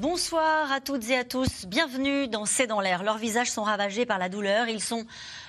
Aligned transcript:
Bonsoir 0.00 0.70
à 0.70 0.80
toutes 0.80 1.10
et 1.10 1.16
à 1.16 1.24
tous. 1.24 1.66
Bienvenue 1.66 2.28
dans 2.28 2.44
C'est 2.44 2.68
dans 2.68 2.80
l'air. 2.80 3.02
Leurs 3.02 3.18
visages 3.18 3.50
sont 3.50 3.64
ravagés 3.64 4.06
par 4.06 4.18
la 4.18 4.28
douleur. 4.28 4.68
Ils 4.68 4.82
sont 4.82 5.04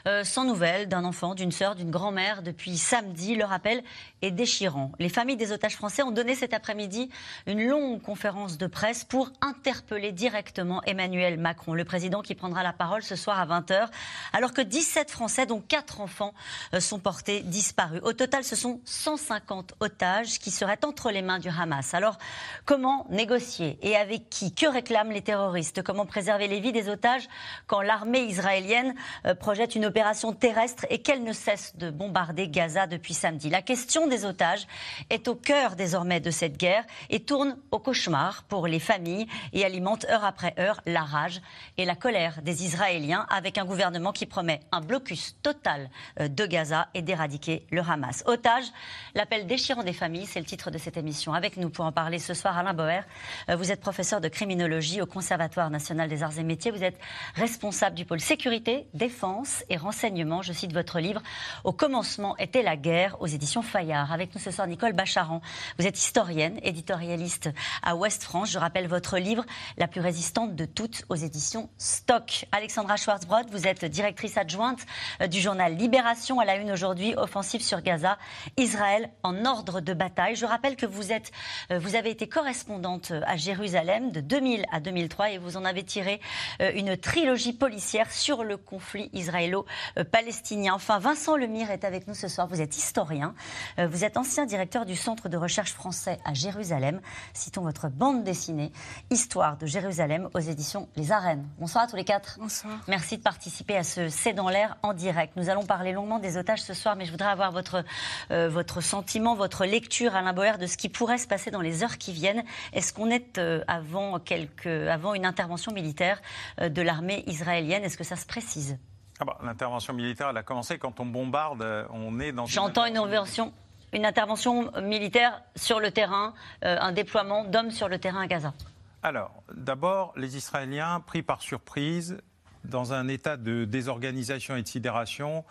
euh, 0.07 0.23
sans 0.23 0.43
nouvelles 0.43 0.87
d'un 0.87 1.03
enfant, 1.03 1.35
d'une 1.35 1.51
sœur, 1.51 1.75
d'une 1.75 1.91
grand-mère 1.91 2.41
depuis 2.41 2.77
samedi. 2.77 3.35
Le 3.35 3.45
rappel 3.45 3.83
est 4.23 4.31
déchirant. 4.31 4.91
Les 4.97 5.09
familles 5.09 5.37
des 5.37 5.51
otages 5.51 5.75
français 5.75 6.01
ont 6.01 6.11
donné 6.11 6.33
cet 6.33 6.53
après-midi 6.53 7.09
une 7.45 7.67
longue 7.67 8.01
conférence 8.01 8.57
de 8.57 8.65
presse 8.65 9.03
pour 9.03 9.31
interpeller 9.41 10.11
directement 10.11 10.81
Emmanuel 10.83 11.37
Macron, 11.37 11.75
le 11.75 11.85
président 11.85 12.21
qui 12.21 12.33
prendra 12.33 12.63
la 12.63 12.73
parole 12.73 13.03
ce 13.03 13.15
soir 13.15 13.39
à 13.39 13.45
20h, 13.45 13.89
alors 14.33 14.53
que 14.53 14.61
17 14.61 15.11
Français, 15.11 15.45
dont 15.45 15.61
4 15.61 16.01
enfants, 16.01 16.33
euh, 16.73 16.79
sont 16.79 16.99
portés 16.99 17.41
disparus. 17.41 18.01
Au 18.03 18.13
total, 18.13 18.43
ce 18.43 18.55
sont 18.55 18.81
150 18.85 19.75
otages 19.79 20.39
qui 20.39 20.49
seraient 20.49 20.83
entre 20.85 21.11
les 21.11 21.21
mains 21.21 21.39
du 21.39 21.49
Hamas. 21.49 21.93
Alors, 21.93 22.17
comment 22.65 23.05
négocier 23.09 23.77
et 23.81 23.95
avec 23.95 24.28
qui 24.29 24.53
Que 24.53 24.67
réclament 24.67 25.11
les 25.11 25.21
terroristes 25.21 25.83
Comment 25.83 26.05
préserver 26.05 26.47
les 26.47 26.59
vies 26.59 26.71
des 26.71 26.89
otages 26.89 27.27
quand 27.67 27.81
l'armée 27.81 28.21
israélienne 28.21 28.93
euh, 29.25 29.35
projette 29.35 29.75
une 29.75 29.85
opération 29.85 30.33
terrestre 30.33 30.85
et 30.89 31.01
qu'elle 31.01 31.23
ne 31.23 31.33
cesse 31.33 31.75
de 31.77 31.89
bombarder 31.89 32.47
Gaza 32.47 32.87
depuis 32.87 33.13
samedi? 33.13 33.49
La 33.49 33.61
question 33.61 34.07
des 34.07 34.25
otages 34.25 34.67
est 35.09 35.27
au 35.27 35.35
cœur 35.35 35.75
désormais 35.75 36.19
de 36.19 36.31
cette 36.31 36.57
guerre 36.57 36.83
et 37.09 37.21
tourne 37.21 37.57
au 37.71 37.79
cauchemar 37.79 38.43
pour 38.43 38.67
les 38.67 38.79
familles 38.79 39.27
et 39.53 39.65
alimente 39.65 40.05
heure 40.05 40.25
après 40.25 40.53
heure 40.59 40.81
la 40.85 41.03
rage 41.03 41.41
et 41.77 41.85
la 41.85 41.95
colère 41.95 42.41
des 42.41 42.63
Israéliens 42.63 43.25
avec 43.29 43.57
un 43.57 43.65
gouvernement 43.65 44.11
qui 44.11 44.25
promet 44.25 44.59
un 44.71 44.81
blocus 44.81 45.35
total 45.41 45.89
euh, 46.19 46.27
de 46.27 46.45
Gaza 46.45 46.87
et 46.93 47.01
d'éradiquer 47.01 47.65
le 47.71 47.81
Hamas. 47.81 48.23
Otages, 48.25 48.71
l'appel 49.15 49.47
déchirant 49.47 49.83
des 49.83 49.93
familles, 49.93 50.25
c'est 50.25 50.39
le 50.39 50.45
titre 50.45 50.71
de 50.71 50.77
cette 50.77 50.97
émission. 50.97 51.33
Avec 51.33 51.57
nous 51.57 51.69
pour 51.69 51.85
en 51.85 51.91
parler 51.91 52.19
ce 52.19 52.33
soir, 52.33 52.57
Alain 52.57 52.73
Boer, 52.73 53.01
euh, 53.49 53.55
vous 53.55 53.71
êtes 53.71 53.81
professeur 53.81 54.08
de 54.17 54.27
criminologie 54.27 55.01
au 55.01 55.05
Conservatoire 55.05 55.69
national 55.69 56.09
des 56.09 56.23
arts 56.23 56.39
et 56.39 56.43
métiers. 56.43 56.71
Vous 56.71 56.83
êtes 56.83 56.97
responsable 57.35 57.95
du 57.95 58.05
pôle 58.05 58.19
sécurité, 58.19 58.87
défense 58.95 59.63
et 59.69 59.77
renseignement. 59.77 60.41
Je 60.41 60.51
cite 60.51 60.73
votre 60.73 60.99
livre 60.99 61.21
Au 61.63 61.73
commencement 61.73 62.35
était 62.37 62.63
la 62.63 62.75
guerre 62.75 63.17
aux 63.21 63.27
éditions 63.27 63.61
Fayard. 63.61 64.11
Avec 64.11 64.33
nous 64.33 64.41
ce 64.41 64.49
soir, 64.49 64.65
Nicole 64.65 64.93
Bacharan. 64.93 65.41
Vous 65.77 65.85
êtes 65.85 65.99
historienne, 65.99 66.59
éditorialiste 66.63 67.51
à 67.83 67.95
Ouest 67.95 68.23
France. 68.23 68.49
Je 68.49 68.57
rappelle 68.57 68.87
votre 68.87 69.19
livre 69.19 69.45
La 69.77 69.87
plus 69.87 70.01
résistante 70.01 70.55
de 70.55 70.65
toutes 70.65 71.05
aux 71.09 71.15
éditions 71.15 71.69
Stock. 71.77 72.45
Alexandra 72.51 72.97
Schwarzbrod, 72.97 73.51
vous 73.51 73.67
êtes 73.67 73.85
directrice 73.85 74.37
adjointe 74.37 74.87
du 75.29 75.39
journal 75.39 75.75
Libération 75.75 76.39
à 76.39 76.45
la 76.45 76.55
une 76.55 76.71
aujourd'hui, 76.71 77.13
offensive 77.15 77.61
sur 77.61 77.81
Gaza, 77.81 78.17
Israël 78.57 79.11
en 79.21 79.45
ordre 79.45 79.81
de 79.81 79.93
bataille. 79.93 80.35
Je 80.35 80.47
rappelle 80.47 80.75
que 80.75 80.87
vous 80.87 81.11
êtes, 81.11 81.31
vous 81.69 81.95
avez 81.95 82.09
été 82.09 82.27
correspondante 82.27 83.13
à 83.27 83.37
Jérusalem 83.37 83.98
de 83.99 84.21
2000 84.21 84.65
à 84.71 84.79
2003 84.79 85.31
et 85.31 85.37
vous 85.37 85.57
en 85.57 85.65
avez 85.65 85.83
tiré 85.83 86.19
euh, 86.61 86.71
une 86.75 86.97
trilogie 86.97 87.53
policière 87.53 88.11
sur 88.11 88.43
le 88.43 88.57
conflit 88.57 89.09
israélo-palestinien. 89.13 90.73
Enfin, 90.73 90.99
Vincent 90.99 91.35
Lemire 91.35 91.71
est 91.71 91.83
avec 91.83 92.07
nous 92.07 92.13
ce 92.13 92.27
soir. 92.27 92.47
Vous 92.47 92.61
êtes 92.61 92.77
historien. 92.77 93.35
Euh, 93.77 93.87
vous 93.87 94.03
êtes 94.03 94.17
ancien 94.17 94.45
directeur 94.45 94.85
du 94.85 94.95
Centre 94.95 95.29
de 95.29 95.37
recherche 95.37 95.73
français 95.73 96.19
à 96.25 96.33
Jérusalem. 96.33 97.01
Citons 97.33 97.61
votre 97.61 97.89
bande 97.89 98.23
dessinée, 98.23 98.71
Histoire 99.11 99.57
de 99.57 99.65
Jérusalem 99.65 100.29
aux 100.33 100.39
éditions 100.39 100.87
Les 100.95 101.11
Arènes. 101.11 101.47
Bonsoir 101.59 101.83
à 101.83 101.87
tous 101.87 101.95
les 101.95 102.05
quatre. 102.05 102.37
Bonsoir. 102.39 102.79
Merci 102.87 103.17
de 103.17 103.23
participer 103.23 103.75
à 103.75 103.83
ce 103.83 104.09
C'est 104.09 104.33
dans 104.33 104.49
l'air 104.49 104.77
en 104.83 104.93
direct. 104.93 105.33
Nous 105.35 105.49
allons 105.49 105.65
parler 105.65 105.91
longuement 105.91 106.19
des 106.19 106.37
otages 106.37 106.61
ce 106.61 106.73
soir, 106.73 106.95
mais 106.95 107.05
je 107.05 107.11
voudrais 107.11 107.29
avoir 107.29 107.51
votre, 107.51 107.83
euh, 108.31 108.49
votre 108.49 108.81
sentiment, 108.81 109.35
votre 109.35 109.65
lecture, 109.65 110.15
Alain 110.15 110.33
Boer, 110.33 110.57
de 110.57 110.67
ce 110.67 110.77
qui 110.77 110.89
pourrait 110.89 111.17
se 111.17 111.27
passer 111.27 111.51
dans 111.51 111.61
les 111.61 111.83
heures 111.83 111.97
qui 111.97 112.13
viennent. 112.13 112.43
Est-ce 112.73 112.93
qu'on 112.93 113.09
est, 113.09 113.37
euh, 113.37 113.63
avant, 113.89 114.19
quelques, 114.19 114.67
avant 114.67 115.13
une 115.13 115.25
intervention 115.25 115.71
militaire 115.71 116.21
euh, 116.61 116.69
de 116.69 116.81
l'armée 116.81 117.23
israélienne 117.27 117.83
Est-ce 117.83 117.97
que 117.97 118.03
ça 118.03 118.15
se 118.15 118.25
précise? 118.25 118.77
Ah 119.19 119.25
bah, 119.25 119.37
L'intervention 119.43 119.93
militaire, 119.93 120.29
elle 120.29 120.37
a 120.37 120.43
commencé 120.43 120.77
quand 120.77 120.99
on 120.99 121.05
bombarde, 121.05 121.61
euh, 121.61 121.85
on 121.91 122.19
est 122.19 122.31
dans... 122.31 122.45
J'entends 122.45 122.85
une 122.85 122.97
intervention, 122.97 123.53
une 123.93 124.05
intervention 124.05 124.71
militaire 124.81 125.41
sur 125.55 125.79
le 125.79 125.91
terrain, 125.91 126.33
euh, 126.63 126.77
un 126.79 126.91
déploiement 126.91 127.43
d'hommes 127.43 127.71
sur 127.71 127.89
le 127.89 127.97
terrain 127.99 128.21
à 128.21 128.27
Gaza. 128.27 128.53
Alors, 129.01 129.43
d'abord, 129.53 130.13
les 130.15 130.37
Israéliens, 130.37 131.01
pris 131.05 131.21
par 131.21 131.41
surprise, 131.41 132.17
dans 132.65 132.93
un 132.93 133.07
état 133.07 133.37
de 133.37 133.65
désorganisation 133.65 134.55
et 134.55 134.61
de 134.61 134.67
sidération, 134.67 135.43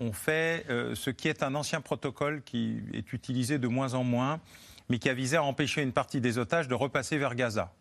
ont 0.00 0.12
fait 0.12 0.66
euh, 0.68 0.94
ce 0.94 1.10
qui 1.10 1.28
est 1.28 1.42
un 1.42 1.54
ancien 1.54 1.80
protocole 1.80 2.42
qui 2.42 2.82
est 2.92 3.12
utilisé 3.12 3.58
de 3.58 3.68
moins 3.68 3.94
en 3.94 4.04
moins, 4.04 4.40
mais 4.88 4.98
qui 4.98 5.08
a 5.08 5.14
visé 5.14 5.36
à 5.36 5.42
empêcher 5.42 5.82
une 5.82 5.92
partie 5.92 6.20
des 6.20 6.38
otages 6.38 6.68
de 6.68 6.74
repasser 6.74 7.18
vers 7.18 7.34
Gaza. 7.34 7.72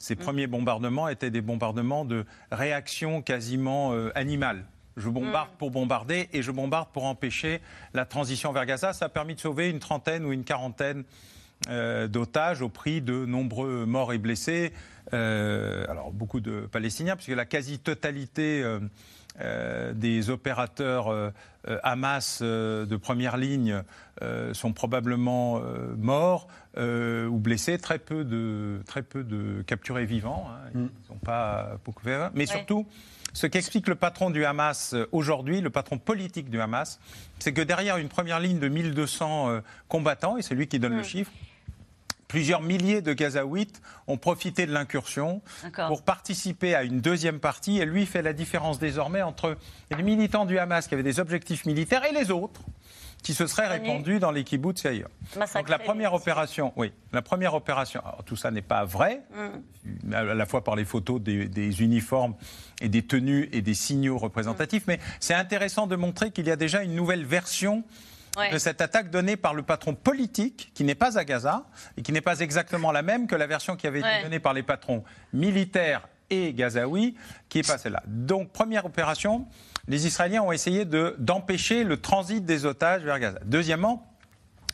Ces 0.00 0.16
premiers 0.16 0.46
bombardements 0.46 1.08
étaient 1.08 1.30
des 1.30 1.42
bombardements 1.42 2.06
de 2.06 2.24
réaction 2.50 3.20
quasiment 3.20 3.92
euh, 3.92 4.10
animale. 4.14 4.64
Je 4.96 5.10
bombarde 5.10 5.50
pour 5.58 5.70
bombarder 5.70 6.30
et 6.32 6.42
je 6.42 6.50
bombarde 6.50 6.88
pour 6.90 7.04
empêcher 7.04 7.60
la 7.92 8.06
transition 8.06 8.50
vers 8.50 8.64
Gaza. 8.64 8.94
Ça 8.94 9.04
a 9.04 9.08
permis 9.10 9.34
de 9.34 9.40
sauver 9.40 9.68
une 9.68 9.78
trentaine 9.78 10.24
ou 10.24 10.32
une 10.32 10.42
quarantaine 10.42 11.04
euh, 11.68 12.08
d'otages 12.08 12.62
au 12.62 12.70
prix 12.70 13.02
de 13.02 13.26
nombreux 13.26 13.84
morts 13.84 14.14
et 14.14 14.18
blessés. 14.18 14.72
Euh, 15.12 15.84
alors 15.90 16.12
beaucoup 16.12 16.40
de 16.40 16.60
Palestiniens, 16.72 17.14
puisque 17.14 17.36
la 17.36 17.44
quasi-totalité 17.44 18.64
euh, 19.40 19.92
des 19.92 20.30
opérateurs 20.30 21.08
euh, 21.08 21.30
euh, 21.68 21.78
Hamas 21.82 22.40
euh, 22.42 22.86
de 22.86 22.96
première 22.96 23.36
ligne 23.36 23.82
euh, 24.22 24.54
sont 24.54 24.72
probablement 24.72 25.58
euh, 25.58 25.94
morts 25.96 26.48
euh, 26.76 27.26
ou 27.26 27.38
blessés. 27.38 27.78
Très 27.78 27.98
peu 27.98 28.24
de, 28.24 28.80
très 28.86 29.02
peu 29.02 29.24
de 29.24 29.62
capturés 29.62 30.06
vivants. 30.06 30.48
hein. 30.50 30.70
Ils 30.74 30.80
ne 30.82 30.88
sont 31.06 31.18
pas 31.24 31.78
beaucoup 31.84 32.02
fait. 32.02 32.30
Mais 32.34 32.46
surtout, 32.46 32.86
ce 33.32 33.46
qu'explique 33.46 33.88
le 33.88 33.94
patron 33.94 34.30
du 34.30 34.44
Hamas 34.44 34.94
aujourd'hui, 35.12 35.60
le 35.60 35.70
patron 35.70 35.98
politique 35.98 36.50
du 36.50 36.60
Hamas, 36.60 36.98
c'est 37.38 37.52
que 37.52 37.62
derrière 37.62 37.96
une 37.98 38.08
première 38.08 38.40
ligne 38.40 38.58
de 38.58 38.68
1200 38.68 39.50
euh, 39.50 39.60
combattants, 39.88 40.36
et 40.36 40.42
c'est 40.42 40.54
lui 40.54 40.66
qui 40.66 40.78
donne 40.78 40.96
le 40.96 41.02
chiffre, 41.02 41.30
Plusieurs 42.30 42.62
milliers 42.62 43.02
de 43.02 43.12
Gazaouites 43.12 43.82
ont 44.06 44.16
profité 44.16 44.64
de 44.64 44.72
l'incursion 44.72 45.42
pour 45.88 46.02
participer 46.02 46.76
à 46.76 46.84
une 46.84 47.00
deuxième 47.00 47.40
partie. 47.40 47.78
Et 47.80 47.84
lui 47.84 48.06
fait 48.06 48.22
la 48.22 48.32
différence 48.32 48.78
désormais 48.78 49.20
entre 49.22 49.56
les 49.90 50.02
militants 50.04 50.46
du 50.46 50.56
Hamas 50.56 50.86
qui 50.86 50.94
avaient 50.94 51.02
des 51.02 51.18
objectifs 51.18 51.66
militaires 51.66 52.04
et 52.04 52.12
les 52.14 52.30
autres 52.30 52.60
qui 53.24 53.34
se 53.34 53.48
seraient 53.48 53.66
répandus 53.66 54.20
dans 54.20 54.30
les 54.30 54.44
kibbutz 54.44 54.84
et 54.84 54.88
ailleurs. 54.88 55.10
Donc 55.54 55.68
la 55.68 55.78
première 55.80 56.14
opération, 56.14 56.72
oui, 56.76 56.92
la 57.12 57.20
première 57.20 57.54
opération. 57.54 58.00
alors, 58.00 58.22
tout 58.24 58.36
ça 58.36 58.50
n'est 58.52 58.62
pas 58.62 58.84
vrai, 58.84 59.22
Mm. 59.34 60.14
à 60.14 60.22
la 60.22 60.46
fois 60.46 60.62
par 60.62 60.76
les 60.76 60.84
photos 60.84 61.20
des, 61.20 61.48
des 61.48 61.82
uniformes 61.82 62.34
et 62.80 62.88
des 62.88 63.02
tenues 63.02 63.48
et 63.52 63.60
des 63.60 63.74
signaux 63.74 64.18
représentatifs, 64.18 64.84
mais 64.86 65.00
c'est 65.18 65.34
intéressant 65.34 65.86
de 65.86 65.96
montrer 65.96 66.30
qu'il 66.30 66.46
y 66.46 66.50
a 66.50 66.56
déjà 66.56 66.82
une 66.82 66.94
nouvelle 66.94 67.24
version 67.24 67.82
Ouais. 68.38 68.52
de 68.52 68.58
cette 68.58 68.80
attaque 68.80 69.10
donnée 69.10 69.36
par 69.36 69.54
le 69.54 69.62
patron 69.62 69.94
politique, 69.94 70.70
qui 70.74 70.84
n'est 70.84 70.94
pas 70.94 71.18
à 71.18 71.24
Gaza, 71.24 71.66
et 71.96 72.02
qui 72.02 72.12
n'est 72.12 72.20
pas 72.20 72.38
exactement 72.40 72.92
la 72.92 73.02
même 73.02 73.26
que 73.26 73.34
la 73.34 73.46
version 73.46 73.74
qui 73.76 73.86
avait 73.86 73.98
été 74.00 74.08
Ouais. 74.08 74.22
donnée 74.22 74.38
par 74.38 74.52
les 74.54 74.62
patrons 74.62 75.02
militaires 75.32 76.06
et 76.30 76.52
gazaouis, 76.54 77.16
qui 77.48 77.58
est 77.58 77.66
passée 77.66 77.90
là. 77.90 78.02
Donc, 78.06 78.52
première 78.52 78.86
opération, 78.86 79.46
les 79.88 80.06
Israéliens 80.06 80.42
ont 80.42 80.52
essayé 80.52 80.84
de- 80.84 81.16
d'empêcher 81.18 81.82
le 81.82 81.96
transit 82.00 82.44
des 82.44 82.66
otages 82.66 83.02
vers 83.02 83.18
Gaza. 83.18 83.40
Deuxièmement, 83.44 84.06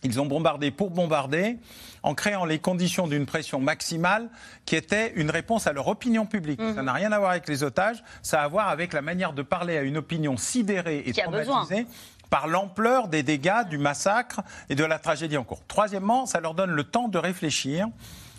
ils 0.02 0.20
ont 0.20 0.26
bombardé 0.26 0.70
pour 0.70 0.90
bombarder 0.90 1.56
en 2.02 2.14
créant 2.14 2.44
les 2.44 2.58
conditions 2.58 3.08
d'une 3.08 3.24
pression 3.24 3.58
maximale 3.58 4.28
qui 4.66 4.76
était 4.76 5.12
une 5.16 5.30
réponse 5.30 5.66
à 5.66 5.72
leur 5.72 5.88
opinion 5.88 6.26
publique. 6.26 6.60
Mhm. 6.60 6.74
Ça 6.74 6.82
n'a 6.82 6.92
rien 6.92 7.10
à 7.10 7.18
voir 7.18 7.30
avec 7.30 7.48
les 7.48 7.64
otages, 7.64 8.04
ça 8.22 8.42
a 8.42 8.44
à 8.44 8.48
voir 8.48 8.68
avec 8.68 8.92
la 8.92 9.00
manière 9.00 9.32
de 9.32 9.40
parler 9.42 9.78
à 9.78 9.82
une 9.82 9.96
opinion 9.96 10.36
sidérée 10.36 11.02
et 11.06 11.12
Qui 11.12 11.22
a 11.22 11.28
besoin. 11.28 11.64
traumatisée 11.64 11.86
par 12.30 12.46
l'ampleur 12.48 13.08
des 13.08 13.22
dégâts, 13.22 13.68
du 13.68 13.78
massacre 13.78 14.40
et 14.68 14.74
de 14.74 14.84
la 14.84 14.98
tragédie 14.98 15.36
en 15.36 15.44
cours. 15.44 15.62
Troisièmement, 15.66 16.26
ça 16.26 16.40
leur 16.40 16.54
donne 16.54 16.70
le 16.70 16.84
temps 16.84 17.08
de 17.08 17.18
réfléchir 17.18 17.88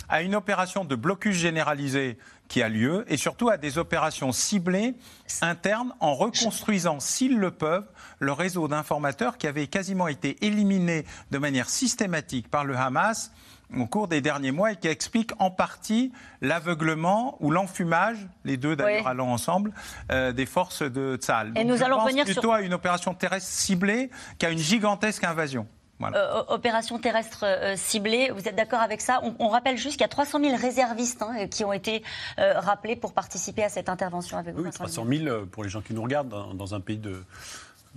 à 0.10 0.22
une 0.22 0.36
opération 0.36 0.86
de 0.86 0.96
blocus 0.96 1.36
généralisé 1.36 2.18
qui 2.48 2.62
a 2.62 2.70
lieu 2.70 3.06
et 3.08 3.18
surtout 3.18 3.50
à 3.50 3.58
des 3.58 3.78
opérations 3.78 4.32
ciblées 4.32 4.96
internes 5.42 5.94
en 6.00 6.14
reconstruisant, 6.16 7.00
s'ils 7.00 7.38
le 7.38 7.52
peuvent, 7.52 7.88
le 8.20 8.32
réseau 8.32 8.68
d'informateurs 8.68 9.38
qui 9.38 9.48
avait 9.48 9.68
quasiment 9.68 10.08
été 10.08 10.46
éliminé 10.46 11.06
de 11.32 11.38
manière 11.38 11.70
systématique 11.70 12.50
par 12.50 12.64
le 12.64 12.76
Hamas 12.76 13.32
au 13.76 13.86
cours 13.86 14.08
des 14.08 14.22
derniers 14.22 14.52
mois 14.52 14.72
et 14.72 14.76
qui 14.78 14.88
explique 14.88 15.32
en 15.40 15.52
partie 15.52 16.12
l'aveuglement 16.62 17.38
ou 17.40 17.52
l'enfumage, 17.52 18.28
les 18.46 18.58
deux 18.58 18.76
d'ailleurs 18.76 19.02
Oui. 19.04 19.10
allant 19.12 19.28
ensemble, 19.32 19.74
euh, 20.12 20.32
des 20.32 20.46
forces 20.46 20.82
de 20.84 21.16
Tzahal. 21.18 21.50
Et 21.50 21.52
Donc, 21.64 21.66
nous 21.72 21.78
je 21.78 21.84
allons 21.84 21.98
pense 21.98 22.06
revenir 22.06 22.26
sur- 22.26 22.36
plutôt 22.36 22.52
à 22.54 22.62
une 22.62 22.74
opération 22.74 23.14
terrestre 23.14 23.48
ciblée 23.50 24.10
qu'à 24.40 24.50
une 24.50 24.58
gigantesque 24.60 25.24
invasion. 25.24 25.68
Voilà. 26.00 26.18
Euh, 26.18 26.44
opération 26.50 27.00
terrestre 27.00 27.44
euh, 27.44 27.76
ciblée, 27.76 28.30
vous 28.30 28.48
êtes 28.48 28.56
d'accord 28.56 28.82
avec 28.82 29.02
ça? 29.02 29.20
On, 29.24 29.34
on 29.40 29.48
rappelle 29.48 29.78
juste 29.78 29.94
qu'il 29.94 30.02
y 30.02 30.06
a 30.06 30.08
300 30.10 30.40
000 30.40 30.56
réservistes 30.56 31.24
hein, 31.24 31.48
qui 31.48 31.66
ont 31.66 31.74
été 31.74 32.04
euh, 32.38 32.60
rappelés 32.60 32.96
pour 32.96 33.14
participer 33.14 33.64
à 33.64 33.70
cette 33.70 33.90
intervention 33.90 34.38
avec 34.38 34.54
vous. 34.54 34.60
Oui, 34.60 34.66
Vincent 34.66 34.84
300 34.84 35.06
000 35.10 35.26
euh, 35.26 35.46
pour 35.46 35.64
les 35.64 35.70
gens 35.70 35.82
qui 35.82 35.96
nous 35.96 36.04
regardent 36.04 36.30
dans, 36.30 36.54
dans 36.54 36.76
un 36.76 36.80
pays 36.82 37.00
de, 37.00 37.24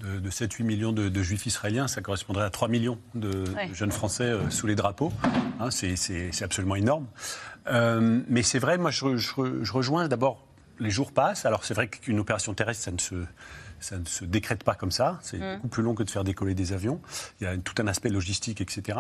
de, 0.01 0.31
7-8 0.31 0.63
millions 0.65 0.93
de, 0.93 1.23
juifs 1.23 1.47
israéliens, 1.47 1.89
ça 1.89 2.01
correspondrait 2.01 2.45
à 2.45 2.51
3 2.51 2.69
millions 2.69 2.99
de, 3.15 3.45
jeunes 3.73 3.93
Français 3.93 4.25
euh, 4.25 4.51
sous 4.51 4.67
les 4.67 4.75
drapeaux. 4.75 5.13
Hein, 5.59 5.71
c'est 5.71 6.43
absolument 6.43 6.77
énorme. 6.77 7.07
Euh, 7.67 8.21
mais 8.29 8.43
c'est 8.43 8.59
vrai, 8.59 8.79
moi 8.79 8.91
je, 8.91 9.17
je 9.17 9.73
rejoins 9.73 10.09
d'abord, 10.09 10.47
les 10.79 10.91
jours 10.91 11.13
passent. 11.13 11.45
Alors 11.45 11.65
c'est 11.65 11.75
vrai 11.75 11.89
qu'une 11.89 12.19
opération 12.19 12.55
terrestre, 12.55 12.85
ça 12.85 12.91
ne 12.91 12.99
se 12.99 13.15
ça 13.81 13.99
ne 13.99 14.05
se 14.05 14.25
décrète 14.25 14.63
pas 14.63 14.75
comme 14.75 14.91
ça. 14.91 15.19
C'est 15.23 15.39
mm. 15.39 15.55
beaucoup 15.57 15.69
plus 15.69 15.83
long 15.83 15.95
que 15.95 16.03
de 16.03 16.11
faire 16.11 16.25
décoller 16.25 16.55
des 16.55 16.73
avions. 16.73 17.01
Il 17.41 17.45
y 17.45 17.47
a 17.47 17.57
tout 17.57 17.75
un 17.79 17.87
aspect 17.87 18.11
logistique, 18.11 18.61
etc. 18.61 18.99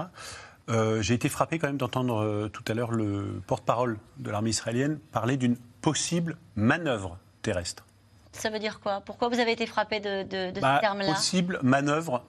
Euh, 0.68 1.02
j'ai 1.02 1.14
été 1.14 1.28
frappé 1.28 1.58
quand 1.58 1.66
même 1.66 1.76
d'entendre 1.76 2.22
euh, 2.22 2.48
tout 2.48 2.64
à 2.68 2.74
l'heure 2.74 2.92
le 2.92 3.40
porte-parole 3.46 3.98
de 4.18 4.30
l'armée 4.30 4.50
israélienne 4.50 4.98
parler 5.12 5.36
d'une 5.36 5.56
possible 5.80 6.36
manœuvre 6.56 7.18
terrestre. 7.42 7.84
Ça 8.32 8.50
veut 8.50 8.58
dire 8.58 8.80
quoi? 8.80 9.02
Pourquoi 9.04 9.28
vous 9.28 9.38
avez 9.38 9.52
été 9.52 9.66
frappé 9.66 10.00
de, 10.00 10.26
ce 10.30 10.60
bah, 10.60 10.78
terme-là? 10.80 11.12
Possible 11.12 11.58
manœuvre. 11.62 12.24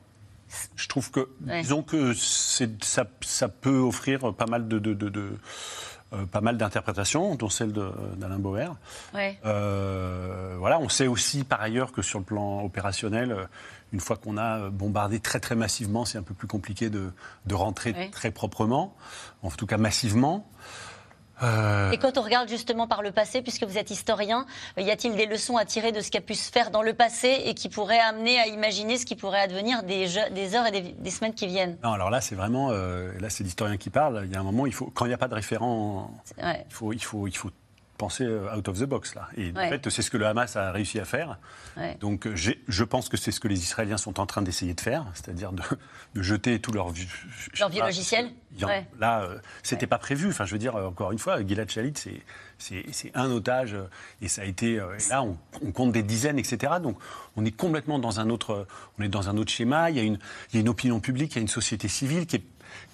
Je 0.76 0.88
trouve 0.88 1.12
que, 1.12 1.30
disons 1.62 1.82
que 1.82 2.14
ça, 2.14 3.06
ça, 3.22 3.48
peut 3.48 3.78
offrir 3.78 4.34
pas 4.34 4.48
mal 4.48 4.68
de, 4.68 4.80
de 4.80 5.38
euh, 6.14 6.26
pas 6.26 6.42
mal 6.42 6.58
d'interprétations, 6.58 7.36
dont 7.36 7.48
celle 7.48 7.72
d'Alain 7.72 8.38
Bauer. 8.38 8.76
Euh, 9.16 10.56
voilà, 10.60 10.78
on 10.80 10.90
sait 10.90 11.08
aussi 11.08 11.46
par 11.46 11.62
ailleurs 11.62 11.94
que 11.94 12.02
sur 12.02 12.20
le 12.20 12.26
plan 12.26 12.64
opérationnel, 12.66 13.32
euh, 13.32 13.46
une 13.94 14.02
fois 14.02 14.18
qu'on 14.18 14.38
a 14.38 14.70
bombardé 14.70 15.22
très 15.22 15.40
très 15.40 15.56
massivement, 15.56 16.04
c'est 16.04 16.18
un 16.18 16.24
peu 16.24 16.34
plus 16.34 16.50
compliqué 16.50 16.90
de, 16.90 17.14
rentrer 17.54 18.10
très 18.12 18.32
proprement, 18.32 18.94
en 19.42 19.52
tout 19.52 19.66
cas 19.66 19.78
massivement. 19.78 20.46
Euh, 21.44 21.92
Et 21.92 21.98
quand 21.98 22.18
on 22.18 22.22
regarde 22.22 22.50
justement 22.50 22.88
par 22.88 23.02
le 23.02 23.12
passé, 23.12 23.42
puisque 23.42 23.64
vous 23.64 23.78
êtes 23.78 23.92
historien, 23.92 24.46
y 24.78 24.92
a-t-il 24.92 25.16
des 25.16 25.26
leçons 25.26 25.58
à 25.58 25.66
tirer 25.66 25.92
de 25.92 26.02
ce 26.02 26.12
qui 26.12 26.18
a 26.18 26.22
pu 26.22 26.36
se 26.36 26.52
faire 26.52 26.72
dans 26.72 26.82
le 26.82 26.94
passé 26.94 27.42
et 27.46 27.54
qui 27.54 27.70
pourraient 27.70 28.00
amener 28.00 28.40
à 28.40 28.48
imaginer 28.48 28.98
ce 28.98 29.06
qui 29.06 29.16
pourrait 29.16 29.42
advenir 29.42 29.84
des, 29.84 30.08
des 30.32 30.56
heures 30.56 30.68
et 30.68 30.82
des, 30.82 31.10
semaines 31.12 31.34
qui 31.34 31.48
viennent? 31.48 31.78
Non, 31.84 31.94
alors 31.94 32.10
là, 32.10 32.22
c'est 32.22 32.36
vraiment, 32.36 32.70
euh, 32.72 33.12
là, 33.20 33.30
c'est 33.30 33.44
l'historien 33.44 33.78
qui 33.78 33.90
parle. 33.90 34.24
Il 34.26 34.32
y 34.32 34.36
a 34.36 34.40
un 34.40 34.44
moment, 34.44 34.66
il 34.66 34.74
faut, 34.74 34.92
quand 34.94 35.06
il 35.06 35.10
n'y 35.10 35.14
a 35.14 35.18
pas 35.18 35.28
de 35.28 35.36
référent, 35.36 36.12
il 36.38 36.66
faut, 36.70 36.94
il 36.94 37.04
faut, 37.04 37.28
il 37.28 37.36
faut 37.36 37.50
penser 38.02 38.24
euh, 38.24 38.58
out 38.58 38.68
of 38.68 38.80
the 38.80 38.86
box 38.86 39.14
là. 39.14 39.30
Et 39.38 39.52
en 39.56 39.70
fait, 39.70 39.88
c'est 39.92 40.02
ce 40.02 40.10
que 40.10 40.18
le 40.18 40.26
Hamas 40.26 40.56
a 40.56 40.72
réussi 40.72 41.00
à 41.00 41.06
faire. 41.06 41.38
Donc, 42.00 42.28
je 42.36 42.84
pense 42.84 43.10
que 43.10 43.18
c'est 43.18 43.32
ce 43.32 43.40
que 43.40 43.48
les 43.48 43.60
Israéliens 43.60 43.98
sont 43.98 44.20
en 44.20 44.26
train 44.26 44.42
d'essayer 44.42 44.74
de 44.74 44.82
faire, 44.82 45.06
c'est-à-dire 45.14 45.52
de, 45.52 45.62
jeter 46.16 46.60
tout 46.60 46.72
leur 46.72 46.88
leur 47.60 47.70
vieux 47.70 47.84
logiciel. 47.84 48.32
Là, 49.00 49.22
euh, 49.22 49.38
c'était 49.62 49.88
pas 49.88 50.00
prévu. 50.00 50.30
Enfin, 50.30 50.46
je 50.46 50.52
veux 50.54 50.60
dire, 50.60 50.76
encore 50.76 51.12
une 51.12 51.20
fois, 51.20 51.46
Gilad 51.46 51.70
Shalit, 51.70 51.94
c'est 52.58 53.12
un 53.14 53.30
otage 53.32 53.76
et 54.22 54.28
ça 54.28 54.42
a 54.42 54.46
été 54.46 54.80
euh, 54.80 54.98
là 55.10 55.24
on, 55.24 55.72
compte 55.72 55.92
des 55.92 56.04
dizaines 56.04 56.38
etc 56.38 56.74
donc 56.80 56.98
on 57.36 57.44
est 57.44 57.56
complètement 57.56 57.98
dans 57.98 58.20
un 58.20 58.30
autre 58.30 58.68
on 59.00 59.04
est 59.04 59.08
dans 59.08 59.30
un 59.30 59.38
autre 59.38 59.52
schéma 59.52 59.90
il 59.90 59.98
y 59.98 60.00
a 60.00 60.04
une 60.04 60.20
il 60.50 60.56
y 60.56 60.58
a 60.58 60.62
une 60.62 60.70
opinion 60.70 61.00
publique 61.00 61.32
il 61.32 61.36
y 61.38 61.40
a 61.40 61.42
une 61.42 61.48
société 61.48 61.88
civile 61.88 62.28
qui 62.28 62.36
est 62.36 62.44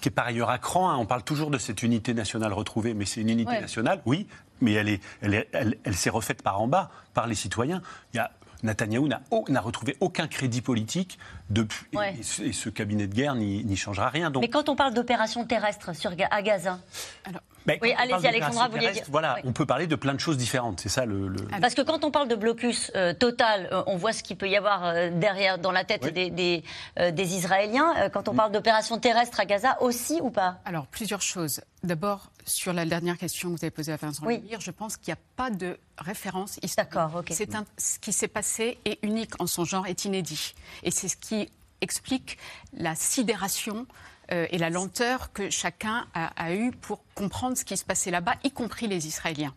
qui 0.00 0.08
est 0.08 0.12
par 0.12 0.26
ailleurs 0.26 0.50
à 0.50 0.58
cran. 0.58 0.90
Hein. 0.90 0.96
On 0.96 1.06
parle 1.06 1.22
toujours 1.22 1.50
de 1.50 1.58
cette 1.58 1.82
unité 1.82 2.14
nationale 2.14 2.52
retrouvée, 2.52 2.94
mais 2.94 3.04
c'est 3.04 3.20
une 3.20 3.30
unité 3.30 3.60
nationale, 3.60 4.00
oui, 4.06 4.26
mais 4.60 4.72
elle, 4.72 4.88
est, 4.88 5.00
elle, 5.22 5.76
elle, 5.84 5.94
s'est 5.94 6.10
refaite 6.10 6.42
par 6.42 6.60
en 6.60 6.68
bas, 6.68 6.90
par 7.14 7.26
les 7.26 7.34
citoyens. 7.34 7.82
Il 8.14 8.18
y 8.18 8.20
a, 8.20 8.30
Netanyahou 8.62 9.08
n'a 9.08 9.60
retrouvé 9.60 9.96
aucun 10.00 10.26
crédit 10.26 10.62
politique 10.62 11.18
depuis, 11.50 11.86
et, 12.18 12.52
ce 12.52 12.68
cabinet 12.68 13.06
de 13.06 13.14
guerre 13.14 13.34
n'y 13.34 13.76
changera 13.76 14.08
rien. 14.08 14.30
Donc... 14.30 14.42
Mais 14.42 14.50
quand 14.50 14.68
on 14.68 14.76
parle 14.76 14.94
d'opération 14.94 15.44
terrestre 15.44 15.94
sur, 15.94 16.12
à 16.30 16.42
Gaza 16.42 16.78
Alors, 17.24 17.42
oui, 17.82 17.94
allez-y, 17.96 18.26
Alexandra, 18.26 18.68
vous 18.68 18.78
dire. 18.78 18.92
Voilà, 19.08 19.38
on 19.44 19.52
peut 19.52 19.66
parler 19.66 19.86
de 19.86 19.96
plein 19.96 20.14
de 20.14 20.20
choses 20.20 20.36
différentes, 20.36 20.80
c'est 20.80 20.88
ça 20.88 21.04
le, 21.04 21.34
Parce 21.60 21.74
que 21.74 21.82
quand 21.82 22.04
on 22.04 22.10
parle 22.10 22.28
de 22.28 22.34
blocus 22.34 22.90
euh, 22.94 23.12
total, 23.12 23.68
euh, 23.72 23.82
on 23.86 23.96
voit 23.96 24.12
ce 24.12 24.22
qu'il 24.22 24.36
peut 24.36 24.48
y 24.48 24.56
avoir 24.56 24.84
euh, 24.84 25.10
derrière, 25.10 25.58
dans 25.58 25.72
la 25.72 25.84
tête 25.84 26.12
des, 26.12 26.30
des, 26.30 27.34
Israéliens. 27.34 28.10
quand 28.12 28.28
on 28.28 28.32
mm. 28.32 28.36
parle 28.36 28.52
d'opération 28.52 28.98
terrestre 28.98 29.40
à 29.40 29.44
Gaza, 29.44 29.76
aussi 29.80 30.20
ou 30.22 30.30
pas? 30.30 30.58
Alors, 30.64 30.86
plusieurs 30.86 31.22
choses. 31.22 31.60
D'abord, 31.82 32.30
sur 32.44 32.72
la 32.72 32.84
dernière 32.84 33.18
question 33.18 33.50
que 33.50 33.58
vous 33.58 33.64
avez 33.64 33.70
posée 33.70 33.92
à 33.92 33.96
Vincent 33.96 34.24
oui. 34.26 34.42
je 34.58 34.70
pense 34.70 34.96
qu'il 34.96 35.12
n'y 35.12 35.18
a 35.18 35.22
pas 35.36 35.50
de 35.50 35.78
référence 35.98 36.58
historique. 36.62 36.90
D'accord, 36.92 37.16
ok. 37.16 37.30
C'est 37.30 37.48
ce 37.76 37.98
qui 37.98 38.12
s'est 38.12 38.28
passé 38.28 38.78
est 38.84 38.98
unique 39.02 39.40
en 39.40 39.46
son 39.46 39.64
genre, 39.64 39.86
est 39.86 40.04
inédit. 40.04 40.54
Et 40.82 40.90
c'est 40.90 41.08
ce 41.08 41.16
qui 41.16 41.48
explique 41.80 42.38
la 42.72 42.94
sidération 42.94 43.86
euh, 44.32 44.46
et 44.50 44.58
la 44.58 44.70
lenteur 44.70 45.32
que 45.32 45.50
chacun 45.50 46.06
a, 46.14 46.26
a 46.36 46.54
eue 46.54 46.72
pour 46.72 47.02
comprendre 47.14 47.56
ce 47.56 47.64
qui 47.64 47.76
se 47.76 47.84
passait 47.84 48.10
là-bas, 48.10 48.34
y 48.44 48.50
compris 48.50 48.86
les 48.86 49.06
Israéliens. 49.06 49.54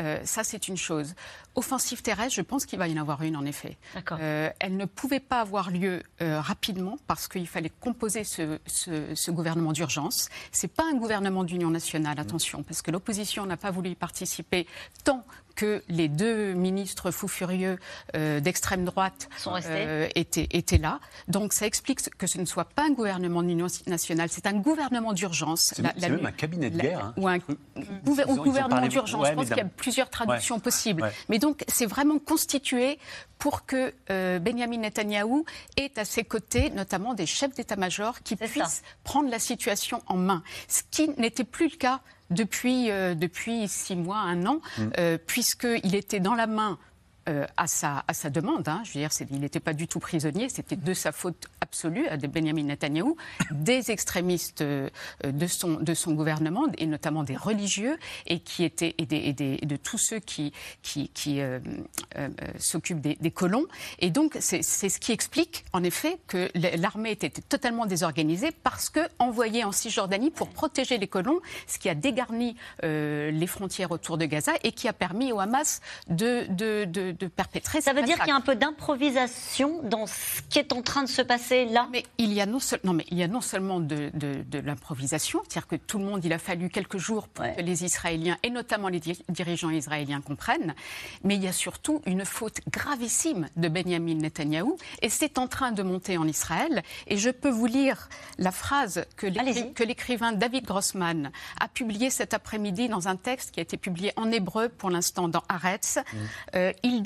Euh, 0.00 0.18
ça, 0.24 0.44
c'est 0.44 0.68
une 0.68 0.76
chose. 0.76 1.14
Offensive 1.54 2.02
terrestre, 2.02 2.34
je 2.34 2.42
pense 2.42 2.66
qu'il 2.66 2.78
va 2.78 2.88
y 2.88 2.94
en 2.98 3.00
avoir 3.00 3.22
une, 3.22 3.36
en 3.36 3.44
effet. 3.44 3.76
Euh, 4.12 4.50
elle 4.60 4.76
ne 4.76 4.84
pouvait 4.84 5.20
pas 5.20 5.40
avoir 5.40 5.70
lieu 5.70 6.02
euh, 6.22 6.40
rapidement 6.40 6.98
parce 7.06 7.28
qu'il 7.28 7.48
fallait 7.48 7.72
composer 7.80 8.24
ce, 8.24 8.58
ce, 8.66 9.14
ce 9.14 9.30
gouvernement 9.30 9.72
d'urgence. 9.72 10.28
C'est 10.52 10.72
pas 10.72 10.84
un 10.84 10.96
gouvernement 10.96 11.44
d'union 11.44 11.70
nationale, 11.70 12.18
attention, 12.20 12.62
parce 12.62 12.82
que 12.82 12.90
l'opposition 12.90 13.46
n'a 13.46 13.56
pas 13.56 13.70
voulu 13.70 13.90
y 13.90 13.94
participer 13.94 14.66
tant 15.04 15.24
que 15.58 15.82
les 15.88 16.08
deux 16.08 16.52
ministres 16.52 17.10
fous 17.10 17.26
furieux 17.26 17.78
euh, 18.14 18.38
d'extrême 18.38 18.84
droite 18.84 19.28
euh, 19.48 20.06
étaient, 20.14 20.46
étaient, 20.52 20.78
là. 20.78 21.00
Donc 21.26 21.52
ça 21.52 21.66
explique 21.66 22.00
que 22.16 22.28
ce 22.28 22.38
ne 22.38 22.44
soit 22.44 22.66
pas 22.66 22.84
un 22.84 22.92
gouvernement 22.92 23.42
d'union 23.42 23.66
nationale, 23.88 24.28
c'est 24.30 24.46
un 24.46 24.52
gouvernement 24.52 25.12
d'urgence. 25.12 25.74
C'est 25.74 25.82
même 26.08 26.24
un 26.24 26.30
cabinet 26.30 26.70
de 26.70 26.78
guerre. 26.78 27.06
Hein, 27.06 27.14
ou 27.16 27.26
un 27.26 27.38
gouvernement 28.36 28.86
d'urgence. 28.86 29.26
je 29.26 29.32
pense 29.32 29.48
qu'il 29.48 29.56
y 29.56 29.60
a 29.60 29.64
plusieurs 29.88 30.10
traductions 30.10 30.60
possibles. 30.60 31.10
Mais 31.30 31.38
donc 31.38 31.64
c'est 31.66 31.86
vraiment 31.86 32.18
constitué 32.18 32.98
pour 33.38 33.64
que 33.64 33.94
euh, 34.10 34.38
Benjamin 34.38 34.78
Netanyahou 34.78 35.46
ait 35.78 35.92
à 35.96 36.04
ses 36.04 36.24
côtés 36.24 36.68
notamment 36.70 37.14
des 37.14 37.24
chefs 37.24 37.54
d'état-major 37.54 38.22
qui 38.22 38.36
puissent 38.36 38.82
prendre 39.02 39.30
la 39.30 39.38
situation 39.38 40.02
en 40.06 40.16
main. 40.16 40.42
Ce 40.68 40.82
qui 40.90 41.08
n'était 41.16 41.44
plus 41.44 41.70
le 41.70 41.76
cas 41.76 42.00
depuis, 42.28 42.90
euh, 42.90 43.14
depuis 43.14 43.66
six 43.66 43.96
mois, 43.96 44.18
un 44.18 44.44
an, 44.44 44.60
mm. 44.76 44.88
euh, 44.98 45.16
puisqu'il 45.26 45.94
était 45.94 46.20
dans 46.20 46.34
la 46.34 46.46
main 46.46 46.78
euh, 47.28 47.46
à, 47.56 47.66
sa, 47.66 48.04
à 48.08 48.30
demande. 48.30 48.68
Hein. 48.68 48.80
Je 48.84 48.92
veux 48.92 49.00
dire, 49.00 49.10
il 49.30 49.40
n'était 49.40 49.60
pas 49.60 49.74
du 49.74 49.86
tout 49.86 49.98
prisonnier, 49.98 50.48
c'était 50.48 50.76
de 50.76 50.94
sa 50.94 51.12
faute 51.12 51.48
absolue, 51.60 52.06
de 52.16 52.26
Benjamin 52.26 52.62
Netanyahou, 52.62 53.16
des 53.50 53.90
extrémistes 53.90 54.62
euh, 54.62 54.88
de, 55.24 55.46
son, 55.46 56.12
gouvernement, 56.12 56.66
et 56.78 56.86
notamment 56.86 57.24
des 57.24 57.36
religieux, 57.36 57.98
et, 58.26 58.40
qui 58.40 58.64
étaient, 58.64 58.94
de 58.98 59.76
tous 59.76 59.98
ceux 59.98 60.20
qui, 60.20 60.52
euh, 61.26 61.58
s'occupent 62.58 63.00
des, 63.00 63.30
colons. 63.30 63.66
Et 63.98 64.10
donc, 64.10 64.36
c'est 64.40 64.62
ce 64.62 64.98
qui 64.98 65.12
explique, 65.12 65.64
en 65.72 65.84
effet, 65.84 66.18
que 66.28 66.48
l'armée 66.54 67.10
était 67.10 67.30
totalement 67.30 67.84
désorganisée 67.84 68.52
parce 68.62 68.88
que 68.88 69.00
envoyée 69.18 69.64
en 69.64 69.72
Cisjordanie 69.72 70.30
pour 70.30 70.48
protéger 70.48 70.96
les 70.96 71.08
colons, 71.08 71.40
ce 71.66 71.78
qui 71.78 71.88
a 71.88 71.94
dégarni 71.94 72.56
les 72.82 73.46
frontières 73.46 73.90
autour 73.90 74.16
de 74.16 74.24
Gaza 74.24 74.52
et 74.64 74.72
qui 74.72 74.88
a 74.88 74.92
permis 74.92 75.32
au 75.32 75.40
Hamas 75.40 75.80
de 76.08 76.46
de 77.18 77.26
perpétrer. 77.26 77.80
Ça 77.80 77.92
veut 77.92 78.02
dire 78.02 78.18
qu'il 78.18 78.28
y 78.28 78.30
a 78.30 78.36
un 78.36 78.40
peu 78.40 78.56
d'improvisation 78.56 79.80
dans 79.82 80.06
ce 80.06 80.42
qui 80.48 80.58
est 80.58 80.72
en 80.72 80.82
train 80.82 81.02
de 81.02 81.08
se 81.08 81.22
passer 81.22 81.64
là? 81.66 81.88
Mais 81.92 82.04
il 82.18 82.32
y 82.32 82.40
a 82.40 82.46
non, 82.46 82.58
non, 82.84 82.92
mais 82.92 83.04
il 83.10 83.18
y 83.18 83.22
a 83.22 83.28
non 83.28 83.40
seulement 83.40 83.80
de, 83.80 84.10
de, 84.14 84.58
l'improvisation, 84.58 85.40
c'est-à-dire 85.48 85.68
que 85.68 85.76
tout 85.76 85.98
le 85.98 86.04
monde, 86.04 86.24
il 86.24 86.32
a 86.32 86.38
fallu 86.38 86.68
quelques 86.68 86.98
jours 86.98 87.28
pour 87.28 87.44
que 87.44 87.60
les 87.60 87.84
Israéliens, 87.84 88.36
et 88.42 88.50
notamment 88.50 88.88
les 88.88 89.00
dirigeants 89.28 89.70
israéliens, 89.70 90.20
comprennent, 90.20 90.74
mais 91.24 91.36
il 91.36 91.44
y 91.44 91.48
a 91.48 91.52
surtout 91.52 92.02
une 92.06 92.24
faute 92.24 92.60
gravissime 92.70 93.48
de 93.56 93.68
Benjamin 93.68 94.14
Netanyahou, 94.14 94.76
et 95.02 95.08
c'est 95.08 95.38
en 95.38 95.46
train 95.46 95.72
de 95.72 95.82
monter 95.82 96.18
en 96.18 96.26
Israël. 96.26 96.82
Et 97.06 97.16
je 97.16 97.30
peux 97.30 97.50
vous 97.50 97.66
lire 97.66 98.08
la 98.38 98.50
phrase 98.50 99.04
que 99.16 99.26
l'écrivain 99.84 100.32
David 100.32 100.64
Grossman 100.64 101.30
a 101.60 101.68
publiée 101.68 102.10
cet 102.10 102.34
après-midi 102.34 102.88
dans 102.88 103.08
un 103.08 103.16
texte 103.16 103.52
qui 103.52 103.60
a 103.60 103.62
été 103.62 103.76
publié 103.76 104.12
en 104.16 104.30
hébreu 104.30 104.68
pour 104.68 104.90
l'instant 104.90 105.28
dans 105.28 105.42
Haaretz. 105.48 105.98
Mmh. 105.98 106.16
Euh, 106.56 106.72
il 106.82 107.02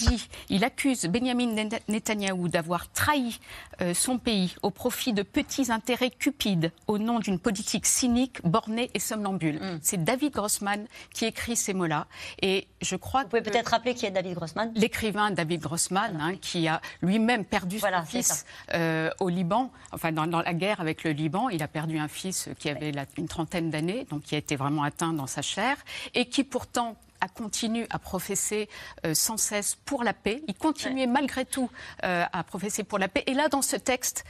il 0.48 0.64
accuse 0.64 1.06
Benjamin 1.06 1.54
Netanyahou 1.88 2.48
d'avoir 2.48 2.90
trahi 2.92 3.38
euh, 3.80 3.94
son 3.94 4.18
pays 4.18 4.54
au 4.62 4.70
profit 4.70 5.12
de 5.12 5.22
petits 5.22 5.72
intérêts 5.72 6.10
cupides 6.10 6.72
au 6.86 6.98
nom 6.98 7.18
d'une 7.18 7.38
politique 7.38 7.86
cynique, 7.86 8.40
bornée 8.44 8.90
et 8.94 8.98
somnambule. 8.98 9.56
Mm. 9.56 9.78
C'est 9.82 10.02
David 10.02 10.32
Grossman 10.32 10.86
qui 11.12 11.24
écrit 11.24 11.56
ces 11.56 11.74
mots-là. 11.74 12.06
Et 12.40 12.68
je 12.80 12.96
crois 12.96 13.22
Vous 13.22 13.30
pouvez 13.30 13.42
peut-être 13.42 13.68
rappeler 13.68 13.94
qui 13.94 14.06
est 14.06 14.10
David 14.10 14.34
Grossman? 14.34 14.72
L'écrivain 14.74 15.30
David 15.30 15.60
Grossman, 15.60 16.18
hein, 16.20 16.36
qui 16.40 16.68
a 16.68 16.80
lui-même 17.00 17.44
perdu 17.44 17.78
son 17.78 18.02
fils 18.06 18.44
euh, 18.74 19.10
au 19.20 19.28
Liban, 19.28 19.70
enfin 19.92 20.12
dans, 20.12 20.26
la 20.26 20.54
guerre 20.54 20.80
avec 20.80 21.04
le 21.04 21.10
Liban. 21.10 21.48
Il 21.48 21.62
a 21.62 21.68
perdu 21.68 21.98
un 21.98 22.08
fils 22.08 22.48
qui 22.58 22.68
avait 22.68 22.92
une 23.16 23.28
trentaine 23.28 23.70
d'années, 23.70 24.06
donc 24.10 24.22
qui 24.22 24.34
a 24.34 24.38
été 24.38 24.56
vraiment 24.56 24.82
atteint 24.82 25.12
dans 25.12 25.26
sa 25.26 25.42
chair, 25.42 25.76
et 26.14 26.26
qui 26.26 26.44
pourtant 26.44 26.96
a 27.22 27.28
continué 27.28 27.86
à 27.90 27.98
professer 27.98 28.68
sans 29.14 29.36
cesse 29.36 29.76
pour 29.86 30.04
la 30.04 30.12
paix. 30.12 30.42
Il 30.48 30.54
continuait 30.54 31.06
malgré 31.06 31.44
tout 31.44 31.70
à 32.02 32.44
professer 32.44 32.84
pour 32.84 32.98
la 32.98 33.08
paix. 33.08 33.24
Et 33.26 33.34
là, 33.34 33.48
dans 33.48 33.62
ce 33.62 33.76
texte, 33.76 34.24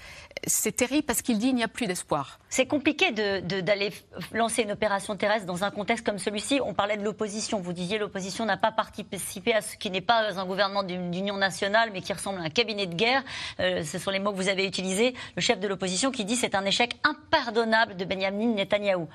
c'est 0.47 0.73
terrible 0.73 1.05
parce 1.05 1.23
qu'il 1.23 1.39
dit 1.39 1.49
il 1.49 1.55
n'y 1.55 1.65
a 1.65 1.69
plus 1.69 1.87
d'espoir. 1.87 2.39
C'est 2.49 2.67
compliqué 2.67 3.13
d'aller 3.13 3.93
lancer 4.33 4.63
une 4.63 4.73
opération 4.73 5.17
terrestre 5.17 5.47
dans 5.47 5.65
un 5.65 5.71
contexte 5.71 6.05
comme 6.05 6.19
celui-ci. 6.19 6.61
On 6.63 6.75
parlait 6.75 6.97
de 6.97 7.05
l'opposition. 7.05 7.61
Vous 7.61 7.73
disiez 7.73 7.99
l'opposition 7.99 8.45
n'a 8.45 8.57
pas 8.57 8.73
participé 8.73 9.55
à 9.55 9.61
ce 9.61 9.77
qui 9.77 9.91
n'est 9.91 10.01
pas 10.01 10.39
un 10.39 10.47
gouvernement 10.47 10.83
d'union 10.83 11.37
nationale, 11.37 11.91
mais 11.93 12.03
qui 12.03 12.13
ressemble 12.13 12.41
à 12.41 12.45
un 12.45 12.51
cabinet 12.51 12.87
de 12.87 12.95
guerre. 12.95 13.23
Euh, 13.61 13.83
ce 13.85 13.99
sont 13.99 14.11
les 14.11 14.19
mots 14.19 14.33
que 14.33 14.37
vous 14.37 14.49
avez 14.49 14.67
utilisés. 14.67 15.15
Le 15.37 15.43
chef 15.43 15.61
de 15.61 15.69
l'opposition 15.69 16.11
qui 16.11 16.25
dit 16.25 16.37
c'est 16.37 16.55
un 16.55 16.65
échec 16.65 16.97
impardonnable 17.05 17.97
de 17.97 18.05
Benjamin 18.05 18.55
Netanyahou. 18.55 19.09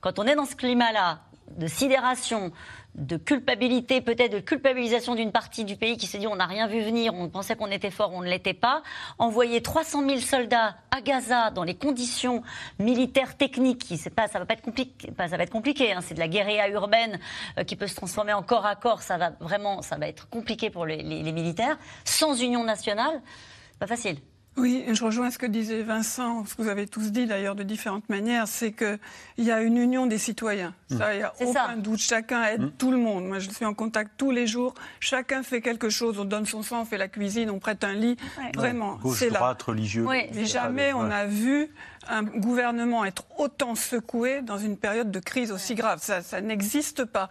Quand 0.00 0.18
on 0.18 0.26
est 0.26 0.34
dans 0.34 0.44
ce 0.44 0.54
climat-là, 0.54 1.20
de 1.50 1.66
sidération, 1.66 2.52
de 2.94 3.16
culpabilité, 3.16 4.00
peut-être 4.00 4.32
de 4.32 4.40
culpabilisation 4.40 5.14
d'une 5.14 5.32
partie 5.32 5.64
du 5.64 5.76
pays 5.76 5.96
qui 5.96 6.06
s'est 6.06 6.18
dit 6.18 6.26
on 6.26 6.36
n'a 6.36 6.46
rien 6.46 6.66
vu 6.66 6.80
venir, 6.80 7.12
on 7.14 7.28
pensait 7.28 7.56
qu'on 7.56 7.70
était 7.70 7.90
fort, 7.90 8.12
on 8.12 8.22
ne 8.22 8.28
l'était 8.28 8.54
pas. 8.54 8.82
Envoyer 9.18 9.62
300 9.62 10.08
000 10.08 10.20
soldats 10.20 10.76
à 10.90 11.00
Gaza 11.00 11.50
dans 11.50 11.64
les 11.64 11.74
conditions 11.74 12.42
militaires 12.78 13.36
techniques, 13.36 13.92
pas, 14.14 14.28
ça 14.28 14.38
va 14.38 14.46
pas 14.46 14.54
être 14.54 14.62
compliqué, 14.62 15.10
ça 15.16 15.36
va 15.36 15.42
être 15.42 15.50
compliqué. 15.50 15.92
Hein, 15.92 16.00
c'est 16.02 16.14
de 16.14 16.20
la 16.20 16.28
guérilla 16.28 16.68
urbaine 16.68 17.18
euh, 17.58 17.64
qui 17.64 17.76
peut 17.76 17.86
se 17.86 17.96
transformer 17.96 18.32
en 18.32 18.42
corps 18.42 18.66
à 18.66 18.76
corps. 18.76 19.02
Ça 19.02 19.18
va 19.18 19.32
vraiment, 19.40 19.82
ça 19.82 19.96
va 19.96 20.06
être 20.06 20.28
compliqué 20.28 20.70
pour 20.70 20.86
les 20.86 21.02
militaires. 21.32 21.78
Sans 22.04 22.40
union 22.40 22.64
nationale, 22.64 23.22
pas 23.78 23.86
facile. 23.86 24.18
Oui, 24.56 24.84
je 24.92 25.04
rejoins 25.04 25.30
ce 25.30 25.38
que 25.38 25.46
disait 25.46 25.82
Vincent, 25.82 26.46
ce 26.46 26.54
que 26.54 26.62
vous 26.62 26.68
avez 26.68 26.86
tous 26.86 27.10
dit 27.10 27.26
d'ailleurs 27.26 27.56
de 27.56 27.64
différentes 27.64 28.08
manières, 28.08 28.46
c'est 28.46 28.72
qu'il 28.72 28.98
y 29.38 29.50
a 29.50 29.60
une 29.60 29.76
union 29.76 30.06
des 30.06 30.18
citoyens. 30.18 30.74
Mmh. 30.90 30.98
Ça, 30.98 31.14
il 31.14 31.18
n'y 31.18 31.22
a 31.24 31.32
aucun 31.40 31.76
doute. 31.76 31.98
Chacun 31.98 32.44
aide 32.44 32.62
mmh. 32.62 32.70
tout 32.78 32.92
le 32.92 32.98
monde. 32.98 33.26
Moi, 33.26 33.40
je 33.40 33.50
suis 33.50 33.64
en 33.64 33.74
contact 33.74 34.12
tous 34.16 34.30
les 34.30 34.46
jours. 34.46 34.74
Chacun 35.00 35.42
fait 35.42 35.60
quelque 35.60 35.88
chose. 35.88 36.20
On 36.20 36.24
donne 36.24 36.46
son 36.46 36.62
sang, 36.62 36.82
on 36.82 36.84
fait 36.84 36.98
la 36.98 37.08
cuisine, 37.08 37.50
on 37.50 37.58
prête 37.58 37.82
un 37.82 37.94
lit. 37.94 38.16
Vraiment, 38.54 38.98
c'est 39.14 39.30
là. 39.30 39.38
droite, 39.38 39.62
religieux. 39.62 40.04
Mais 40.04 40.44
jamais 40.44 40.92
on 40.92 41.10
a 41.10 41.26
vu 41.26 41.68
un 42.08 42.22
gouvernement 42.22 43.04
être 43.04 43.24
autant 43.38 43.74
secoué 43.74 44.42
dans 44.42 44.58
une 44.58 44.76
période 44.76 45.10
de 45.10 45.20
crise 45.20 45.52
aussi 45.52 45.74
grave. 45.74 46.00
Ça, 46.02 46.22
ça 46.22 46.40
n'existe 46.40 47.04
pas. 47.04 47.28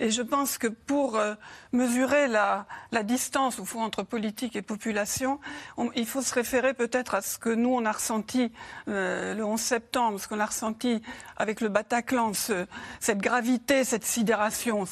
Et 0.00 0.10
je 0.10 0.22
pense 0.22 0.58
que 0.58 0.66
pour 0.66 1.16
euh, 1.16 1.34
mesurer 1.72 2.28
la, 2.28 2.66
la, 2.92 3.02
distance 3.02 3.58
au 3.58 3.64
fond 3.64 3.82
entre 3.82 4.02
politique 4.02 4.56
et 4.56 4.62
population, 4.62 5.40
il 5.94 6.06
faut 6.06 6.22
se 6.22 6.34
référer 6.34 6.74
peut-être 6.74 7.14
à 7.14 7.22
ce 7.22 7.38
que 7.38 7.50
nous 7.50 7.70
on 7.70 7.84
a 7.84 7.92
ressenti 7.92 8.52
euh, 8.88 9.34
le 9.34 9.44
11 9.44 9.60
septembre, 9.60 10.20
ce 10.20 10.28
qu'on 10.28 10.40
a 10.40 10.46
ressenti 10.46 11.02
avec 11.36 11.60
le 11.60 11.68
Bataclan, 11.68 12.34
ce, 12.34 12.66
cette 13.00 13.18
gravité, 13.18 13.84
cette 13.84 14.04
sidération, 14.04 14.84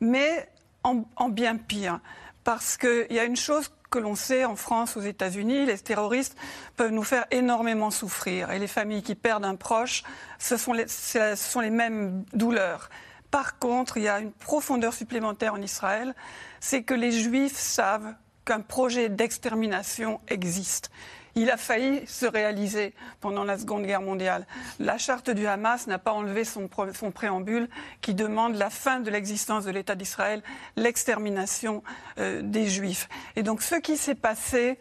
mais 0.00 0.48
en, 0.84 1.04
en 1.16 1.28
bien 1.28 1.56
pire. 1.56 2.00
Parce 2.44 2.76
qu'il 2.76 3.06
y 3.10 3.18
a 3.18 3.24
une 3.24 3.36
chose 3.36 3.70
que 3.90 3.98
l'on 3.98 4.14
sait 4.14 4.44
en 4.44 4.56
France, 4.56 4.96
aux 4.96 5.00
États-Unis, 5.00 5.66
les 5.66 5.78
terroristes 5.78 6.36
peuvent 6.76 6.92
nous 6.92 7.02
faire 7.02 7.26
énormément 7.30 7.90
souffrir. 7.90 8.50
Et 8.52 8.58
les 8.58 8.68
familles 8.68 9.02
qui 9.02 9.14
perdent 9.14 9.44
un 9.44 9.56
proche, 9.56 10.04
ce 10.38 10.56
sont 10.56 10.72
les, 10.72 11.70
mêmes 11.70 12.24
douleurs. 12.32 12.88
Par 13.30 13.58
contre, 13.58 13.96
il 13.96 14.04
y 14.04 14.08
a 14.08 14.20
une 14.20 14.32
profondeur 14.32 14.94
supplémentaire 14.94 15.54
en 15.54 15.60
Israël, 15.60 16.14
c'est 16.60 16.82
que 16.82 16.94
les 16.94 17.12
Juifs 17.12 17.58
savent 17.58 18.14
qu'un 18.44 18.60
projet 18.60 19.08
d'extermination 19.08 20.20
existe 20.28 20.90
il 21.34 21.50
a 21.50 21.56
failli 21.56 22.06
se 22.06 22.26
réaliser 22.26 22.94
pendant 23.20 23.44
la 23.44 23.58
Seconde 23.58 23.84
Guerre 23.84 24.02
mondiale. 24.02 24.46
La 24.78 24.98
charte 24.98 25.30
du 25.30 25.46
Hamas 25.46 25.86
n'a 25.86 25.98
pas 25.98 26.12
enlevé 26.12 26.44
son, 26.44 26.68
préambule 26.68 27.68
qui 28.00 28.14
demande 28.14 28.56
la 28.56 28.70
fin 28.70 29.00
de 29.00 29.10
l'existence 29.10 29.64
de 29.64 29.70
l'État 29.70 29.94
d'Israël, 29.94 30.42
l'extermination 30.76 31.82
euh, 32.18 32.42
des 32.42 32.66
Juifs. 32.66 33.08
Et 33.36 33.42
donc 33.42 33.62
ce 33.62 33.76
qui 33.76 33.96
s'est 33.96 34.14
passé 34.14 34.78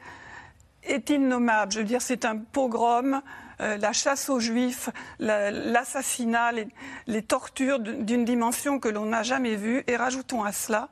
est 0.83 1.09
innommable. 1.09 1.71
Je 1.71 1.79
veux 1.79 1.85
dire, 1.85 2.01
c'est 2.01 2.25
un 2.25 2.37
pogrom. 2.37 3.21
Euh, 3.61 3.75
la 3.77 3.91
chasse 3.91 4.29
aux 4.29 4.39
juifs, 4.39 4.89
l'assassinat, 5.19 6.53
les, 7.07 7.21
tortures 7.21 7.79
d'une 7.79 8.23
dimension 8.23 8.79
que 8.79 8.87
l'on 8.87 9.05
n'a 9.05 9.21
jamais 9.23 9.55
vue. 9.55 9.83
Et 9.87 9.97
rajoutons 9.97 10.43
à 10.43 10.53
cela 10.53 10.87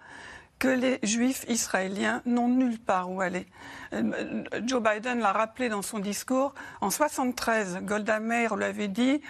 que 0.60 0.68
les 0.68 1.00
juifs 1.04 1.46
israéliens 1.48 2.22
n'ont 2.26 2.48
nulle 2.48 2.80
part 2.80 3.12
où 3.12 3.22
aller. 3.22 3.46
Euh, 3.94 4.44
Joe 4.66 4.82
Biden 4.82 5.20
l'a 5.20 5.32
rappelé 5.32 5.70
dans 5.70 5.82
son 5.82 6.00
discours. 6.00 6.54
En 6.82 6.90
73, 6.90 7.80
Golda 7.84 8.20
Meir 8.20 8.56
l'avait 8.56 8.88
dit. 8.88 9.22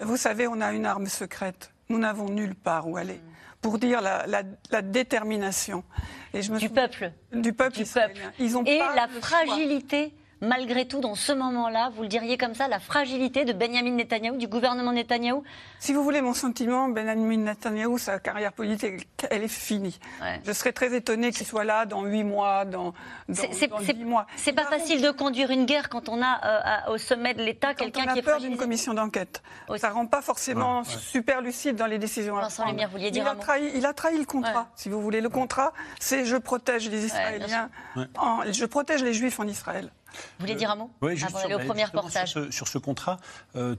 Vous 0.00 0.16
savez, 0.16 0.46
on 0.46 0.60
a 0.60 0.72
une 0.72 0.86
arme 0.86 1.06
secrète. 1.06 1.72
Nous 1.88 1.98
n'avons 1.98 2.28
nulle 2.28 2.54
part 2.54 2.88
où 2.88 2.96
aller. 2.96 3.20
Pour 3.62 3.78
dire 3.78 4.00
la, 4.00 4.82
détermination. 4.82 5.82
Et 6.34 6.42
je 6.42 6.52
me 6.52 6.58
du 6.58 6.68
peuple. 6.68 7.12
Du 7.32 7.52
peuple 7.52 7.80
israélien. 7.80 8.32
Ils 8.38 8.56
ont 8.56 8.64
Et 8.64 8.78
la 8.78 9.08
fragilité 9.08 10.12
malgré 10.40 10.86
tout, 10.86 11.00
dans 11.00 11.14
ce 11.14 11.32
moment-là, 11.32 11.90
vous 11.94 12.02
le 12.02 12.08
diriez 12.08 12.36
comme 12.36 12.54
ça, 12.54 12.68
la 12.68 12.80
fragilité 12.80 13.44
de 13.44 13.52
Benjamin 13.52 13.92
Netanyahou, 13.92 14.36
du 14.36 14.48
gouvernement 14.48 14.92
Netanyahou 14.92 15.42
Si 15.78 15.92
vous 15.92 16.02
voulez 16.02 16.20
mon 16.20 16.34
sentiment, 16.34 16.88
Benjamin 16.88 17.36
Netanyahou, 17.38 17.98
sa 17.98 18.18
carrière 18.18 18.52
politique, 18.52 19.08
elle 19.30 19.42
est 19.42 19.48
finie. 19.48 19.98
Je 20.44 20.52
serais 20.52 20.72
très 20.72 20.94
étonné 20.94 21.30
qu'il 21.32 21.46
soit 21.46 21.64
là 21.64 21.86
dans 21.86 22.04
huit 22.04 22.24
mois, 22.24 22.64
dans, 22.64 22.92
dix 23.28 24.04
mois. 24.04 24.26
C'est 24.36 24.52
pas 24.52 24.66
facile 24.66 25.02
de 25.02 25.10
conduire 25.10 25.50
une 25.50 25.64
guerre 25.64 25.88
quand 25.88 26.08
on 26.08 26.22
a 26.22 26.86
euh, 26.88 26.94
au 26.94 26.98
sommet 26.98 27.34
de 27.34 27.42
l'État 27.42 27.74
quelqu'un 27.74 28.06
qui 28.06 28.18
est 28.18 28.22
peur 28.22 28.40
d'une 28.40 28.56
commission 28.56 28.94
d'enquête. 28.94 29.42
Ça 29.76 29.90
rend 29.90 30.06
pas 30.06 30.22
forcément 30.22 30.84
super 30.84 31.40
lucide 31.40 31.76
dans 31.76 31.86
les 31.86 31.98
décisions. 31.98 32.36
Vincent 32.36 32.66
Lumière, 32.66 32.88
vous 32.88 32.96
vouliez 32.96 33.10
dire 33.10 33.24
il, 33.24 33.28
a 33.28 33.34
trahi, 33.34 33.70
il 33.74 33.86
a 33.86 33.92
trahi 33.92 34.18
le 34.18 34.24
contrat, 34.24 34.68
si 34.76 34.88
vous 34.88 35.00
voulez. 35.00 35.20
Le 35.20 35.28
contrat, 35.28 35.72
c'est 35.98 36.24
je 36.24 36.36
protège 36.36 36.88
les 36.90 37.06
Israéliens, 37.06 37.70
je 37.96 38.64
protège 38.64 39.02
les 39.02 39.14
Juifs 39.14 39.40
en 39.40 39.46
Israël. 39.46 39.90
Vous 40.12 40.46
voulez 40.46 40.54
dire 40.54 40.70
un 40.70 40.76
mot 40.76 40.90
Oui, 41.02 41.16
juste 41.16 41.36
sur, 41.36 41.58
premier 41.60 41.84
reportage. 41.84 42.34
Sur 42.50 42.68
ce, 42.68 42.78
contrat, 42.78 43.18
euh, 43.56 43.76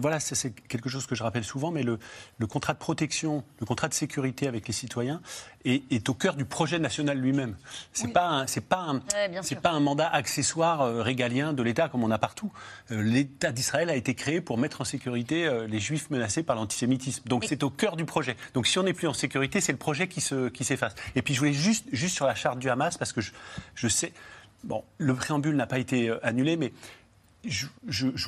voilà, 0.00 0.20
c'est 0.20 0.50
quelque 0.50 0.88
chose 0.88 1.06
que 1.06 1.14
je 1.14 1.22
rappelle 1.22 1.44
souvent, 1.44 1.70
mais 1.70 1.82
le, 1.82 1.98
contrat 2.46 2.72
de 2.72 2.78
protection, 2.78 3.44
le 3.60 3.66
contrat 3.66 3.88
de 3.88 3.94
sécurité 3.94 4.48
avec 4.48 4.66
les 4.66 4.72
citoyens 4.72 5.20
est, 5.64 6.08
au 6.08 6.14
cœur 6.14 6.34
du 6.34 6.44
projet 6.44 6.78
national 6.78 7.18
lui-même. 7.18 7.56
C'est 7.92 8.12
pas 8.12 8.44
c'est 8.46 8.64
pas 8.64 8.80
un, 8.80 9.02
c'est 9.42 9.60
pas 9.60 9.70
un 9.70 9.80
mandat 9.80 10.08
accessoire 10.08 10.82
euh, 10.82 11.02
régalien 11.02 11.52
de 11.52 11.62
l'État 11.62 11.88
comme 11.88 12.02
on 12.02 12.10
a 12.10 12.18
partout. 12.18 12.52
Euh, 12.90 13.02
L'État 13.02 13.52
d'Israël 13.52 13.90
a 13.90 13.94
été 13.94 14.14
créé 14.14 14.40
pour 14.40 14.58
mettre 14.58 14.80
en 14.80 14.84
sécurité 14.84 15.48
les 15.68 15.80
Juifs 15.80 16.10
menacés 16.10 16.42
par 16.42 16.56
l'antisémitisme. 16.56 17.22
Donc 17.26 17.44
c'est 17.48 17.62
au 17.62 17.70
cœur 17.70 17.96
du 17.96 18.04
projet. 18.04 18.36
Donc 18.54 18.66
si 18.66 18.78
on 18.78 18.82
n'est 18.82 18.92
plus 18.92 19.08
en 19.08 19.14
sécurité, 19.14 19.60
c'est 19.60 19.72
le 19.72 19.78
projet 19.78 20.08
qui 20.08 20.20
se 20.20 20.48
qui 20.48 20.64
s'efface. 20.64 20.94
Et 21.14 21.22
puis 21.22 21.34
je 21.34 21.40
voulais 21.40 21.52
juste 21.52 21.86
juste 21.92 22.14
sur 22.14 22.26
la 22.26 22.34
charte 22.34 22.58
du 22.58 22.68
Hamas 22.68 22.96
parce 22.96 23.12
que 23.12 23.20
je, 23.20 23.32
je 23.74 23.88
sais. 23.88 24.12
Bon, 24.64 24.84
le 24.98 25.14
préambule 25.14 25.56
n'a 25.56 25.66
pas 25.66 25.78
été 25.78 26.10
euh, 26.10 26.18
annulé, 26.26 26.56
mais 26.56 26.72
je, 27.44 27.66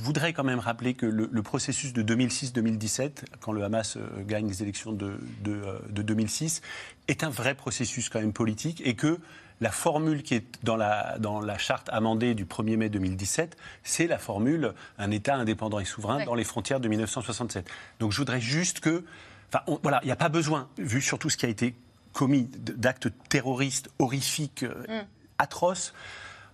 voudrais 0.00 0.32
quand 0.32 0.44
même 0.44 0.60
rappeler 0.60 0.94
que 0.94 1.06
le, 1.06 1.42
processus 1.42 1.92
de 1.92 2.02
2006-2017, 2.02 3.24
quand 3.40 3.52
le 3.52 3.64
Hamas 3.64 3.96
euh, 3.96 4.02
gagne 4.24 4.48
les 4.48 4.62
élections 4.62 4.92
de, 4.92 5.18
2006, 5.42 6.62
euh, 6.62 7.02
est 7.08 7.24
un 7.24 7.30
vrai 7.30 7.54
processus 7.54 8.08
quand 8.08 8.20
même 8.20 8.32
politique 8.32 8.80
et 8.84 8.94
que 8.94 9.18
la 9.60 9.70
formule 9.70 10.22
qui 10.22 10.34
est 10.34 10.46
dans 10.62 10.76
la, 10.76 11.18
dans 11.18 11.40
la 11.40 11.58
charte 11.58 11.88
amendée 11.90 12.34
du 12.34 12.46
1er 12.46 12.76
mai 12.76 12.88
2017, 12.88 13.56
c'est 13.82 14.06
la 14.06 14.16
formule 14.16 14.72
un 14.96 15.10
État 15.10 15.34
indépendant 15.34 15.80
et 15.80 15.84
souverain 15.84 16.24
dans 16.24 16.34
les 16.34 16.44
frontières 16.44 16.80
de 16.80 16.88
1967. 16.88 17.68
Donc 17.98 18.12
je 18.12 18.16
voudrais 18.16 18.40
juste 18.40 18.80
que, 18.80 19.04
enfin 19.52 19.62
voilà, 19.82 20.00
il 20.02 20.06
n'y 20.06 20.12
a 20.12 20.16
pas 20.16 20.30
besoin, 20.30 20.68
vu 20.78 21.02
surtout 21.02 21.28
ce 21.28 21.36
qui 21.36 21.44
a 21.44 21.50
été 21.50 21.74
commis 22.12 22.48
d'actes 22.54 23.08
terroristes 23.28 23.90
horrifiques, 23.98 24.62
mm. 24.62 25.04
Atroces, 25.40 25.94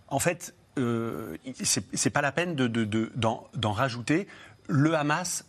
en 0.09 0.19
fait, 0.19 0.55
euh, 0.79 1.37
c'est 1.63 2.11
pas 2.11 2.21
la 2.21 2.33
peine 2.33 2.55
d'en 2.55 2.69
de, 2.69 3.67
rajouter. 3.67 4.27
Le 4.69 4.95
Hamas, 4.95 5.45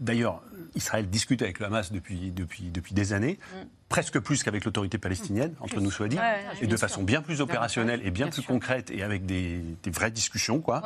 d'ailleurs, 0.00 0.42
Israël 0.74 1.08
discute 1.08 1.42
avec 1.42 1.58
le 1.58 1.66
Hamas 1.66 1.92
depuis, 1.92 2.30
depuis, 2.30 2.70
depuis 2.70 2.94
des 2.94 3.12
années, 3.12 3.38
mm. 3.38 3.66
presque 3.88 4.18
plus 4.18 4.42
qu'avec 4.42 4.64
l'autorité 4.64 4.98
palestinienne, 4.98 5.54
entre 5.60 5.80
nous 5.80 5.90
soit 5.90 6.08
dit, 6.08 6.18
et 6.60 6.66
de 6.66 6.76
façon 6.76 7.02
bien 7.02 7.22
plus 7.22 7.40
opérationnelle 7.40 8.00
et 8.04 8.10
bien, 8.10 8.28
plus 8.28 8.42
concrète 8.42 8.90
et 8.90 9.02
avec 9.02 9.26
des, 9.26 9.62
vraies 9.86 10.10
discussions, 10.10 10.60
quoi. 10.60 10.82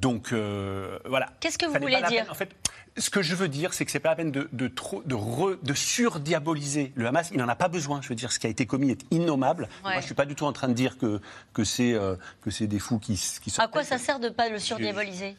Donc 0.00 0.32
euh, 0.32 0.98
voilà. 1.04 1.28
Qu'est-ce 1.40 1.58
que 1.58 1.66
vous 1.66 1.74
voulez 1.74 2.00
dire 2.08 2.26
En 2.30 2.34
fait, 2.34 2.50
ce 2.96 3.10
que 3.10 3.22
je 3.22 3.34
veux 3.34 3.48
dire, 3.48 3.74
c'est 3.74 3.84
que 3.84 3.90
c'est 3.90 4.00
pas 4.00 4.10
la 4.10 4.16
peine 4.16 4.30
de, 4.30 4.48
de, 4.52 4.68
trop, 4.68 5.02
de, 5.04 5.16
de 5.62 5.74
surdiaboliser 5.74 6.92
le 6.94 7.06
Hamas. 7.06 7.30
Il 7.32 7.38
n'en 7.38 7.48
a 7.48 7.56
pas 7.56 7.68
besoin. 7.68 8.00
Je 8.02 8.08
veux 8.08 8.14
dire, 8.14 8.32
ce 8.32 8.38
qui 8.38 8.46
a 8.46 8.50
été 8.50 8.66
commis 8.66 8.90
est 8.90 9.04
innommable. 9.10 9.68
Moi, 9.82 10.00
je 10.00 10.06
suis 10.06 10.14
pas 10.14 10.26
du 10.26 10.34
tout 10.34 10.44
en 10.44 10.52
train 10.52 10.68
de 10.68 10.74
dire 10.74 10.98
que 10.98 11.20
que 11.52 11.64
c'est 11.64 11.94
euh, 11.94 12.16
des 12.60 12.78
fous 12.78 12.98
qui, 12.98 13.14
qui 13.42 13.50
sont. 13.50 13.62
À 13.62 13.68
quoi 13.68 13.82
ça 13.84 13.98
sert 13.98 14.20
de 14.20 14.28
pas 14.28 14.48
le 14.48 14.58
surdiaboliser? 14.58 15.36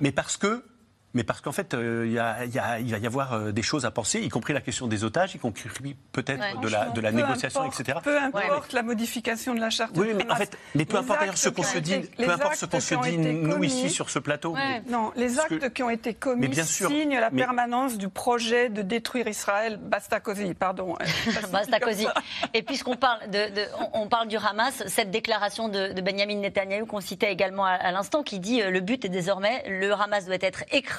Mais 0.00 0.12
parce 0.12 0.36
que 0.36 0.64
mais 1.14 1.24
parce 1.24 1.40
qu'en 1.40 1.52
fait, 1.52 1.72
euh, 1.72 2.06
il 2.06 2.90
va 2.90 2.98
y 2.98 3.06
avoir 3.06 3.32
euh, 3.32 3.50
des 3.50 3.62
choses 3.62 3.86
à 3.86 3.90
penser, 3.90 4.20
y 4.20 4.28
compris 4.28 4.52
la 4.52 4.60
question 4.60 4.86
des 4.86 5.04
otages, 5.04 5.34
y 5.34 5.38
compris 5.38 5.96
peut-être 6.12 6.60
de 6.60 6.68
la, 6.68 6.86
de 6.90 7.00
la 7.00 7.12
négociation, 7.12 7.64
etc. 7.64 8.00
Peu 8.02 8.18
importe 8.18 8.72
la 8.74 8.82
modification 8.82 9.54
de 9.54 9.60
la 9.60 9.70
charte. 9.70 9.96
Oui, 9.96 10.08
mais 10.14 10.30
en 10.30 10.36
fait, 10.36 10.56
mais 10.74 10.84
peu 10.84 10.98
importe 10.98 11.36
ce 11.36 11.48
qu'on 11.48 11.62
se 11.62 11.78
dit, 11.78 12.00
peu 12.16 12.30
importe 12.30 12.56
ce 12.56 12.66
qu'on 12.66 12.80
se 12.80 12.94
dit 12.96 13.16
nous 13.16 13.64
ici 13.64 13.88
sur 13.88 14.10
ce 14.10 14.18
plateau. 14.18 14.54
non, 14.90 15.12
les 15.16 15.38
actes 15.38 15.72
qui 15.72 15.82
ont 15.82 15.90
été 15.90 16.12
commis 16.14 16.54
signent 16.54 17.18
la 17.18 17.30
permanence 17.30 17.96
du 17.96 18.08
projet 18.08 18.68
de 18.68 18.82
détruire 18.82 19.28
Israël. 19.28 19.78
Basta 19.80 20.20
così, 20.20 20.52
pardon. 20.54 20.96
Basta 21.52 21.80
così. 21.80 22.06
Et 22.52 22.62
puisqu'on 22.62 22.96
parle 22.96 23.30
de, 23.30 23.38
on, 23.94 24.08
parle 24.08 24.28
du 24.28 24.36
Hamas, 24.36 24.82
cette 24.86 25.10
déclaration 25.10 25.68
de, 25.68 25.98
Benjamin 26.00 26.36
Netanyahu 26.36 26.86
qu'on 26.86 27.00
citait 27.00 27.32
également 27.32 27.64
à, 27.64 27.72
à 27.72 27.92
l'instant, 27.92 28.22
qui 28.22 28.38
dit 28.38 28.62
euh, 28.62 28.70
le 28.70 28.80
but 28.80 29.04
est 29.04 29.08
désormais 29.08 29.64
le 29.68 29.92
Hamas 29.92 30.26
doit 30.26 30.36
être 30.40 30.64
écrasé 30.70 30.97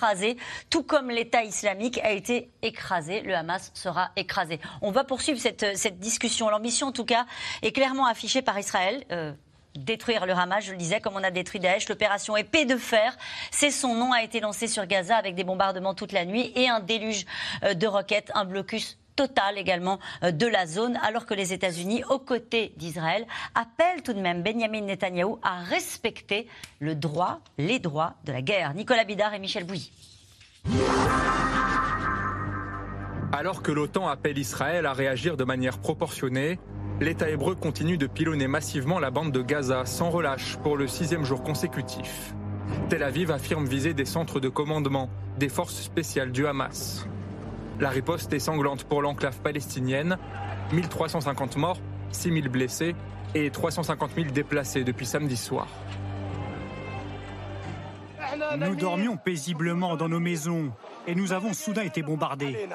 tout 0.69 0.83
comme 0.83 1.09
l'État 1.09 1.43
islamique 1.43 1.99
a 2.03 2.11
été 2.11 2.49
écrasé, 2.61 3.21
le 3.21 3.35
Hamas 3.35 3.71
sera 3.73 4.11
écrasé. 4.15 4.59
On 4.81 4.91
va 4.91 5.03
poursuivre 5.03 5.39
cette, 5.39 5.77
cette 5.77 5.99
discussion. 5.99 6.49
L'ambition, 6.49 6.87
en 6.87 6.91
tout 6.91 7.05
cas, 7.05 7.25
est 7.61 7.71
clairement 7.71 8.05
affichée 8.05 8.41
par 8.41 8.57
Israël. 8.59 9.03
Euh, 9.11 9.33
détruire 9.75 10.25
le 10.25 10.33
Hamas, 10.33 10.65
je 10.65 10.71
le 10.71 10.77
disais, 10.77 10.99
comme 10.99 11.15
on 11.15 11.23
a 11.23 11.31
détruit 11.31 11.59
Daesh. 11.59 11.87
L'opération 11.89 12.35
Épée 12.35 12.65
de 12.65 12.77
fer, 12.77 13.17
c'est 13.51 13.71
son 13.71 13.95
nom, 13.95 14.11
a 14.11 14.23
été 14.23 14.39
lancé 14.39 14.67
sur 14.67 14.85
Gaza 14.85 15.15
avec 15.15 15.35
des 15.35 15.43
bombardements 15.43 15.93
toute 15.93 16.11
la 16.11 16.25
nuit 16.25 16.51
et 16.55 16.69
un 16.69 16.79
déluge 16.79 17.25
euh, 17.63 17.73
de 17.73 17.87
roquettes, 17.87 18.31
un 18.33 18.45
blocus 18.45 18.97
total 19.19 19.57
également 19.57 19.99
euh, 20.23 20.31
de 20.31 20.47
la 20.47 20.65
zone, 20.65 20.97
alors 21.03 21.25
que 21.25 21.33
les 21.33 21.51
États-Unis, 21.51 22.05
aux 22.09 22.19
côtés 22.19 22.71
d'Israël, 22.77 23.27
appellent 23.53 24.01
tout 24.01 24.13
de 24.13 24.21
même 24.21 24.43
Benjamin 24.43 24.79
Netanyahou 24.79 25.39
à 25.43 25.59
respecter 25.59 26.47
le 26.79 26.95
droit, 26.95 27.41
les 27.57 27.79
droits 27.79 28.13
de 28.23 28.31
la 28.31 28.41
guerre. 28.41 28.73
Nicolas 28.73 29.03
Bidard 29.03 29.33
et 29.33 29.39
Michel 29.39 29.65
Bouilly. 29.65 29.91
Alors 33.33 33.61
que 33.61 33.73
l'OTAN 33.73 34.07
appelle 34.07 34.37
Israël 34.37 34.85
à 34.85 34.93
réagir 34.93 35.35
de 35.35 35.43
manière 35.43 35.79
proportionnée, 35.79 36.57
l'État 37.01 37.29
hébreu 37.29 37.55
continue 37.55 37.97
de 37.97 38.07
pilonner 38.07 38.47
massivement 38.47 38.99
la 38.99 39.11
bande 39.11 39.33
de 39.33 39.41
Gaza 39.41 39.85
sans 39.85 40.11
relâche 40.11 40.55
pour 40.63 40.77
le 40.77 40.87
sixième 40.87 41.25
jour 41.25 41.43
consécutif. 41.43 42.33
Tel 42.87 43.03
Aviv 43.03 43.31
affirme 43.31 43.65
viser 43.65 43.93
des 43.93 44.05
centres 44.05 44.39
de 44.39 44.47
commandement 44.47 45.09
des 45.37 45.49
forces 45.49 45.81
spéciales 45.81 46.31
du 46.31 46.47
Hamas. 46.47 47.05
La 47.79 47.89
riposte 47.89 48.33
est 48.33 48.39
sanglante 48.39 48.83
pour 48.83 49.01
l'enclave 49.01 49.39
palestinienne. 49.39 50.17
1350 50.73 51.55
morts, 51.55 51.79
6000 52.11 52.49
blessés 52.49 52.95
et 53.35 53.49
350 53.49 54.11
000 54.15 54.31
déplacés 54.31 54.83
depuis 54.83 55.05
samedi 55.05 55.37
soir. 55.37 55.67
Nous 58.57 58.75
dormions 58.75 59.17
paisiblement 59.17 59.95
dans 59.95 60.09
nos 60.09 60.19
maisons 60.19 60.71
et 61.07 61.15
nous 61.15 61.31
avons 61.31 61.53
soudain 61.53 61.83
été 61.83 62.01
bombardés. 62.01 62.67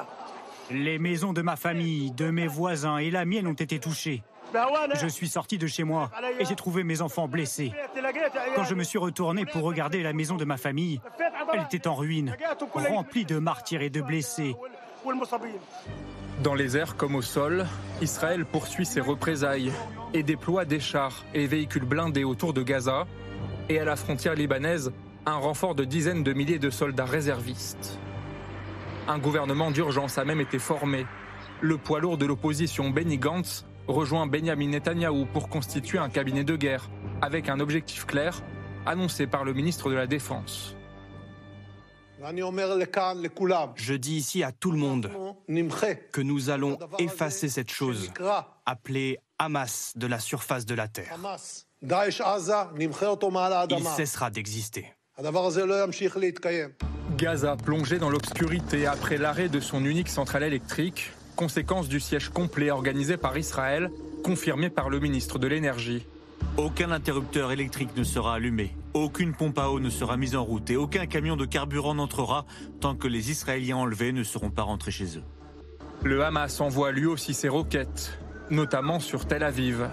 Les 0.70 0.98
maisons 0.98 1.32
de 1.32 1.42
ma 1.42 1.56
famille, 1.56 2.10
de 2.12 2.30
mes 2.30 2.46
voisins 2.46 2.96
et 2.96 3.10
la 3.10 3.24
mienne 3.26 3.46
ont 3.46 3.52
été 3.52 3.78
touchées. 3.78 4.22
Je 4.94 5.06
suis 5.08 5.28
sorti 5.28 5.58
de 5.58 5.66
chez 5.66 5.84
moi 5.84 6.10
et 6.38 6.44
j'ai 6.44 6.54
trouvé 6.54 6.84
mes 6.84 7.02
enfants 7.02 7.28
blessés. 7.28 7.72
Quand 8.54 8.64
je 8.64 8.74
me 8.74 8.84
suis 8.84 8.98
retourné 8.98 9.44
pour 9.44 9.62
regarder 9.62 10.02
la 10.02 10.12
maison 10.12 10.36
de 10.36 10.44
ma 10.44 10.56
famille, 10.56 11.00
elle 11.52 11.62
était 11.62 11.86
en 11.88 11.94
ruine, 11.94 12.36
remplie 12.74 13.24
de 13.24 13.38
martyrs 13.38 13.82
et 13.82 13.90
de 13.90 14.00
blessés. 14.00 14.56
Dans 16.42 16.54
les 16.54 16.76
airs 16.76 16.96
comme 16.96 17.14
au 17.14 17.22
sol, 17.22 17.66
Israël 18.00 18.44
poursuit 18.44 18.86
ses 18.86 19.00
représailles 19.00 19.72
et 20.12 20.22
déploie 20.22 20.64
des 20.64 20.80
chars 20.80 21.24
et 21.34 21.46
véhicules 21.46 21.84
blindés 21.84 22.24
autour 22.24 22.52
de 22.52 22.62
Gaza 22.62 23.06
et 23.68 23.78
à 23.78 23.84
la 23.84 23.96
frontière 23.96 24.34
libanaise, 24.34 24.92
un 25.26 25.36
renfort 25.36 25.74
de 25.74 25.84
dizaines 25.84 26.22
de 26.22 26.32
milliers 26.32 26.58
de 26.58 26.70
soldats 26.70 27.04
réservistes. 27.04 27.98
Un 29.08 29.18
gouvernement 29.18 29.70
d'urgence 29.70 30.18
a 30.18 30.24
même 30.24 30.40
été 30.40 30.58
formé. 30.58 31.06
Le 31.60 31.76
poids 31.76 32.00
lourd 32.00 32.18
de 32.18 32.26
l'opposition 32.26 32.90
Benny 32.90 33.18
Gantz 33.18 33.64
rejoint 33.86 34.26
Benjamin 34.26 34.68
Netanyahou 34.68 35.26
pour 35.26 35.48
constituer 35.48 35.98
un 35.98 36.08
cabinet 36.08 36.44
de 36.44 36.56
guerre 36.56 36.88
avec 37.20 37.48
un 37.48 37.60
objectif 37.60 38.06
clair 38.06 38.42
annoncé 38.86 39.26
par 39.26 39.44
le 39.44 39.52
ministre 39.52 39.90
de 39.90 39.94
la 39.94 40.06
Défense. 40.06 40.76
Je 43.76 43.94
dis 43.94 44.16
ici 44.16 44.42
à 44.42 44.52
tout 44.52 44.70
le 44.70 44.78
monde 44.78 45.10
que 46.12 46.20
nous 46.20 46.50
allons 46.50 46.78
effacer 46.98 47.48
cette 47.48 47.70
chose 47.70 48.10
appelée 48.64 49.18
Hamas 49.38 49.92
de 49.96 50.06
la 50.06 50.18
surface 50.18 50.64
de 50.64 50.74
la 50.74 50.88
terre. 50.88 51.18
Il 51.82 53.86
cessera 53.96 54.30
d'exister. 54.30 54.92
Gaza 57.16 57.56
plongé 57.56 57.98
dans 57.98 58.10
l'obscurité 58.10 58.86
après 58.86 59.18
l'arrêt 59.18 59.48
de 59.48 59.60
son 59.60 59.84
unique 59.84 60.08
centrale 60.08 60.42
électrique, 60.42 61.12
conséquence 61.36 61.88
du 61.88 62.00
siège 62.00 62.30
complet 62.30 62.70
organisé 62.70 63.16
par 63.16 63.36
Israël, 63.36 63.90
confirmé 64.24 64.70
par 64.70 64.88
le 64.88 64.98
ministre 64.98 65.38
de 65.38 65.46
l'Énergie. 65.46 66.06
Aucun 66.56 66.90
interrupteur 66.90 67.52
électrique 67.52 67.96
ne 67.96 68.04
sera 68.04 68.34
allumé, 68.34 68.74
aucune 68.94 69.34
pompe 69.34 69.58
à 69.58 69.70
eau 69.70 69.80
ne 69.80 69.90
sera 69.90 70.16
mise 70.16 70.36
en 70.36 70.44
route 70.44 70.70
et 70.70 70.76
aucun 70.76 71.06
camion 71.06 71.36
de 71.36 71.44
carburant 71.44 71.94
n'entrera 71.94 72.46
tant 72.80 72.94
que 72.94 73.08
les 73.08 73.30
Israéliens 73.30 73.76
enlevés 73.76 74.12
ne 74.12 74.22
seront 74.22 74.50
pas 74.50 74.62
rentrés 74.62 74.92
chez 74.92 75.18
eux. 75.18 75.22
Le 76.02 76.24
Hamas 76.24 76.60
envoie 76.60 76.92
lui 76.92 77.06
aussi 77.06 77.34
ses 77.34 77.48
roquettes, 77.48 78.18
notamment 78.50 79.00
sur 79.00 79.26
Tel 79.26 79.42
Aviv. 79.42 79.88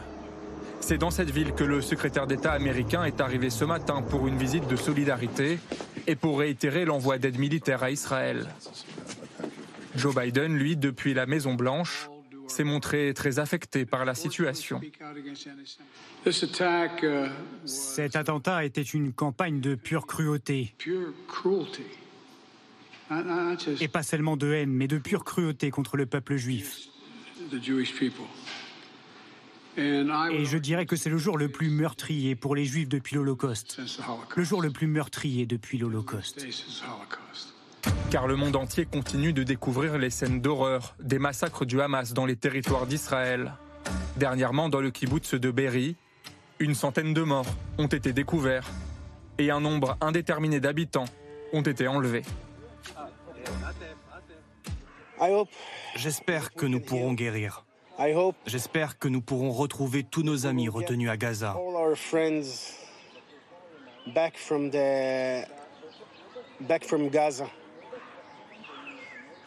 C'est 0.80 0.98
dans 0.98 1.12
cette 1.12 1.30
ville 1.30 1.54
que 1.54 1.64
le 1.64 1.82
secrétaire 1.82 2.28
d'État 2.28 2.52
américain 2.52 3.04
est 3.04 3.22
arrivé 3.22 3.50
ce 3.50 3.66
matin 3.66 4.02
pour 4.02 4.28
une 4.28 4.38
visite 4.38 4.68
de 4.68 4.76
solidarité 4.76 5.60
et 6.08 6.16
pour 6.16 6.40
réitérer 6.40 6.86
l'envoi 6.86 7.18
d'aide 7.18 7.40
militaire 7.40 7.84
à 7.84 7.92
Israël. 7.92 8.48
Joe 9.96 10.16
Biden, 10.16 10.56
lui, 10.56 10.78
depuis 10.78 11.14
la 11.14 11.26
Maison 11.26 11.54
Blanche, 11.54 12.11
s'est 12.48 12.64
montré 12.64 13.14
très 13.14 13.40
affecté 13.40 13.86
par 13.86 14.06
la 14.06 14.16
situation. 14.16 14.82
Cet 17.66 18.16
attentat 18.16 18.66
était 18.66 18.82
une 18.82 19.14
campagne 19.14 19.62
de 19.62 19.76
pure 19.76 20.08
cruauté. 20.08 20.74
Et 23.82 23.88
pas 23.88 24.04
seulement 24.04 24.38
de 24.38 24.54
haine, 24.54 24.72
mais 24.72 24.88
de 24.88 24.98
pure 24.98 25.24
cruauté 25.24 25.70
contre 25.70 25.98
le 25.98 26.06
peuple 26.06 26.38
juif. 26.38 26.88
Et 29.78 30.46
je 30.46 30.58
dirais 30.58 30.86
que 30.86 30.96
c'est 30.96 31.10
le 31.10 31.18
jour 31.18 31.38
le 31.38 31.50
plus 31.50 31.70
meurtrier 31.70 32.36
pour 32.36 32.56
les 32.56 32.66
juifs 32.66 32.90
depuis 32.90 33.16
l'Holocauste. 33.16 33.82
Le 34.36 34.44
jour 34.44 34.62
le 34.62 34.70
plus 34.70 34.88
meurtrier 34.88 35.46
depuis 35.46 35.78
l'Holocauste 35.78 36.46
car 38.10 38.28
le 38.28 38.36
monde 38.36 38.56
entier 38.56 38.86
continue 38.86 39.34
de 39.34 39.44
découvrir 39.44 39.98
les 39.98 40.10
scènes 40.10 40.42
d'horreur 40.42 40.96
des 41.00 41.20
massacres 41.20 41.66
du 41.66 41.82
Hamas 41.82 42.14
dans 42.14 42.26
les 42.26 42.36
territoires 42.36 42.86
d'Israël. 42.86 43.54
Dernièrement, 44.18 44.70
dans 44.70 44.82
le 44.82 44.92
kibbutz 44.92 45.36
de 45.36 45.52
Berry, 45.52 45.96
une 46.60 46.76
centaine 46.76 47.14
de 47.14 47.22
morts 47.22 47.46
ont 47.78 47.88
été 47.88 48.14
découverts 48.14 48.70
et 49.38 49.50
un 49.50 49.60
nombre 49.60 49.98
indéterminé 50.02 50.60
d'habitants 50.60 51.06
ont 51.54 51.62
été 51.62 51.88
enlevés. 51.88 52.24
J'espère 55.96 56.54
que 56.54 56.66
nous 56.66 56.80
pourrons 56.80 57.14
guérir. 57.14 57.66
J'espère 58.46 58.98
que 58.98 59.08
nous 59.08 59.22
pourrons 59.22 59.52
retrouver 59.52 60.04
tous 60.04 60.24
nos 60.24 60.46
amis 60.46 60.70
retenus 60.70 61.10
à 61.10 61.18
Gaza. 61.18 61.56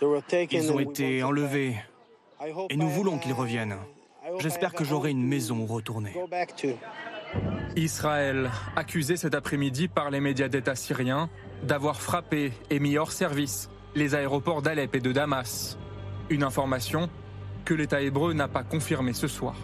Ils 0.00 0.72
ont 0.72 0.80
été 0.80 1.22
enlevés 1.22 1.76
et 2.70 2.76
nous 2.76 2.88
voulons 2.88 3.18
qu'ils 3.18 3.33
reviennent. 3.33 3.76
J'espère 4.38 4.72
que 4.72 4.85
j'aurai 4.85 5.11
une 5.11 5.26
maison 5.26 5.59
où 5.59 5.66
retourner. 5.66 6.14
Israël, 7.76 8.50
accusé 8.76 9.16
cet 9.16 9.35
après-midi 9.35 9.88
par 9.88 10.11
les 10.11 10.20
médias 10.20 10.48
d'État 10.48 10.74
syriens 10.74 11.28
d'avoir 11.62 12.00
frappé 12.00 12.52
et 12.70 12.78
mis 12.78 12.96
hors 12.96 13.12
service 13.12 13.68
les 13.94 14.14
aéroports 14.14 14.62
d'Alep 14.62 14.94
et 14.94 15.00
de 15.00 15.12
Damas. 15.12 15.78
Une 16.30 16.42
information 16.42 17.09
que 17.64 17.74
l'État 17.74 18.00
hébreu 18.00 18.33
n'a 18.33 18.48
pas 18.48 18.62
confirmée 18.62 19.12
ce 19.12 19.28
soir. 19.28 19.57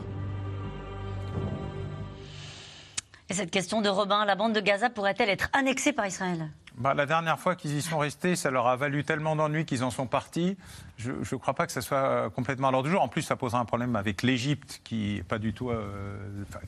Et 3.29 3.35
cette 3.35 3.51
question 3.51 3.81
de 3.81 3.89
Robin, 3.89 4.25
la 4.25 4.35
bande 4.35 4.55
de 4.55 4.61
Gaza 4.61 4.91
pourrait-elle 4.91 5.31
être 5.31 5.49
annexée 5.53 5.93
par 5.93 6.07
Israël? 6.07 6.51
Bah, 6.77 6.95
la 6.95 7.07
dernière 7.07 7.39
fois 7.39 7.57
qu'ils 7.57 7.77
y 7.77 7.83
sont 7.83 7.99
restés, 7.99 8.37
ça 8.37 8.51
leur 8.51 8.67
a 8.67 8.77
valu 8.77 9.05
tellement 9.05 9.37
d'ennuis 9.37 9.65
qu'ils 9.65 9.85
en 9.85 9.91
sont 9.91 10.07
partis. 10.07 10.57
Je 10.97 11.13
ne 11.13 11.39
crois 11.39 11.55
pas 11.55 11.67
que 11.67 11.73
ça 11.73 11.81
soit 11.81 12.31
complètement 12.31 12.69
à 12.69 12.71
l'ordre 12.71 12.89
du 12.89 12.93
jour. 12.93 13.03
En 13.03 13.09
plus, 13.09 13.23
ça 13.23 13.37
posera 13.37 13.61
un 13.61 13.65
problème 13.65 13.97
avec 13.97 14.23
l'Égypte 14.23 14.81
qui, 14.85 15.23
pas 15.29 15.39
du 15.39 15.53
tout, 15.53 15.71
euh, 15.71 16.17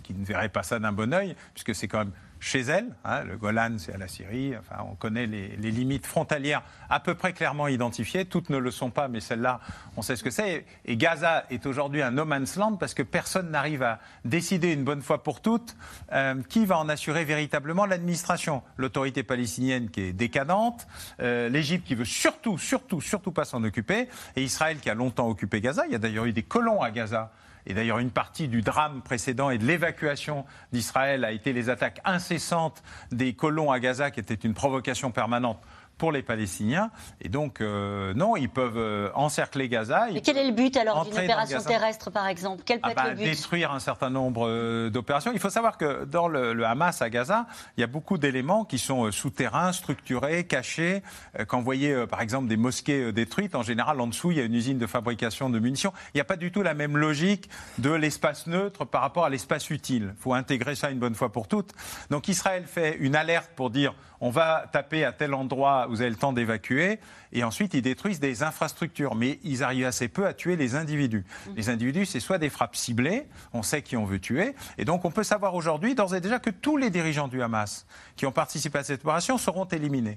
qui 0.02 0.14
ne 0.14 0.24
verrait 0.24 0.48
pas 0.48 0.62
ça 0.62 0.78
d'un 0.78 0.92
bon 0.92 1.12
oeil, 1.14 1.36
puisque 1.54 1.74
c'est 1.74 1.88
quand 1.88 1.98
même 1.98 2.12
chez 2.42 2.60
elle. 2.62 2.88
Hein, 3.04 3.22
le 3.22 3.36
Golan, 3.36 3.76
c'est 3.78 3.94
à 3.94 3.98
la 3.98 4.08
Syrie. 4.08 4.54
Enfin, 4.58 4.84
on 4.90 4.96
connaît 4.96 5.26
les, 5.26 5.56
limites 5.56 6.06
frontalières 6.06 6.62
à 6.90 6.98
peu 6.98 7.14
près 7.14 7.32
clairement 7.32 7.68
identifiées. 7.68 8.24
Toutes 8.24 8.50
ne 8.50 8.58
le 8.58 8.70
sont 8.72 8.90
pas, 8.90 9.06
mais 9.06 9.20
celle-là, 9.20 9.60
on 9.96 10.02
sait 10.02 10.16
ce 10.16 10.24
que 10.24 10.30
c'est. 10.30 10.66
Et 10.84 10.96
Gaza 10.96 11.44
est 11.50 11.64
aujourd'hui 11.66 12.02
un 12.02 12.10
no 12.10 12.24
man's 12.24 12.56
land 12.56 12.76
parce 12.76 12.94
que 12.94 13.04
personne 13.04 13.50
n'arrive 13.50 13.84
à 13.84 14.00
décider 14.24 14.72
une 14.72 14.82
bonne 14.82 15.02
fois 15.02 15.22
pour 15.22 15.40
toutes 15.40 15.76
euh, 16.12 16.34
qui 16.48 16.66
va 16.66 16.78
en 16.78 16.88
assurer 16.88 17.24
véritablement 17.24 17.86
l'administration. 17.86 18.64
L'autorité 18.76 19.22
palestinienne 19.22 19.88
qui 19.88 20.00
est 20.00 20.12
décadente, 20.12 20.88
euh, 21.20 21.48
l'Égypte 21.48 21.86
qui 21.86 21.94
veut 21.94 22.04
surtout, 22.04 22.58
surtout, 22.58 23.00
surtout 23.00 23.30
pas 23.30 23.44
s'en 23.44 23.62
occuper, 23.62 24.08
et 24.34 24.42
Israël 24.42 24.80
qui 24.80 24.90
a 24.90 24.94
longtemps 24.94 25.28
occupé 25.28 25.60
Gaza. 25.60 25.86
Il 25.86 25.92
y 25.92 25.96
a 25.96 25.98
d'ailleurs 25.98 26.24
eu 26.24 26.32
des 26.32 26.42
colons 26.42 26.82
à 26.82 26.90
Gaza 26.90 27.30
et 27.66 27.74
d'ailleurs, 27.74 27.98
une 27.98 28.10
partie 28.10 28.48
du 28.48 28.62
drame 28.62 29.02
précédent 29.02 29.50
et 29.50 29.58
de 29.58 29.64
l'évacuation 29.64 30.44
d'Israël 30.72 31.24
a 31.24 31.32
été 31.32 31.52
les 31.52 31.70
attaques 31.70 32.00
incessantes 32.04 32.82
des 33.12 33.34
colons 33.34 33.70
à 33.70 33.78
Gaza, 33.78 34.10
qui 34.10 34.20
étaient 34.20 34.34
une 34.34 34.54
provocation 34.54 35.10
permanente 35.10 35.60
pour 36.02 36.10
les 36.10 36.22
Palestiniens. 36.22 36.90
Et 37.20 37.28
donc, 37.28 37.60
euh, 37.60 38.12
non, 38.14 38.34
ils 38.34 38.48
peuvent 38.48 38.76
euh, 38.76 39.10
encercler 39.14 39.68
Gaza. 39.68 40.08
Mais 40.12 40.20
quel 40.20 40.36
est 40.36 40.48
le 40.48 40.52
but 40.52 40.76
alors 40.76 41.04
d'une 41.04 41.16
opération 41.16 41.62
terrestre, 41.62 42.10
par 42.10 42.26
exemple? 42.26 42.64
Quel 42.66 42.80
peut 42.80 42.88
ah 42.88 42.90
être 42.90 42.96
bah, 42.96 43.10
le 43.10 43.14
but? 43.14 43.22
Détruire 43.22 43.70
un 43.70 43.78
certain 43.78 44.10
nombre 44.10 44.48
euh, 44.48 44.90
d'opérations. 44.90 45.30
Il 45.32 45.38
faut 45.38 45.48
savoir 45.48 45.78
que 45.78 46.04
dans 46.04 46.26
le, 46.26 46.60
Hamas 46.64 47.02
à 47.02 47.08
Gaza, 47.08 47.46
il 47.76 47.82
y 47.82 47.84
a 47.84 47.86
beaucoup 47.86 48.18
d'éléments 48.18 48.64
qui 48.64 48.80
sont 48.80 49.12
souterrains, 49.12 49.72
structurés, 49.72 50.44
cachés. 50.44 51.04
Quand 51.46 51.58
vous 51.58 51.64
voyez, 51.64 52.04
par 52.08 52.20
exemple, 52.20 52.48
des 52.48 52.56
mosquées 52.56 53.12
détruites, 53.12 53.54
en 53.54 53.62
général, 53.62 54.00
en 54.00 54.08
dessous, 54.08 54.32
il 54.32 54.38
y 54.38 54.40
a 54.40 54.44
une 54.44 54.56
usine 54.56 54.78
de 54.78 54.88
fabrication 54.88 55.50
de 55.50 55.60
munitions. 55.60 55.92
Il 56.14 56.16
n'y 56.16 56.20
a 56.20 56.24
pas 56.24 56.34
du 56.34 56.50
tout 56.50 56.62
la 56.62 56.74
même 56.74 56.96
logique 56.96 57.48
de 57.78 57.92
l'espace 57.92 58.48
neutre 58.48 58.84
par 58.84 59.02
rapport 59.02 59.24
à 59.24 59.30
l'espace 59.30 59.70
utile. 59.70 60.14
Il 60.16 60.20
faut 60.20 60.34
intégrer 60.34 60.74
ça 60.74 60.90
une 60.90 60.98
bonne 60.98 61.14
fois 61.14 61.30
pour 61.30 61.46
toutes. 61.46 61.70
Donc 62.10 62.26
Israël 62.26 62.64
fait 62.66 62.96
une 62.98 63.14
alerte 63.14 63.52
pour 63.54 63.70
dire 63.70 63.94
on 64.22 64.30
va 64.30 64.66
taper 64.70 65.04
à 65.04 65.10
tel 65.10 65.34
endroit, 65.34 65.86
vous 65.88 66.00
avez 66.00 66.08
le 66.08 66.16
temps 66.16 66.32
d'évacuer, 66.32 67.00
et 67.32 67.42
ensuite 67.42 67.74
ils 67.74 67.82
détruisent 67.82 68.20
des 68.20 68.44
infrastructures. 68.44 69.16
Mais 69.16 69.40
ils 69.42 69.64
arrivent 69.64 69.84
assez 69.84 70.06
peu 70.06 70.26
à 70.26 70.32
tuer 70.32 70.54
les 70.54 70.76
individus. 70.76 71.26
Mm. 71.46 71.50
Les 71.56 71.68
individus, 71.68 72.06
c'est 72.06 72.20
soit 72.20 72.38
des 72.38 72.48
frappes 72.48 72.76
ciblées, 72.76 73.26
on 73.52 73.62
sait 73.62 73.82
qui 73.82 73.96
on 73.96 74.04
veut 74.04 74.20
tuer, 74.20 74.54
et 74.78 74.84
donc 74.84 75.04
on 75.04 75.10
peut 75.10 75.24
savoir 75.24 75.56
aujourd'hui, 75.56 75.96
d'ores 75.96 76.14
et 76.14 76.20
déjà, 76.20 76.38
que 76.38 76.50
tous 76.50 76.76
les 76.76 76.88
dirigeants 76.88 77.26
du 77.26 77.42
Hamas 77.42 77.84
qui 78.14 78.24
ont 78.24 78.32
participé 78.32 78.78
à 78.78 78.84
cette 78.84 79.00
opération 79.00 79.38
seront 79.38 79.64
éliminés. 79.64 80.16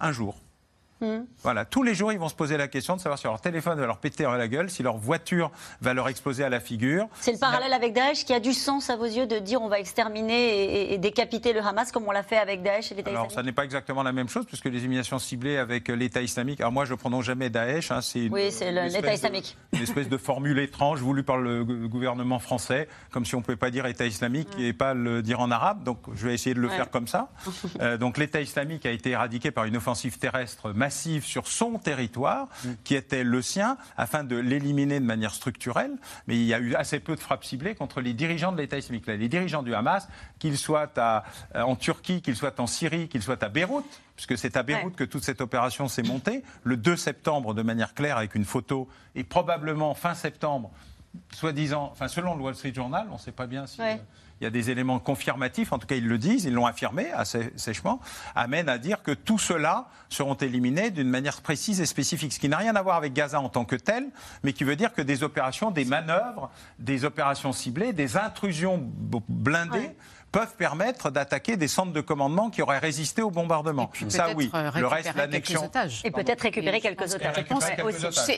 Un 0.00 0.10
jour. 0.10 0.43
Hmm. 1.04 1.26
Voilà, 1.42 1.64
tous 1.66 1.82
les 1.82 1.94
jours, 1.94 2.12
ils 2.12 2.18
vont 2.18 2.28
se 2.28 2.34
poser 2.34 2.56
la 2.56 2.68
question 2.68 2.96
de 2.96 3.00
savoir 3.00 3.18
si 3.18 3.24
leur 3.24 3.40
téléphone 3.40 3.78
va 3.78 3.86
leur 3.86 3.98
péter 3.98 4.24
à 4.24 4.36
la 4.38 4.48
gueule, 4.48 4.70
si 4.70 4.82
leur 4.82 4.96
voiture 4.96 5.50
va 5.82 5.92
leur 5.92 6.08
exploser 6.08 6.44
à 6.44 6.48
la 6.48 6.60
figure. 6.60 7.08
C'est 7.20 7.32
le 7.32 7.38
parallèle 7.38 7.72
avec 7.72 7.92
Daesh 7.92 8.24
qui 8.24 8.32
a 8.32 8.40
du 8.40 8.54
sens 8.54 8.88
à 8.88 8.96
vos 8.96 9.04
yeux 9.04 9.26
de 9.26 9.38
dire 9.38 9.60
on 9.60 9.68
va 9.68 9.78
exterminer 9.78 10.92
et, 10.92 10.98
décapiter 10.98 11.52
le 11.52 11.60
Hamas 11.60 11.92
comme 11.92 12.08
on 12.08 12.12
l'a 12.12 12.22
fait 12.22 12.38
avec 12.38 12.62
Daesh 12.62 12.92
et 12.92 12.94
l'État 12.94 13.10
islamique 13.10 13.16
Alors, 13.16 13.32
ça 13.32 13.42
n'est 13.42 13.52
pas 13.52 13.64
exactement 13.64 14.02
la 14.02 14.12
même 14.12 14.28
chose 14.28 14.46
puisque 14.46 14.64
les 14.64 14.78
éliminations 14.78 15.18
ciblées 15.18 15.58
avec 15.58 15.88
l'État 15.88 16.22
islamique. 16.22 16.60
Alors, 16.60 16.72
moi, 16.72 16.86
je 16.86 16.92
ne 16.92 16.96
prononce 16.96 17.24
jamais 17.24 17.50
Daesh. 17.50 17.90
Hein, 17.90 18.00
c'est 18.00 18.28
oui, 18.30 18.50
c'est 18.50 18.72
l'État 18.72 19.12
islamique. 19.12 19.56
une 19.72 19.82
espèce 19.82 20.08
de 20.08 20.16
formule 20.16 20.58
étrange 20.58 21.00
voulue 21.00 21.22
par 21.22 21.36
le 21.36 21.64
gouvernement 21.64 22.38
français, 22.38 22.88
comme 23.10 23.26
si 23.26 23.34
on 23.34 23.38
ne 23.38 23.44
pouvait 23.44 23.56
pas 23.56 23.70
dire 23.70 23.84
État 23.86 24.06
islamique 24.06 24.48
et 24.58 24.72
pas 24.72 24.94
le 24.94 25.22
dire 25.22 25.40
en 25.40 25.50
arabe. 25.50 25.84
Donc, 25.84 25.98
je 26.14 26.26
vais 26.26 26.34
essayer 26.34 26.54
de 26.54 26.60
le 26.60 26.68
faire 26.68 26.90
comme 26.90 27.08
ça. 27.08 27.28
Euh, 27.80 27.96
donc, 27.98 28.18
l'État 28.18 28.40
islamique 28.40 28.86
a 28.86 28.90
été 28.90 29.10
éradiqué 29.10 29.50
par 29.50 29.64
une 29.64 29.76
offensive 29.76 30.18
terrestre 30.18 30.72
massive 30.72 30.93
sur 30.94 31.46
son 31.46 31.78
territoire, 31.78 32.48
qui 32.84 32.94
était 32.94 33.24
le 33.24 33.42
sien, 33.42 33.76
afin 33.96 34.24
de 34.24 34.36
l'éliminer 34.36 35.00
de 35.00 35.04
manière 35.04 35.34
structurelle. 35.34 35.92
Mais 36.26 36.36
il 36.36 36.44
y 36.44 36.54
a 36.54 36.58
eu 36.58 36.74
assez 36.74 37.00
peu 37.00 37.14
de 37.14 37.20
frappes 37.20 37.44
ciblées 37.44 37.74
contre 37.74 38.00
les 38.00 38.14
dirigeants 38.14 38.52
de 38.52 38.58
l'État 38.58 38.78
islamique. 38.78 39.06
les 39.06 39.28
dirigeants 39.28 39.62
du 39.62 39.74
Hamas, 39.74 40.08
qu'ils 40.38 40.58
soient 40.58 40.90
à, 40.96 41.24
euh, 41.54 41.62
en 41.62 41.76
Turquie, 41.76 42.22
qu'ils 42.22 42.36
soient 42.36 42.60
en 42.60 42.66
Syrie, 42.66 43.08
qu'ils 43.08 43.22
soient 43.22 43.42
à 43.42 43.48
Beyrouth, 43.48 44.02
puisque 44.16 44.38
c'est 44.38 44.56
à 44.56 44.62
Beyrouth 44.62 44.96
que 44.96 45.04
toute 45.04 45.24
cette 45.24 45.40
opération 45.40 45.88
s'est 45.88 46.02
montée, 46.02 46.42
le 46.62 46.76
2 46.76 46.96
septembre 46.96 47.54
de 47.54 47.62
manière 47.62 47.94
claire 47.94 48.16
avec 48.16 48.34
une 48.34 48.44
photo, 48.44 48.88
et 49.14 49.24
probablement 49.24 49.94
fin 49.94 50.14
septembre, 50.14 50.70
soi-disant, 51.32 51.90
enfin 51.92 52.08
selon 52.08 52.34
le 52.34 52.42
Wall 52.42 52.54
Street 52.54 52.74
Journal, 52.74 53.06
on 53.10 53.14
ne 53.14 53.18
sait 53.18 53.32
pas 53.32 53.46
bien 53.46 53.66
si... 53.66 53.80
Euh, 53.80 53.96
il 54.40 54.44
y 54.44 54.46
a 54.46 54.50
des 54.50 54.70
éléments 54.70 54.98
confirmatifs, 54.98 55.72
en 55.72 55.78
tout 55.78 55.86
cas 55.86 55.94
ils 55.96 56.06
le 56.06 56.18
disent, 56.18 56.44
ils 56.44 56.52
l'ont 56.52 56.66
affirmé 56.66 57.10
assez 57.12 57.52
sèchement, 57.56 58.00
amène 58.34 58.68
à 58.68 58.78
dire 58.78 59.02
que 59.02 59.12
tout 59.12 59.38
cela 59.38 59.88
seront 60.08 60.34
éliminés 60.34 60.90
d'une 60.90 61.08
manière 61.08 61.40
précise 61.40 61.80
et 61.80 61.86
spécifique, 61.86 62.32
ce 62.32 62.38
qui 62.38 62.48
n'a 62.48 62.58
rien 62.58 62.76
à 62.76 62.82
voir 62.82 62.96
avec 62.96 63.12
Gaza 63.12 63.40
en 63.40 63.48
tant 63.48 63.64
que 63.64 63.76
tel, 63.76 64.06
mais 64.42 64.52
qui 64.52 64.64
veut 64.64 64.76
dire 64.76 64.92
que 64.92 65.02
des 65.02 65.22
opérations, 65.22 65.70
des 65.70 65.84
manœuvres, 65.84 66.50
des 66.78 67.04
opérations 67.04 67.52
ciblées, 67.52 67.92
des 67.92 68.16
intrusions 68.16 68.82
blindées 69.28 69.90
peuvent 70.34 70.56
permettre 70.56 71.10
d'attaquer 71.10 71.56
des 71.56 71.68
centres 71.68 71.92
de 71.92 72.00
commandement 72.00 72.50
qui 72.50 72.60
auraient 72.60 72.80
résisté 72.80 73.22
au 73.22 73.30
bombardement. 73.30 73.92
Ça, 74.08 74.30
oui. 74.34 74.50
Le 74.52 74.86
reste, 74.88 75.14
l'annexion. 75.14 75.70
Et 76.02 76.10
peut-être 76.10 76.40
récupérer 76.40 76.80
quelques 76.80 77.14
otages. 77.14 77.44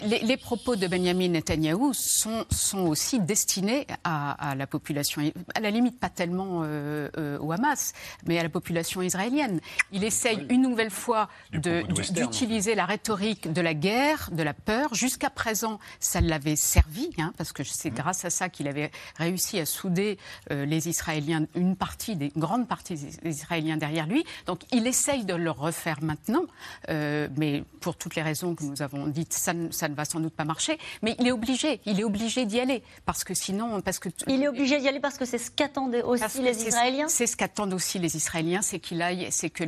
les, 0.03 0.37
propos 0.37 0.77
de 0.77 0.87
Benjamin 0.87 1.29
Netanyahou 1.29 1.95
sont, 1.95 2.45
sont 2.51 2.81
aussi 2.81 3.19
destinés 3.19 3.87
à, 4.05 4.55
la 4.55 4.67
population, 4.67 5.23
à 5.55 5.61
la 5.61 5.71
limite 5.71 5.99
pas 5.99 6.11
tellement 6.11 6.65
euh, 6.65 7.09
euh, 7.17 7.39
au 7.39 7.51
Hamas, 7.51 7.95
mais 8.27 8.39
à 8.39 8.43
la 8.43 8.51
population 8.51 9.01
israélienne. 9.01 9.61
Il 9.91 10.05
essaye 10.05 10.47
une 10.51 10.61
nouvelle 10.61 10.91
fois 10.91 11.31
d'utiliser 11.53 12.75
la 12.75 12.85
rhétorique 12.85 13.51
de 13.51 13.63
la 13.63 13.73
guerre, 13.73 14.29
de 14.33 14.43
la 14.43 14.53
peur. 14.53 14.95
Jusqu'à 14.95 15.31
présent, 15.31 15.79
ça 15.99 16.21
l'avait 16.21 16.57
servi, 16.57 17.09
hein, 17.17 17.33
parce 17.39 17.53
que 17.53 17.65
c'est 17.65 17.91
mmh. 17.91 17.95
grâce 17.95 18.25
à 18.27 18.31
ça 18.31 18.51
qu'il 18.51 18.69
avait 18.69 18.91
réussi 19.17 19.59
à 19.59 19.65
souder 19.65 20.19
euh, 20.51 20.67
les 20.67 20.91
Israéliens 20.91 21.47
une 21.55 21.75
partie 21.75 21.86
partie, 21.87 22.17
des 22.17 22.33
grandes 22.37 22.67
parties 22.67 22.97
des 23.23 23.31
Israéliens 23.31 23.77
derrière 23.77 24.09
lui. 24.09 24.25
Donc 24.47 24.61
il 24.73 24.89
essaye 24.89 25.25
de 25.25 25.35
le 25.35 25.53
refaire 25.53 26.03
maintenant, 26.03 26.45
euh, 26.89 27.29
mais 27.37 27.63
pour 27.81 27.95
toutes 27.97 28.17
les 28.17 28.23
raisons 28.23 28.57
que 28.57 28.65
nous 28.65 28.83
avons 28.83 29.07
dites, 29.07 29.33
ça, 29.33 29.53
ça, 29.71 29.89
ne 29.89 29.95
va 29.95 30.05
sans 30.05 30.19
doute 30.19 30.35
pas 30.35 30.45
marcher. 30.45 30.79
Mais 31.03 31.15
il 31.21 31.29
est 31.29 31.33
obligé, 31.33 31.81
il 31.87 32.01
est 32.01 32.05
obligé 32.05 32.45
d'y 32.45 32.59
aller 32.59 32.83
parce 33.05 33.23
que 33.23 33.35
sinon, 33.35 33.81
parce 33.83 34.01
que 34.01 34.09
il 34.27 34.43
est 34.43 34.49
obligé 34.49 34.81
d'y 34.81 34.89
aller 34.89 34.99
parce 34.99 35.17
que 35.17 35.25
c'est 35.25 35.39
ce 35.39 35.53
qu'attendent 35.53 35.95
aussi 36.05 36.43
les 36.43 36.67
Israéliens. 36.67 37.09
C'est 37.09 37.29
ce 37.29 37.37
qu'attendent 37.37 37.75
aussi 37.75 38.01
les 38.01 38.17
Israéliens, 38.17 38.63
c'est 38.63 38.81
qu'il 38.81 39.01
aille, 39.01 39.29
c'est 39.31 39.51
que 39.51 39.63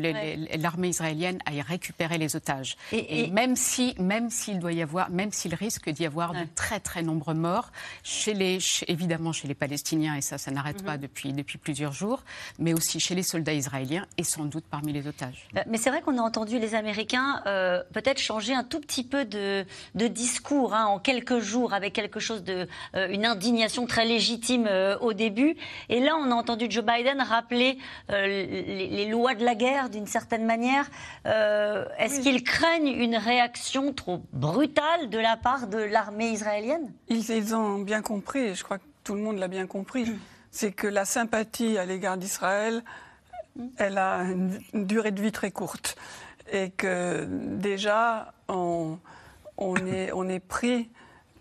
l'armée 0.57 0.89
israélienne 0.89 1.39
aille 1.47 1.63
récupérer 1.63 2.19
les 2.19 2.35
otages. 2.35 2.77
Et, 2.91 3.29
même 3.31 3.55
si, 3.55 3.95
même 4.01 4.29
s'il 4.31 4.59
doit 4.59 4.73
y 4.73 4.83
avoir, 4.83 5.11
même 5.11 5.31
s'il 5.31 5.55
risque 5.55 5.89
d'y 5.91 6.05
avoir 6.05 6.33
de 6.33 6.47
très 6.57 6.81
très 6.81 7.03
nombreux 7.03 7.35
morts 7.35 7.71
chez 8.03 8.35
les, 8.35 8.59
évidemment 8.89 9.33
chez 9.33 9.47
les 9.47 9.55
Palestiniens 9.55 10.17
et 10.17 10.21
ça, 10.21 10.37
ça 10.37 10.51
n'arrête 10.51 10.81
mhm. 10.81 10.87
pas 10.87 10.97
depuis 10.99 11.33
depuis 11.33 11.59
plusieurs 11.59 11.93
jours 11.93 12.08
mais 12.59 12.75
aussi 12.75 13.01
chez 13.01 13.15
les 13.15 13.23
soldats 13.23 13.53
israéliens 13.53 14.07
et 14.17 14.25
sans 14.25 14.45
doute 14.45 14.65
parmi 14.71 14.93
les 14.93 15.07
otages. 15.07 15.49
Euh, 15.57 15.61
mais 15.67 15.79
c'est 15.79 15.91
vrai 15.91 16.01
qu'on 16.01 16.19
a 16.19 16.23
entendu 16.23 16.59
les 16.59 16.75
Américains 16.75 17.43
euh, 17.47 17.83
peut-être 17.93 18.19
changer 18.19 18.55
un 18.55 18.65
tout 18.65 18.81
petit 18.81 19.05
peu 19.05 19.25
de, 19.25 19.65
discours 19.95 20.75
hein, 20.75 20.87
en 20.87 20.99
quelques 20.99 21.39
jours 21.39 21.75
avec 21.75 21.93
quelque 21.93 22.21
chose 22.21 22.43
de 22.43 22.67
euh, 22.95 23.09
une 23.11 23.27
indignation 23.27 23.87
très 23.87 24.05
légitime 24.05 24.69
au 25.01 25.13
début. 25.13 25.57
Et 25.89 26.01
là, 26.01 26.17
on 26.17 26.31
a 26.31 26.35
entendu 26.35 26.67
Joe 26.71 26.85
Biden 26.85 27.21
rappeler 27.21 27.79
les, 28.09 29.07
lois 29.07 29.35
de 29.35 29.45
la 29.45 29.55
guerre 29.55 29.91
d'une 29.91 30.07
certaine 30.07 30.45
manière. 30.45 30.89
Est-ce 31.25 32.21
qu'ils 32.21 32.43
craignent 32.43 32.89
une 32.89 33.17
réaction 33.17 33.93
trop 33.93 34.23
brutale 34.33 35.11
de 35.11 35.19
la 35.19 35.37
part 35.37 35.67
de 35.67 35.79
l'armée 35.79 36.31
israélienne? 36.31 36.93
Ils, 37.09 37.31
ils 37.31 37.55
ont 37.55 37.79
bien 37.79 38.03
compris. 38.03 38.55
Je 38.55 38.65
crois 38.65 38.79
que 38.79 38.85
tout 39.05 39.15
le 39.15 39.21
monde 39.21 39.39
l'a 39.39 39.49
bien 39.49 39.67
compris 39.67 40.07
c'est 40.51 40.73
que 40.73 40.87
la 40.87 41.05
sympathie 41.05 41.79
à 41.79 41.85
l'égard 41.85 42.17
d'Israël, 42.17 42.83
elle 43.77 43.99
a 43.99 44.23
une, 44.23 44.61
durée 44.75 45.11
de 45.11 45.21
vie 45.21 45.33
très 45.33 45.51
courte. 45.51 45.97
Et 46.51 46.71
que 46.71 47.27
déjà, 47.29 48.33
on, 48.49 48.99
est, 49.87 50.13
on 50.13 50.29
est 50.29 50.41
pris 50.41 50.91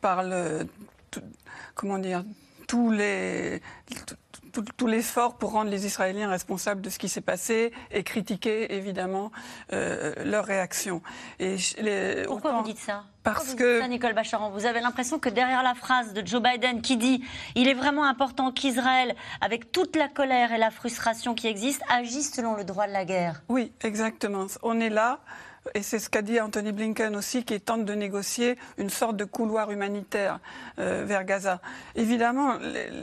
par 0.01 0.23
le. 0.23 0.67
comment 1.75 1.97
dire 1.97 2.23
tous 2.67 2.91
les, 2.91 3.61
tout, 4.51 4.87
l'effort 4.87 5.37
pour 5.37 5.51
rendre 5.51 5.69
les 5.69 5.85
Israéliens 5.85 6.29
responsables 6.29 6.81
de 6.81 6.89
ce 6.89 6.99
qui 6.99 7.09
s'est 7.09 7.21
passé 7.21 7.71
et 7.91 8.03
critiquer 8.03 8.75
évidemment 8.75 9.31
euh, 9.73 10.13
leur 10.23 10.45
réaction. 10.45 11.01
Et 11.39 11.57
Pourquoi 12.27 12.53
vous 12.53 12.63
dites 12.63 12.79
ça? 12.79 13.03
parce 13.23 13.55
que 13.55 13.81
ça, 13.81 13.87
Nicole 13.89 14.13
Bacharan, 14.13 14.51
vous 14.51 14.65
avez 14.65 14.79
l'impression 14.79 15.19
que 15.19 15.27
derrière 15.27 15.61
la 15.61 15.75
phrase 15.75 16.13
de 16.13 16.25
Joe 16.25 16.41
Biden 16.41 16.81
qui 16.81 16.95
dit 16.95 17.21
il 17.55 17.67
est 17.67 17.73
vraiment 17.73 18.05
important 18.05 18.53
qu'Israël, 18.53 19.15
avec 19.41 19.71
toute 19.73 19.97
la 19.97 20.07
colère 20.07 20.53
et 20.53 20.57
la 20.57 20.71
frustration 20.71 21.35
qui 21.35 21.47
existent, 21.47 21.85
agisse 21.89 22.31
selon 22.33 22.55
le 22.55 22.63
droit 22.63 22.87
de 22.87 22.93
la 22.93 23.03
guerre. 23.03 23.41
Oui, 23.49 23.73
exactement. 23.81 24.45
On 24.63 24.79
est 24.79 24.89
là 24.89 25.19
et 25.73 25.83
c'est 25.83 25.99
ce 25.99 26.09
qu'a 26.09 26.21
dit 26.21 26.39
Anthony 26.39 26.71
Blinken 26.71 27.15
aussi, 27.15 27.43
qui 27.43 27.59
tente 27.59 27.85
de 27.85 27.93
négocier 27.93 28.57
une 28.77 28.89
sorte 28.89 29.17
de 29.17 29.25
couloir 29.25 29.71
humanitaire 29.71 30.39
euh, 30.79 31.03
vers 31.05 31.25
Gaza. 31.25 31.59
Évidemment, 31.95 32.55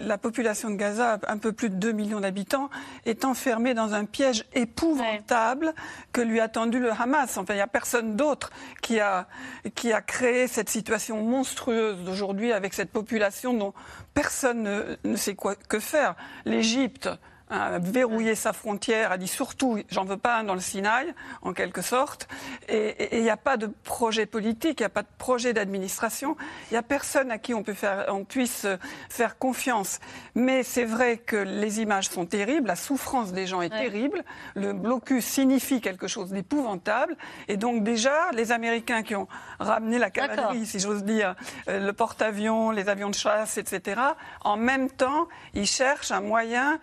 la 0.06 0.18
population 0.18 0.70
de 0.70 0.76
Gaza, 0.76 1.18
un 1.26 1.38
peu 1.38 1.52
plus 1.52 1.70
de 1.70 1.76
2 1.76 1.92
millions 1.92 2.20
d'habitants, 2.20 2.70
est 3.06 3.24
enfermée 3.24 3.74
dans 3.74 3.94
un 3.94 4.04
piège 4.04 4.44
épouvantable 4.54 5.74
que 6.12 6.20
lui 6.20 6.40
a 6.40 6.48
tendu 6.48 6.78
le 6.78 6.90
Hamas. 6.90 7.36
Enfin, 7.36 7.54
il 7.54 7.56
n'y 7.56 7.62
a 7.62 7.66
personne 7.66 8.16
d'autre 8.16 8.50
qui 8.82 9.00
a, 9.00 9.26
qui 9.74 9.92
a 9.92 10.00
créé 10.00 10.46
cette 10.46 10.68
situation 10.68 11.22
monstrueuse 11.22 12.04
d'aujourd'hui 12.04 12.52
avec 12.52 12.74
cette 12.74 12.90
population 12.90 13.54
dont 13.54 13.74
personne 14.14 14.62
ne, 14.62 14.96
ne 15.04 15.16
sait 15.16 15.34
quoi, 15.34 15.54
que 15.54 15.78
faire. 15.78 16.14
L'Égypte 16.44 17.08
a 17.50 17.78
verrouillé 17.78 18.34
sa 18.34 18.52
frontière, 18.52 19.12
a 19.12 19.18
dit 19.18 19.28
surtout, 19.28 19.78
j'en 19.90 20.04
veux 20.04 20.16
pas 20.16 20.38
un 20.38 20.44
dans 20.44 20.54
le 20.54 20.60
Sinaï, 20.60 21.14
en 21.42 21.52
quelque 21.52 21.82
sorte. 21.82 22.28
Et 22.68 23.18
il 23.18 23.22
n'y 23.22 23.30
a 23.30 23.36
pas 23.36 23.56
de 23.56 23.66
projet 23.84 24.26
politique, 24.26 24.80
il 24.80 24.82
n'y 24.82 24.86
a 24.86 24.90
pas 24.90 25.02
de 25.02 25.08
projet 25.18 25.52
d'administration. 25.52 26.36
Il 26.70 26.74
n'y 26.74 26.78
a 26.78 26.82
personne 26.82 27.30
à 27.30 27.38
qui 27.38 27.54
on, 27.54 27.62
peut 27.62 27.74
faire, 27.74 28.06
on 28.08 28.24
puisse 28.24 28.66
faire 29.08 29.38
confiance. 29.38 30.00
Mais 30.34 30.62
c'est 30.62 30.84
vrai 30.84 31.18
que 31.18 31.36
les 31.36 31.80
images 31.80 32.08
sont 32.08 32.26
terribles, 32.26 32.68
la 32.68 32.76
souffrance 32.76 33.32
des 33.32 33.46
gens 33.46 33.60
est 33.60 33.70
terrible. 33.70 34.24
Le 34.54 34.72
blocus 34.72 35.24
signifie 35.24 35.80
quelque 35.80 36.08
chose 36.08 36.30
d'épouvantable. 36.30 37.16
Et 37.48 37.56
donc 37.56 37.84
déjà, 37.84 38.30
les 38.32 38.52
Américains 38.52 39.02
qui 39.02 39.14
ont 39.14 39.28
ramené 39.58 39.98
la 39.98 40.10
cavalerie, 40.10 40.66
si 40.66 40.78
j'ose 40.78 41.04
dire, 41.04 41.34
euh, 41.68 41.84
le 41.84 41.92
porte-avions, 41.92 42.70
les 42.70 42.88
avions 42.88 43.10
de 43.10 43.14
chasse, 43.14 43.58
etc., 43.58 44.00
en 44.42 44.56
même 44.56 44.90
temps, 44.90 45.28
ils 45.52 45.66
cherchent 45.66 46.10
un 46.10 46.20
moyen 46.20 46.80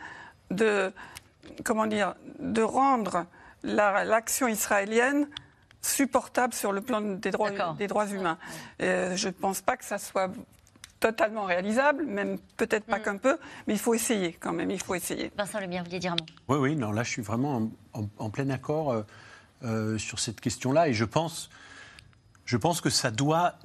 de, 0.52 0.94
comment 1.64 1.88
dire, 1.88 2.16
de 2.40 2.62
rendre 2.62 3.26
l'action 3.64 4.48
israélienne 4.48 5.28
supportable 5.82 6.54
sur 6.54 6.72
le 6.72 6.82
plan 6.82 7.02
des 7.02 7.32
droits, 7.32 7.52
des 7.78 7.88
droits 7.88 8.08
humains. 8.08 8.38
Euh, 8.82 9.16
je 9.16 9.28
ne 9.28 9.34
pense 9.34 9.62
pas 9.62 9.78
que 9.78 9.86
ça 9.86 9.98
soit 9.98 10.32
totalement 11.00 11.46
réalisable, 11.46 12.06
même 12.06 12.38
peut-être 12.58 12.86
pas 12.86 13.00
mm. 13.00 13.04
qu'un 13.04 13.18
peu, 13.18 13.38
mais 13.68 13.74
il 13.74 13.80
faut 13.80 13.94
essayer 13.94 14.34
quand 14.34 14.54
même, 14.54 14.70
il 14.70 14.82
faut 14.82 14.96
essayer. 14.96 15.32
Vincent 15.36 15.60
Lemire, 15.60 15.80
vous 15.82 15.86
vouliez 15.86 16.00
dire 16.00 16.14
un 16.14 16.16
mot 16.16 16.26
Oui, 16.48 16.58
oui, 16.60 16.76
non, 16.76 16.92
là 16.92 17.04
je 17.04 17.10
suis 17.10 17.24
vraiment 17.24 17.70
en, 17.94 18.30
plein 18.30 18.50
accord 18.52 18.92
euh, 18.92 19.02
euh, 19.64 19.98
sur 19.98 20.20
cette 20.20 20.40
question-là 20.40 20.88
et 20.88 20.94
je 20.94 21.06
pense, 21.06 21.50
je 22.46 22.58
pense 22.58 22.82
que 22.82 22.90
ça 22.90 23.12
doit 23.12 23.56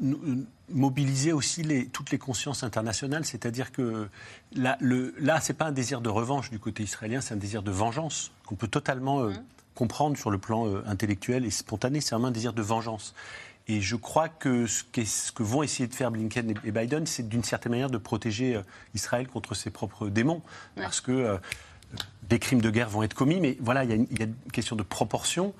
mobiliser 0.68 1.32
aussi 1.32 1.62
les, 1.62 1.86
toutes 1.86 2.10
les 2.10 2.18
consciences 2.18 2.62
internationales, 2.62 3.24
c'est-à-dire 3.24 3.72
que 3.72 4.08
là, 4.54 4.76
le, 4.80 5.14
là 5.18 5.40
c'est 5.40 5.54
pas 5.54 5.66
un 5.66 5.72
désir 5.72 6.00
de 6.00 6.08
revanche 6.08 6.50
du 6.50 6.58
côté 6.58 6.82
israélien, 6.82 7.20
c'est 7.20 7.34
un 7.34 7.38
désir 7.38 7.62
de 7.62 7.70
vengeance 7.70 8.32
qu'on 8.44 8.56
peut 8.56 8.68
totalement 8.68 9.20
euh, 9.20 9.30
mmh. 9.30 9.44
comprendre 9.74 10.16
sur 10.16 10.30
le 10.30 10.38
plan 10.38 10.66
euh, 10.66 10.82
intellectuel 10.86 11.44
et 11.44 11.50
spontané, 11.50 12.00
c'est 12.00 12.14
vraiment 12.14 12.28
un 12.28 12.32
désir 12.32 12.52
de 12.52 12.62
vengeance. 12.62 13.14
Et 13.68 13.80
je 13.80 13.96
crois 13.96 14.28
que 14.28 14.66
ce, 14.66 14.84
ce 15.04 15.32
que 15.32 15.42
vont 15.42 15.64
essayer 15.64 15.88
de 15.88 15.94
faire 15.94 16.12
Blinken 16.12 16.54
et 16.62 16.70
Biden, 16.70 17.04
c'est 17.06 17.28
d'une 17.28 17.42
certaine 17.42 17.72
manière 17.72 17.90
de 17.90 17.98
protéger 17.98 18.54
euh, 18.54 18.62
Israël 18.94 19.26
contre 19.26 19.54
ses 19.54 19.70
propres 19.70 20.08
démons, 20.08 20.42
parce 20.76 21.00
que 21.00 21.38
des 22.28 22.38
crimes 22.38 22.60
de 22.60 22.70
guerre 22.70 22.88
vont 22.88 23.02
être 23.02 23.14
commis, 23.14 23.40
mais 23.40 23.56
voilà, 23.60 23.84
il 23.84 23.90
y, 23.90 24.06
il 24.10 24.18
y 24.18 24.22
a 24.22 24.26
une 24.26 24.52
question 24.52 24.76
de 24.76 24.82
proportion. 24.82 25.54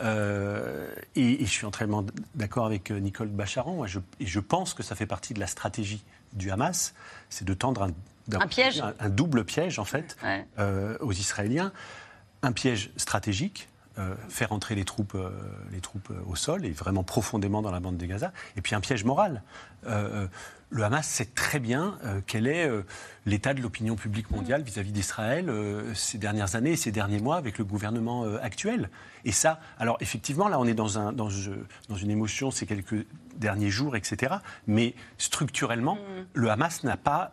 Euh, 0.00 0.88
et, 1.14 1.44
je 1.44 1.50
suis 1.50 1.66
entièrement 1.66 2.04
d'accord 2.34 2.66
avec 2.66 2.90
euh, 2.90 2.98
Nicole 2.98 3.28
Bacharan. 3.28 3.86
Je, 3.86 4.00
et 4.18 4.26
je 4.26 4.40
pense 4.40 4.74
que 4.74 4.82
ça 4.82 4.94
fait 4.94 5.06
partie 5.06 5.34
de 5.34 5.40
la 5.40 5.46
stratégie 5.46 6.02
du 6.32 6.50
Hamas, 6.50 6.94
c'est 7.28 7.44
de 7.44 7.54
tendre 7.54 7.82
un, 8.32 8.46
piège. 8.46 8.82
Un, 9.00 9.08
double 9.08 9.44
piège, 9.44 9.78
en 9.78 9.84
fait, 9.84 10.16
euh, 10.58 10.96
aux 11.00 11.12
Israéliens. 11.12 11.72
Un 12.42 12.52
piège 12.52 12.90
stratégique, 12.96 13.68
faire 14.30 14.52
entrer 14.52 14.74
les 14.74 14.86
troupes, 14.86 15.14
les 15.72 15.80
troupes 15.82 16.10
au 16.26 16.34
sol 16.34 16.64
et 16.64 16.70
vraiment 16.70 17.02
profondément 17.02 17.60
dans 17.60 17.70
la 17.70 17.80
bande 17.80 17.98
de 17.98 18.06
Gaza. 18.06 18.32
Et 18.56 18.62
puis 18.62 18.74
un 18.74 18.80
piège 18.80 19.04
moral 19.04 19.42
le 20.70 20.84
Hamas 20.84 21.06
sait 21.06 21.26
très 21.26 21.58
bien 21.58 21.98
euh, 22.04 22.20
quel 22.26 22.46
est 22.46 22.68
euh, 22.68 22.82
l'état 23.26 23.54
de 23.54 23.60
l'opinion 23.60 23.96
publique 23.96 24.30
mondiale 24.30 24.62
vis-à-vis 24.62 24.92
d'Israël 24.92 25.50
euh, 25.50 25.92
ces 25.94 26.16
dernières 26.16 26.54
années 26.54 26.72
et 26.72 26.76
ces 26.76 26.92
derniers 26.92 27.18
mois 27.18 27.36
avec 27.36 27.58
le 27.58 27.64
gouvernement 27.64 28.24
actuel. 28.40 28.88
Et 29.24 29.32
ça, 29.32 29.60
alors 29.78 29.96
effectivement, 30.00 30.48
là, 30.48 30.58
on 30.60 30.66
est 30.66 30.74
dans, 30.74 30.98
un, 30.98 31.12
dans, 31.12 31.28
dans 31.88 31.96
une 31.96 32.10
émotion 32.10 32.50
ces 32.50 32.66
quelques 32.66 33.04
derniers 33.36 33.70
jours, 33.70 33.96
etc. 33.96 34.36
Mais 34.66 34.94
structurellement, 35.18 35.96
mm. 35.96 35.98
le 36.34 36.50
Hamas 36.50 36.84
n'a 36.84 36.96
pas 36.96 37.32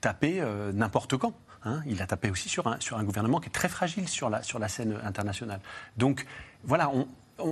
tapé 0.00 0.42
n'importe 0.74 1.16
quand. 1.16 1.34
Hein. 1.64 1.82
Il 1.86 2.02
a 2.02 2.06
tapé 2.06 2.30
aussi 2.30 2.48
sur 2.48 2.66
un, 2.66 2.80
sur 2.80 2.98
un 2.98 3.04
gouvernement 3.04 3.40
qui 3.40 3.48
est 3.48 3.52
très 3.52 3.68
fragile 3.68 4.08
sur 4.08 4.28
la, 4.28 4.42
sur 4.42 4.58
la 4.58 4.68
scène 4.68 4.98
internationale. 5.04 5.60
Donc 5.96 6.26
voilà, 6.64 6.90
on, 6.90 7.06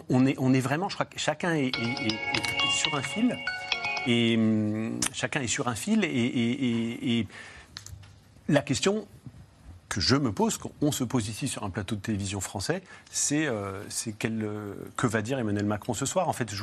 on, 0.09 0.27
est, 0.27 0.35
on 0.39 0.53
est 0.53 0.61
vraiment, 0.61 0.89
je 0.89 0.95
crois 0.95 1.07
que 1.07 1.19
chacun 1.19 1.55
est 1.55 1.73
sur 2.73 2.95
un 2.95 3.03
fil. 3.03 3.37
Et 4.07 4.37
hum, 4.37 4.99
chacun 5.13 5.41
est 5.41 5.47
sur 5.47 5.69
un 5.69 5.75
fil. 5.75 6.05
et 6.05 7.27
la 8.49 8.63
question, 8.63 9.07
que 9.91 10.01
je 10.01 10.15
me 10.15 10.33
pose, 10.33 10.57
qu'on 10.57 10.93
se 10.93 11.05
pose 11.05 11.29
ici 11.29 11.49
sur 11.49 11.65
un 11.65 11.71
plateau 11.71 11.97
de 11.97 12.01
télévision 12.01 12.41
français, 12.41 12.83
c'est 13.11 13.47
euh, 13.47 13.83
euh, 14.25 14.75
que 14.97 15.07
va 15.09 15.21
dire 15.21 15.39
Emmanuel 15.39 15.67
Macron 15.67 15.95
ce 15.95 16.07
soir? 16.07 16.29
En 16.29 16.33
fait, 16.33 16.49
je, 16.55 16.63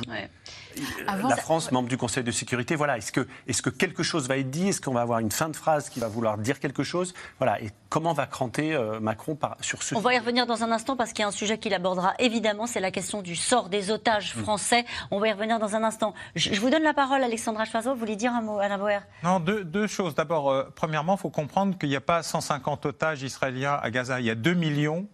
la 1.04 1.36
France, 1.36 1.70
membre 1.70 1.90
du 1.90 1.98
Conseil 1.98 2.24
de 2.24 2.30
sécurité, 2.30 2.74
voilà, 2.74 2.96
est-ce 2.96 3.12
que, 3.12 3.28
est 3.46 3.60
que 3.60 3.70
quelque 3.70 4.02
chose 4.02 4.26
va 4.28 4.38
être 4.38 4.50
dit? 4.50 4.68
Est-ce 4.68 4.80
qu'on 4.80 4.94
va 4.94 5.02
avoir 5.02 5.18
une 5.18 5.30
fin 5.30 5.50
de 5.50 5.56
phrase 5.56 5.90
qui 5.90 6.00
va 6.00 6.08
vouloir 6.08 6.38
dire 6.38 6.58
quelque 6.58 6.82
chose? 6.82 7.12
Voilà, 7.38 7.60
et 7.62 7.70
comment 7.88 8.12
va 8.12 8.26
cranter 8.26 8.74
euh, 8.74 9.00
Macron 9.00 9.34
par, 9.34 9.56
sur 9.60 9.82
ce 9.82 9.94
On 9.94 10.00
va 10.00 10.14
y 10.14 10.18
revenir 10.18 10.46
dans 10.46 10.62
un 10.62 10.72
instant 10.72 10.96
parce 10.96 11.12
qu'il 11.12 11.22
y 11.22 11.24
a 11.24 11.28
un 11.28 11.32
sujet 11.32 11.58
qu'il 11.58 11.74
abordera 11.74 12.14
évidemment, 12.18 12.66
c'est 12.66 12.80
la 12.80 12.90
question 12.90 13.22
du 13.22 13.36
sort 13.36 13.68
des 13.68 13.90
otages 13.90 14.36
mm. 14.36 14.42
français. 14.42 14.84
On 15.10 15.18
va 15.18 15.28
y 15.28 15.32
revenir 15.32 15.58
dans 15.58 15.74
un 15.74 15.84
instant. 15.84 16.14
Je, 16.34 16.60
vous 16.60 16.70
donne 16.70 16.82
la 16.82 16.94
parole, 16.94 17.22
Alexandra 17.22 17.64
Schwarzau. 17.64 17.94
Vous 17.94 18.00
voulez 18.00 18.16
dire 18.16 18.32
un 18.32 18.42
mot, 18.42 18.58
Alain 18.58 18.78
Boer? 18.78 19.00
Non, 19.22 19.40
deux, 19.40 19.64
deux 19.64 19.86
choses. 19.86 20.14
D'abord, 20.14 20.66
premièrement, 20.74 21.14
il 21.16 21.20
faut 21.20 21.30
comprendre 21.30 21.76
qu'il 21.78 21.88
n'y 21.88 21.96
a 21.96 22.00
pas 22.00 22.22
150 22.22 22.86
otages 22.86 23.22
israéliens 23.22 23.78
à 23.82 23.90
Gaza. 23.90 24.20
Il 24.20 24.26
y 24.26 24.30
a 24.30 24.34
2 24.34 24.54
millions 24.54 25.06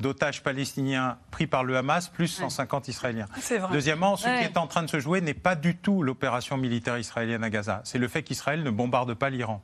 d'otages 0.00 0.42
palestiniens 0.42 1.18
pris 1.30 1.46
par 1.46 1.64
le 1.64 1.76
Hamas, 1.76 2.08
plus 2.08 2.28
150 2.28 2.88
Israéliens. 2.88 3.26
Deuxièmement, 3.72 4.16
ce 4.16 4.24
qui 4.24 4.44
est 4.44 4.56
en 4.56 4.66
train 4.66 4.82
de 4.82 4.90
se 4.90 4.98
jouer 4.98 5.20
n'est 5.20 5.34
pas 5.34 5.54
du 5.54 5.76
tout 5.76 6.02
l'opération 6.02 6.56
militaire 6.56 6.98
israélienne 6.98 7.44
à 7.44 7.50
Gaza. 7.50 7.82
C'est 7.84 7.98
le 7.98 8.08
fait 8.08 8.22
qu'Israël 8.22 8.62
ne 8.62 8.70
bombarde 8.70 9.14
pas 9.14 9.30
l'Iran. 9.30 9.62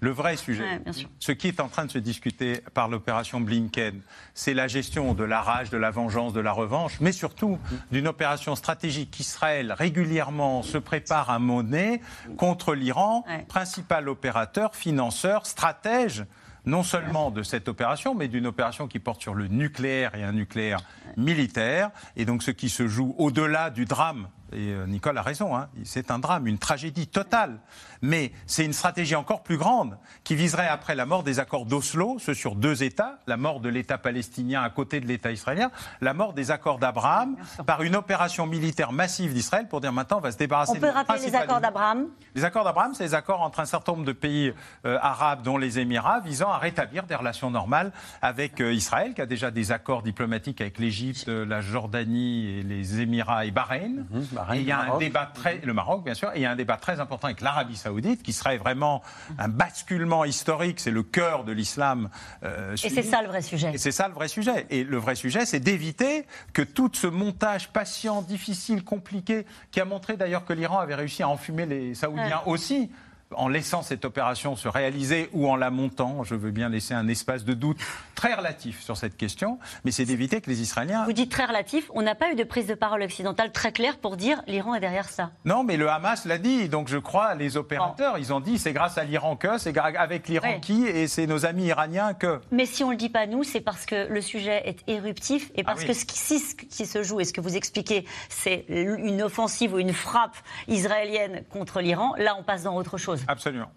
Le 0.00 0.10
vrai 0.10 0.36
sujet, 0.36 0.82
ce 1.18 1.32
qui 1.32 1.48
est 1.48 1.60
en 1.60 1.68
train 1.68 1.86
de 1.86 1.90
se 1.90 1.98
discuter 1.98 2.60
par 2.74 2.88
l'opération 2.88 3.40
Blinken, 3.40 4.02
c'est 4.34 4.52
la 4.52 4.68
gestion 4.68 5.14
de 5.14 5.24
la 5.24 5.40
rage, 5.40 5.70
de 5.70 5.78
la 5.78 5.90
vengeance, 5.90 6.32
de 6.34 6.40
la 6.40 6.52
revanche, 6.52 7.00
mais 7.00 7.12
surtout 7.12 7.58
d'une 7.90 8.06
opération 8.06 8.54
stratégique 8.54 9.10
qu'Israël 9.10 9.72
régulièrement 9.72 10.62
se 10.62 10.76
prépare 10.76 11.30
à 11.30 11.38
mener 11.38 12.02
contre 12.36 12.74
l'Iran, 12.74 13.24
principal 13.48 14.08
opérateur, 14.08 14.74
financeur, 14.74 15.46
stratège 15.46 16.24
non 16.66 16.82
seulement 16.82 17.30
de 17.30 17.42
cette 17.42 17.68
opération, 17.68 18.14
mais 18.14 18.28
d'une 18.28 18.46
opération 18.46 18.88
qui 18.88 18.98
porte 18.98 19.20
sur 19.20 19.34
le 19.34 19.48
nucléaire 19.48 20.14
et 20.14 20.22
un 20.22 20.32
nucléaire 20.32 20.80
militaire. 21.16 21.90
Et 22.16 22.24
donc 22.24 22.42
ce 22.42 22.50
qui 22.50 22.70
se 22.70 22.88
joue 22.88 23.14
au-delà 23.18 23.68
du 23.70 23.84
drame 23.84 24.28
et 24.54 24.72
euh, 24.72 24.86
Nicole 24.86 25.18
a 25.18 25.22
raison, 25.22 25.56
hein, 25.56 25.68
c'est 25.84 26.10
un 26.10 26.18
drame, 26.18 26.46
une 26.46 26.58
tragédie 26.58 27.08
totale. 27.08 27.58
Mais 28.02 28.32
c'est 28.46 28.64
une 28.64 28.72
stratégie 28.72 29.14
encore 29.14 29.42
plus 29.42 29.56
grande 29.56 29.96
qui 30.24 30.34
viserait, 30.34 30.68
après 30.68 30.94
la 30.94 31.06
mort 31.06 31.22
des 31.22 31.38
accords 31.38 31.66
d'Oslo, 31.66 32.16
ce 32.18 32.34
sur 32.34 32.54
deux 32.54 32.82
États, 32.82 33.18
la 33.26 33.36
mort 33.36 33.60
de 33.60 33.68
l'État 33.68 33.98
palestinien 33.98 34.62
à 34.62 34.70
côté 34.70 35.00
de 35.00 35.06
l'État 35.06 35.32
israélien, 35.32 35.70
la 36.00 36.14
mort 36.14 36.32
des 36.32 36.50
accords 36.50 36.78
d'Abraham, 36.78 37.36
par 37.66 37.82
une 37.82 37.96
opération 37.96 38.46
militaire 38.46 38.92
massive 38.92 39.32
d'Israël 39.32 39.68
pour 39.68 39.80
dire 39.80 39.92
maintenant 39.92 40.18
on 40.18 40.20
va 40.20 40.32
se 40.32 40.36
débarrasser 40.36 40.72
on 40.76 40.80
peut 40.80 40.88
rappeler 40.88 41.26
les 41.26 41.34
accords 41.34 41.60
d'Abraham? 41.60 42.06
Les 42.34 42.44
accords 42.44 42.64
d'Abraham, 42.64 42.94
c'est 42.94 43.04
les 43.04 43.14
accords 43.14 43.42
entre 43.42 43.60
un 43.60 43.64
certain 43.64 43.92
nombre 43.92 44.04
de 44.04 44.12
pays 44.12 44.52
euh, 44.84 44.98
arabes, 45.00 45.42
dont 45.42 45.56
les 45.56 45.78
Émirats, 45.78 46.20
visant 46.20 46.50
à 46.50 46.58
rétablir 46.58 47.04
des 47.04 47.14
relations 47.14 47.50
normales 47.50 47.92
avec 48.22 48.60
euh, 48.60 48.72
Israël, 48.72 49.14
qui 49.14 49.20
a 49.20 49.26
déjà 49.26 49.50
des 49.50 49.72
accords 49.72 50.02
diplomatiques 50.02 50.60
avec 50.60 50.78
l'Égypte, 50.78 51.28
la 51.28 51.60
Jordanie 51.60 52.46
et 52.46 52.62
les 52.62 53.00
Émirats 53.00 53.44
et 53.44 53.50
Bahreïn. 53.50 54.06
Mhm, 54.10 54.26
il 54.54 54.62
y 54.62 54.72
a 54.72 54.80
un 54.80 54.98
débat 54.98 55.30
très, 55.32 55.60
le 55.64 55.72
Maroc 55.72 56.04
bien 56.04 56.14
sûr, 56.14 56.30
et 56.34 56.38
il 56.38 56.42
y 56.42 56.46
a 56.46 56.50
un 56.50 56.56
débat 56.56 56.76
très 56.76 57.00
important 57.00 57.26
avec 57.26 57.40
l'Arabie 57.40 57.76
Saoudite, 57.84 58.22
qui 58.22 58.32
serait 58.32 58.56
vraiment 58.56 59.02
un 59.38 59.48
basculement 59.48 60.24
historique. 60.24 60.80
C'est 60.80 60.90
le 60.90 61.02
cœur 61.02 61.44
de 61.44 61.52
l'islam. 61.52 62.08
Euh, 62.42 62.74
et 62.82 62.88
c'est 62.88 63.02
ça 63.02 63.20
le 63.20 63.28
vrai 63.28 63.42
sujet. 63.42 63.72
Et 63.74 63.78
c'est 63.78 63.92
ça 63.92 64.08
le 64.08 64.14
vrai 64.14 64.28
sujet. 64.28 64.66
Et 64.70 64.84
le 64.84 64.96
vrai 64.96 65.14
sujet, 65.14 65.44
c'est 65.44 65.60
d'éviter 65.60 66.26
que 66.52 66.62
tout 66.62 66.90
ce 66.92 67.06
montage 67.06 67.68
patient, 67.68 68.22
difficile, 68.22 68.84
compliqué, 68.84 69.44
qui 69.70 69.80
a 69.80 69.84
montré 69.84 70.16
d'ailleurs 70.16 70.44
que 70.44 70.52
l'Iran 70.52 70.78
avait 70.78 70.94
réussi 70.94 71.22
à 71.22 71.28
enfumer 71.28 71.66
les 71.66 71.94
Saoudiens 71.94 72.42
aussi 72.46 72.90
en 73.36 73.48
laissant 73.48 73.82
cette 73.82 74.04
opération 74.04 74.56
se 74.56 74.68
réaliser 74.68 75.28
ou 75.32 75.48
en 75.48 75.56
la 75.56 75.70
montant. 75.70 76.24
Je 76.24 76.34
veux 76.34 76.50
bien 76.50 76.68
laisser 76.68 76.94
un 76.94 77.08
espace 77.08 77.44
de 77.44 77.54
doute 77.54 77.78
très 78.14 78.34
relatif 78.34 78.82
sur 78.82 78.96
cette 78.96 79.16
question, 79.16 79.58
mais 79.84 79.90
c'est 79.90 80.04
d'éviter 80.04 80.40
que 80.40 80.50
les 80.50 80.60
Israéliens. 80.60 81.04
Vous 81.04 81.12
dites 81.12 81.30
très 81.30 81.44
relatif, 81.44 81.90
on 81.94 82.02
n'a 82.02 82.14
pas 82.14 82.30
eu 82.32 82.34
de 82.34 82.44
prise 82.44 82.66
de 82.66 82.74
parole 82.74 83.02
occidentale 83.02 83.52
très 83.52 83.72
claire 83.72 83.98
pour 83.98 84.16
dire 84.16 84.42
l'Iran 84.46 84.74
est 84.74 84.80
derrière 84.80 85.08
ça. 85.08 85.30
Non, 85.44 85.64
mais 85.64 85.76
le 85.76 85.88
Hamas 85.88 86.24
l'a 86.24 86.38
dit, 86.38 86.68
donc 86.68 86.88
je 86.88 86.98
crois 86.98 87.34
les 87.34 87.56
opérateurs, 87.56 88.18
ils 88.18 88.32
ont 88.32 88.40
dit 88.40 88.58
c'est 88.58 88.72
grâce 88.72 88.98
à 88.98 89.04
l'Iran 89.04 89.36
que, 89.36 89.58
c'est 89.58 89.76
avec 89.76 90.28
l'Iran 90.28 90.60
qui, 90.60 90.86
et 90.86 91.06
c'est 91.06 91.26
nos 91.26 91.46
amis 91.46 91.66
iraniens 91.66 92.14
que. 92.14 92.40
Mais 92.50 92.66
si 92.66 92.84
on 92.84 92.90
le 92.90 92.96
dit 92.96 93.08
pas 93.08 93.26
nous, 93.26 93.44
c'est 93.44 93.60
parce 93.60 93.86
que 93.86 94.08
le 94.08 94.20
sujet 94.20 94.62
est 94.68 94.88
éruptif 94.88 95.50
et 95.54 95.64
parce 95.64 95.82
ah 95.82 95.86
que 95.86 95.92
ce 95.92 96.04
qui, 96.04 96.18
ce 96.18 96.54
qui 96.54 96.86
se 96.86 97.02
joue 97.02 97.20
et 97.20 97.24
ce 97.24 97.32
que 97.32 97.40
vous 97.40 97.56
expliquez, 97.56 98.06
c'est 98.28 98.64
une 98.68 99.22
offensive 99.22 99.74
ou 99.74 99.78
une 99.78 99.92
frappe 99.92 100.36
israélienne 100.68 101.44
contre 101.50 101.80
l'Iran. 101.80 102.14
Là, 102.18 102.36
on 102.38 102.42
passe 102.42 102.62
dans 102.64 102.76
autre 102.76 102.98
chose. 102.98 103.23
Absolument. 103.28 103.70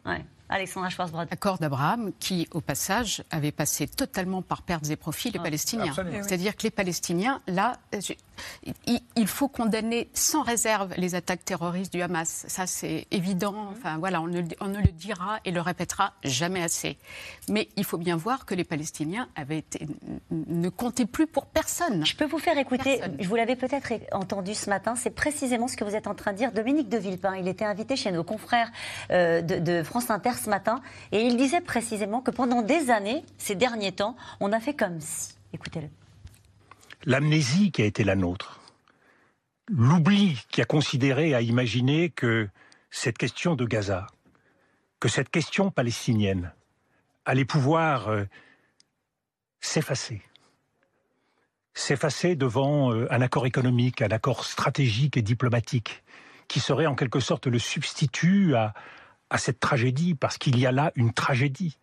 Alexandra 0.50 0.90
Schwarzbrod. 0.90 1.28
Accord 1.32 1.58
d'Abraham 1.58 2.12
qui, 2.20 2.48
au 2.52 2.62
passage, 2.62 3.24
avait 3.32 3.52
passé 3.52 3.88
totalement 3.88 4.42
par 4.42 4.62
pertes 4.62 4.90
et 4.90 4.96
profits 4.96 5.32
les 5.32 5.40
ah, 5.40 5.44
Palestiniens. 5.44 5.94
C'est-à-dire 5.94 6.56
que 6.56 6.64
les 6.64 6.72
Palestiniens, 6.72 7.42
là, 7.48 7.78
il 9.16 9.28
faut 9.28 9.48
condamner 9.48 10.10
sans 10.14 10.44
réserve 10.44 10.94
les 10.98 11.16
attaques 11.16 11.44
terroristes 11.44 11.92
du 11.92 12.02
Hamas. 12.02 12.46
Ça, 12.48 12.68
c'est 12.68 13.08
évident. 13.12 13.52
Mhm. 13.52 13.68
Enfin, 13.72 13.98
voilà, 13.98 14.22
on 14.22 14.28
ne, 14.28 14.42
le 14.42 14.92
dira 14.92 15.40
et 15.46 15.52
le 15.52 15.62
répétera 15.62 16.14
jamais 16.24 16.64
assez. 16.64 16.98
Mais 17.50 17.70
il 17.76 17.84
faut 17.84 17.98
bien 17.98 18.16
voir 18.16 18.46
que 18.46 18.56
les 18.56 18.64
Palestiniens 18.64 19.28
avaient 19.36 19.60
été, 19.60 19.88
ne 20.32 20.70
comptaient 20.70 21.06
plus 21.06 21.28
pour 21.28 21.46
personne. 21.46 22.06
Je 22.06 22.16
peux 22.16 22.26
vous 22.26 22.40
faire 22.40 22.58
écouter, 22.58 23.02
je 23.20 23.28
vous 23.28 23.36
l'avez 23.36 23.56
peut-être 23.56 23.94
entendu 24.12 24.54
ce 24.54 24.70
matin, 24.70 24.96
c'est 24.96 25.10
précisément 25.10 25.68
ce 25.68 25.78
que 25.78 25.84
vous 25.84 25.96
êtes 25.96 26.08
en 26.08 26.16
train 26.16 26.32
de 26.32 26.38
dire. 26.38 26.52
Dominique 26.52 26.90
de 26.90 26.98
Villepin, 26.98 27.36
il 27.36 27.48
était 27.48 27.66
invité 27.66 27.96
chez 27.96 28.12
nos 28.12 28.24
confrères 28.24 28.72
euh, 29.12 29.42
de, 29.42 29.60
de 29.60 29.84
France 29.84 30.10
Inter 30.10 30.32
ce 30.38 30.50
matin 30.50 30.82
et 31.12 31.22
il 31.22 31.38
disait 31.38 31.62
précisément 31.62 32.22
que 32.22 32.32
pendant 32.32 32.62
des 32.62 32.90
années, 32.90 33.24
ces 33.38 33.56
derniers 33.56 33.92
temps, 33.92 34.16
on 34.40 34.52
a 34.52 34.60
fait 34.60 34.74
comme 34.74 35.00
si. 35.00 35.36
Écoutez-le 35.54 35.90
l'amnésie 37.06 37.72
qui 37.72 37.82
a 37.82 37.86
été 37.86 38.04
la 38.04 38.16
nôtre, 38.16 38.60
l'oubli 39.70 40.44
qui 40.50 40.62
a 40.62 40.66
considéré 40.66 41.34
à 41.34 41.42
imaginer 41.42 42.10
que 42.10 42.50
cette 42.90 43.18
question 43.18 43.56
de 43.56 43.66
Gaza, 43.66 44.08
que 45.00 45.08
cette 45.08 45.30
question 45.30 45.72
palestinienne 45.72 46.52
allait 47.26 47.46
pouvoir 47.46 48.10
euh, 48.10 48.26
s'effacer. 49.60 50.22
S'effacer 51.74 52.36
devant 52.36 52.92
euh, 52.94 53.08
un 53.12 53.22
accord 53.22 53.46
économique, 53.46 54.02
un 54.02 54.10
accord 54.10 54.46
stratégique 54.46 55.18
et 55.18 55.22
diplomatique, 55.22 56.04
qui 56.48 56.60
serait 56.60 56.88
en 56.88 56.96
quelque 56.96 57.20
sorte 57.20 57.48
le 57.48 57.60
substitut 57.60 58.56
à 58.56 58.74
cette 59.36 59.60
tragédie, 59.60 60.16
parce 60.16 60.38
qu'il 60.38 60.58
y 60.58 60.66
a 60.66 60.72
là 60.72 60.92
une 60.96 61.12
tragédie 61.14 61.78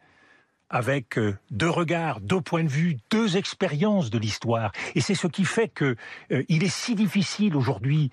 avec 0.70 1.18
euh, 1.18 1.36
deux 1.50 1.70
regards, 1.70 2.20
deux 2.20 2.40
points 2.40 2.64
de 2.64 2.68
vue, 2.68 2.96
deux 3.10 3.36
expériences 3.36 4.10
de 4.10 4.18
l'histoire. 4.18 4.72
Et 4.94 5.00
c'est 5.00 5.14
ce 5.14 5.26
qui 5.26 5.44
fait 5.44 5.68
qu'il 5.68 5.96
euh, 6.32 6.44
est 6.48 6.68
si 6.68 6.94
difficile 6.94 7.54
aujourd'hui 7.54 8.10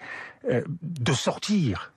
euh, 0.50 0.62
de 0.82 1.14
sortir 1.14 1.94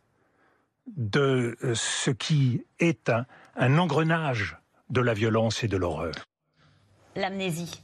de 0.96 1.56
ce 1.74 2.10
qui 2.10 2.62
est 2.78 3.10
un 3.56 3.78
engrenage 3.78 4.58
de 4.90 5.00
la 5.00 5.14
violence 5.14 5.64
et 5.64 5.68
de 5.68 5.78
l'horreur. 5.78 6.12
L'amnésie 7.16 7.82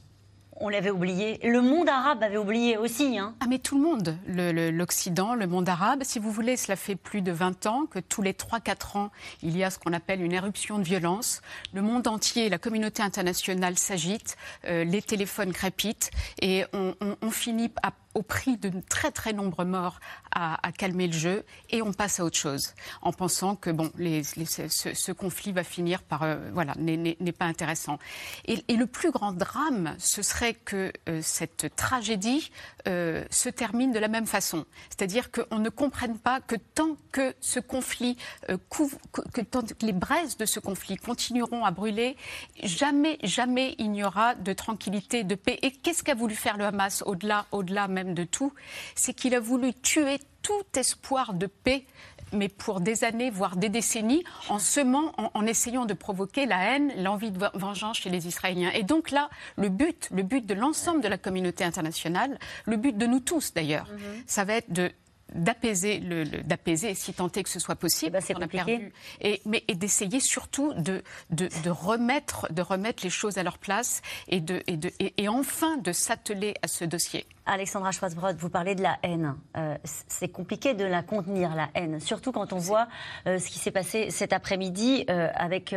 on 0.61 0.69
l'avait 0.69 0.91
oublié. 0.91 1.39
Le 1.43 1.61
monde 1.61 1.89
arabe 1.89 2.23
avait 2.23 2.37
oublié 2.37 2.77
aussi. 2.77 3.17
Hein. 3.17 3.33
Ah 3.39 3.45
mais 3.49 3.59
tout 3.59 3.75
le 3.75 3.83
monde, 3.83 4.15
l'Occident, 4.27 5.35
le, 5.35 5.47
monde 5.47 5.67
arabe. 5.67 6.03
Si 6.03 6.19
vous 6.19 6.31
voulez, 6.31 6.55
cela 6.55 6.75
fait 6.75 6.95
plus 6.95 7.21
de 7.21 7.31
20 7.31 7.65
ans 7.65 7.85
que 7.87 7.99
tous 7.99 8.21
les 8.21 8.33
3-4 8.33 8.97
ans, 8.97 9.11
il 9.41 9.57
y 9.57 9.63
a 9.63 9.69
ce 9.69 9.79
qu'on 9.79 9.93
appelle 9.93 10.21
une 10.21 10.31
éruption 10.31 10.77
de 10.77 10.83
violence. 10.83 11.41
Le 11.73 11.81
monde 11.81 12.07
entier, 12.07 12.47
la 12.49 12.59
communauté 12.59 13.01
internationale 13.03 13.77
s'agite, 13.77 14.37
euh, 14.65 14.83
les 14.83 15.01
téléphones 15.01 15.51
crépitent 15.51 16.11
et 16.41 16.63
on, 16.73 16.95
on 17.21 17.31
finit 17.31 17.71
à 17.81 17.91
au 18.13 18.21
prix 18.21 18.57
de 18.57 18.71
très 18.89 19.11
très 19.11 19.33
nombreux 19.33 19.65
morts 19.65 19.99
à, 20.33 20.57
calmer 20.77 21.07
le 21.07 21.13
jeu 21.13 21.45
et 21.69 21.81
on 21.81 21.93
passe 21.93 22.19
à 22.19 22.23
autre 22.23 22.37
chose 22.37 22.73
en 23.01 23.11
pensant 23.11 23.55
que 23.55 23.69
bon, 23.69 23.91
ce, 23.97 25.11
conflit 25.11 25.51
va 25.51 25.63
finir 25.63 26.01
par 26.01 26.23
euh, 26.23 26.37
voilà 26.53 26.73
n'est 26.77 27.31
pas 27.31 27.45
intéressant. 27.45 27.99
Et, 28.45 28.61
le 28.75 28.87
plus 28.87 29.11
grand 29.11 29.33
drame, 29.33 29.95
ce 29.99 30.23
serait 30.23 30.53
que 30.53 30.91
euh, 31.07 31.19
cette 31.21 31.75
tragédie 31.75 32.51
euh, 32.87 33.23
se 33.29 33.49
termine 33.49 33.91
de 33.91 33.99
la 33.99 34.07
même 34.07 34.25
façon, 34.25 34.65
c'est-à-dire 34.89 35.29
qu'on 35.31 35.59
ne 35.59 35.69
comprenne 35.69 36.17
pas 36.17 36.39
que 36.41 36.55
tant 36.55 36.97
que 37.11 37.35
ce 37.41 37.59
conflit 37.59 38.17
que, 38.47 39.41
tant 39.41 39.61
que 39.61 39.85
les 39.85 39.91
braises 39.91 40.37
de 40.37 40.45
ce 40.45 40.59
conflit 40.59 40.95
continueront 40.97 41.65
à 41.65 41.71
brûler, 41.71 42.17
jamais 42.63 43.19
jamais 43.23 43.75
il 43.77 43.91
n'y 43.91 44.03
aura 44.03 44.35
de 44.35 44.53
tranquillité, 44.53 45.23
de 45.23 45.35
paix. 45.35 45.59
Et 45.61 45.71
qu'est-ce 45.71 46.03
qu'a 46.03 46.15
voulu 46.15 46.35
faire 46.35 46.57
le 46.57 46.65
Hamas 46.65 47.03
au-delà, 47.05 47.45
au-delà 47.51 47.87
de 48.03 48.23
tout, 48.23 48.53
c'est 48.95 49.13
qu'il 49.13 49.35
a 49.35 49.39
voulu 49.39 49.73
tuer 49.73 50.19
tout 50.41 50.65
espoir 50.75 51.33
de 51.33 51.47
paix 51.47 51.85
mais 52.33 52.49
pour 52.49 52.79
des 52.79 53.03
années, 53.03 53.29
voire 53.29 53.55
des 53.57 53.69
décennies, 53.69 54.23
en 54.49 54.59
semant, 54.59 55.13
en, 55.17 55.45
essayant 55.45 55.85
de 55.85 55.93
provoquer 55.93 56.45
la 56.45 56.75
haine, 56.75 56.91
l'envie 56.97 57.31
de 57.31 57.45
vengeance 57.53 57.97
chez 57.97 58.09
les 58.09 58.27
Israéliens. 58.27 58.71
Et 58.71 58.83
donc 58.83 59.11
là, 59.11 59.29
le 59.57 59.69
but, 59.69 60.09
le 60.11 60.23
but 60.23 60.45
de 60.45 60.53
l'ensemble 60.53 61.01
de 61.01 61.07
la 61.07 61.17
communauté 61.17 61.63
internationale, 61.63 62.37
le 62.65 62.77
but 62.77 62.97
de 62.97 63.05
nous 63.05 63.19
tous 63.19 63.53
d'ailleurs, 63.53 63.87
mm-hmm. 63.87 64.23
ça 64.27 64.43
va 64.45 64.53
être 64.55 64.71
de 64.71 64.91
d'apaiser, 65.33 65.99
le, 65.99 66.25
d'apaiser, 66.25 66.93
si 66.95 67.13
tant 67.13 67.31
est 67.31 67.43
que 67.43 67.49
ce 67.49 67.59
soit 67.59 67.75
possible, 67.75 68.19
eh 68.29 68.33
ben, 68.33 68.47
perdu, 68.47 68.93
et, 69.21 69.41
mais 69.45 69.63
et 69.67 69.75
d'essayer 69.75 70.19
surtout 70.19 70.73
de, 70.73 71.03
de, 71.29 71.49
de, 71.63 71.69
remettre, 71.69 72.51
de 72.51 72.61
remettre 72.61 73.03
les 73.03 73.09
choses 73.09 73.37
à 73.37 73.43
leur 73.43 73.57
place 73.57 74.01
et, 74.27 74.39
de, 74.39 74.61
et, 74.67 74.77
de, 74.77 74.91
et, 74.99 75.27
enfin 75.29 75.77
de 75.77 75.91
s'atteler 75.91 76.55
à 76.61 76.67
ce 76.67 76.85
dossier. 76.85 77.25
Alexandra 77.45 77.91
Schwarzbrod, 77.91 78.37
vous 78.37 78.49
parlez 78.49 78.75
de 78.75 78.83
la 78.83 78.97
haine. 79.03 79.35
Euh, 79.57 79.75
c'est 80.07 80.29
compliqué 80.29 80.73
de 80.73 80.85
la 80.85 81.01
contenir, 81.01 81.55
la 81.55 81.69
haine, 81.73 81.99
surtout 81.99 82.31
quand 82.31 82.53
on 82.53 82.57
voit 82.57 82.87
euh, 83.27 83.39
ce 83.39 83.47
qui 83.47 83.57
s'est 83.59 83.71
passé 83.71 84.11
cet 84.11 84.31
après-midi 84.31 85.05
euh, 85.09 85.29
avec 85.33 85.75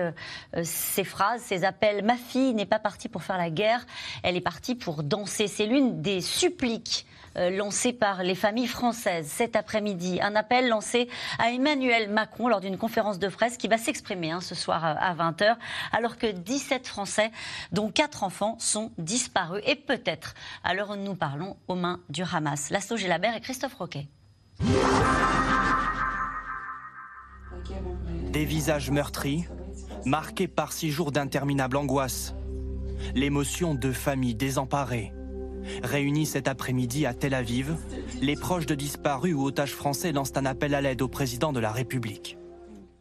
ces 0.62 1.04
phrases, 1.04 1.40
ces 1.42 1.64
appels. 1.64 2.04
Ma 2.04 2.16
fille 2.16 2.54
n'est 2.54 2.66
pas 2.66 2.78
partie 2.78 3.08
pour 3.08 3.22
faire 3.22 3.38
la 3.38 3.50
guerre, 3.50 3.86
elle 4.22 4.36
est 4.36 4.40
partie 4.40 4.74
pour 4.74 5.02
danser. 5.02 5.48
C'est 5.48 5.66
l'une 5.66 6.02
des 6.02 6.20
suppliques 6.20 7.06
lancé 7.36 7.92
par 7.92 8.22
les 8.22 8.34
familles 8.34 8.66
françaises 8.66 9.26
cet 9.26 9.56
après-midi. 9.56 10.20
Un 10.22 10.36
appel 10.36 10.68
lancé 10.68 11.08
à 11.38 11.50
Emmanuel 11.50 12.10
Macron 12.10 12.48
lors 12.48 12.60
d'une 12.60 12.78
conférence 12.78 13.18
de 13.18 13.28
presse 13.28 13.56
qui 13.56 13.68
va 13.68 13.78
s'exprimer 13.78 14.30
hein, 14.30 14.40
ce 14.40 14.54
soir 14.54 14.84
euh, 14.84 14.94
à 14.98 15.14
20h, 15.14 15.56
alors 15.92 16.16
que 16.18 16.30
17 16.30 16.86
Français, 16.86 17.30
dont 17.72 17.90
4 17.90 18.22
enfants, 18.22 18.56
sont 18.58 18.92
disparus 18.98 19.62
et 19.66 19.76
peut-être, 19.76 20.34
où 20.64 20.96
nous 20.96 21.14
parlons, 21.14 21.56
aux 21.68 21.74
mains 21.74 22.00
du 22.08 22.22
Hamas. 22.22 22.70
Lasso 22.70 22.96
Gélabert 22.96 23.36
et 23.36 23.40
Christophe 23.40 23.74
Roquet. 23.74 24.08
Des 28.30 28.44
visages 28.44 28.90
meurtris, 28.90 29.44
marqués 30.04 30.48
par 30.48 30.72
six 30.72 30.90
jours 30.90 31.12
d'interminable 31.12 31.76
angoisse. 31.76 32.34
L'émotion 33.14 33.74
de 33.74 33.92
familles 33.92 34.34
désemparées 34.34 35.12
Réunis 35.82 36.26
cet 36.26 36.48
après-midi 36.48 37.06
à 37.06 37.14
Tel 37.14 37.34
Aviv, 37.34 37.76
les 38.20 38.36
proches 38.36 38.66
de 38.66 38.74
disparus 38.74 39.34
ou 39.34 39.44
otages 39.44 39.74
français 39.74 40.12
lancent 40.12 40.36
un 40.36 40.46
appel 40.46 40.74
à 40.74 40.80
l'aide 40.80 41.02
au 41.02 41.08
président 41.08 41.52
de 41.52 41.60
la 41.60 41.72
République. 41.72 42.36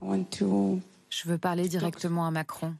Je 0.01 1.29
veux 1.29 1.37
parler 1.37 1.67
directement 1.67 2.25
à 2.25 2.31
Macron. 2.31 2.73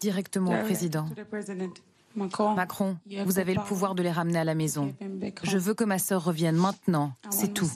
Directement 0.00 0.58
au 0.58 0.64
président. 0.64 1.06
Macron, 2.16 2.96
vous 3.24 3.38
avez 3.38 3.54
le 3.54 3.62
pouvoir 3.62 3.94
de 3.94 4.02
les 4.02 4.10
ramener 4.10 4.38
à 4.38 4.44
la 4.44 4.54
maison. 4.54 4.94
Je 5.42 5.58
veux 5.58 5.74
que 5.74 5.84
ma 5.84 5.98
sœur 5.98 6.24
revienne 6.24 6.56
maintenant. 6.56 7.12
C'est 7.30 7.54
tout. 7.54 7.70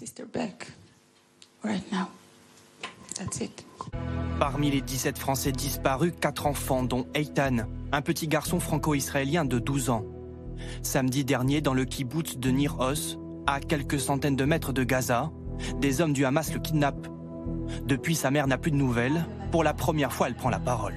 Parmi 4.38 4.70
les 4.70 4.82
17 4.82 5.18
Français 5.18 5.52
disparus, 5.52 6.12
4 6.20 6.46
enfants, 6.46 6.82
dont 6.82 7.06
Eitan, 7.14 7.66
un 7.92 8.02
petit 8.02 8.28
garçon 8.28 8.60
franco-israélien 8.60 9.44
de 9.44 9.58
12 9.58 9.90
ans. 9.90 10.04
Samedi 10.82 11.24
dernier, 11.24 11.60
dans 11.60 11.74
le 11.74 11.84
kibbutz 11.84 12.38
de 12.38 12.50
Nir 12.50 12.78
Oz, 12.80 13.18
à 13.46 13.60
quelques 13.60 14.00
centaines 14.00 14.36
de 14.36 14.44
mètres 14.44 14.72
de 14.72 14.84
Gaza, 14.84 15.30
des 15.80 16.00
hommes 16.00 16.12
du 16.12 16.24
Hamas 16.24 16.52
le 16.52 16.60
kidnappent. 16.60 17.08
Depuis, 17.84 18.14
sa 18.14 18.30
mère 18.30 18.46
n'a 18.46 18.58
plus 18.58 18.70
de 18.70 18.76
nouvelles. 18.76 19.24
Pour 19.50 19.64
la 19.64 19.74
première 19.74 20.12
fois, 20.12 20.28
elle 20.28 20.34
prend 20.34 20.50
la 20.50 20.58
parole. 20.58 20.94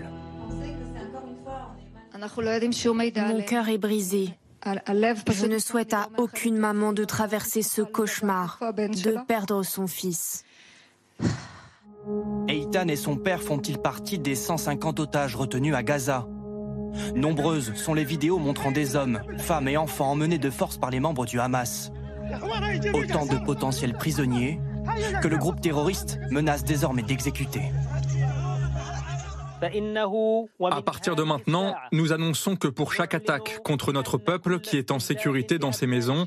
Mon 2.17 3.41
cœur 3.43 3.69
est 3.69 3.77
brisé. 3.77 4.29
Je 4.65 5.45
ne 5.45 5.57
souhaite 5.57 5.93
à 5.93 6.09
aucune 6.17 6.57
maman 6.57 6.91
de 6.91 7.05
traverser 7.05 7.61
ce 7.61 7.81
cauchemar, 7.81 8.59
de 8.59 9.25
perdre 9.25 9.63
son 9.63 9.87
fils. 9.87 10.43
Eitan 12.47 12.87
et 12.87 12.95
son 12.95 13.15
père 13.15 13.41
font-ils 13.41 13.77
partie 13.77 14.19
des 14.19 14.35
150 14.35 14.99
otages 14.99 15.35
retenus 15.35 15.75
à 15.75 15.83
Gaza? 15.83 16.27
Nombreuses 17.15 17.73
sont 17.75 17.93
les 17.93 18.03
vidéos 18.03 18.37
montrant 18.37 18.71
des 18.71 18.95
hommes, 18.95 19.21
femmes 19.37 19.67
et 19.67 19.77
enfants 19.77 20.11
emmenés 20.11 20.37
de 20.37 20.49
force 20.49 20.77
par 20.77 20.89
les 20.89 20.99
membres 20.99 21.25
du 21.25 21.39
Hamas. 21.39 21.91
Autant 22.93 23.25
de 23.25 23.43
potentiels 23.43 23.93
prisonniers 23.93 24.59
que 25.21 25.27
le 25.27 25.37
groupe 25.37 25.61
terroriste 25.61 26.19
menace 26.29 26.63
désormais 26.63 27.03
d'exécuter. 27.03 27.61
À 29.61 30.81
partir 30.81 31.15
de 31.15 31.23
maintenant, 31.23 31.75
nous 31.91 32.13
annonçons 32.13 32.55
que 32.55 32.67
pour 32.67 32.93
chaque 32.93 33.13
attaque 33.13 33.59
contre 33.63 33.91
notre 33.91 34.17
peuple 34.17 34.59
qui 34.59 34.77
est 34.77 34.91
en 34.91 34.99
sécurité 34.99 35.59
dans 35.59 35.71
ses 35.71 35.87
maisons, 35.87 36.25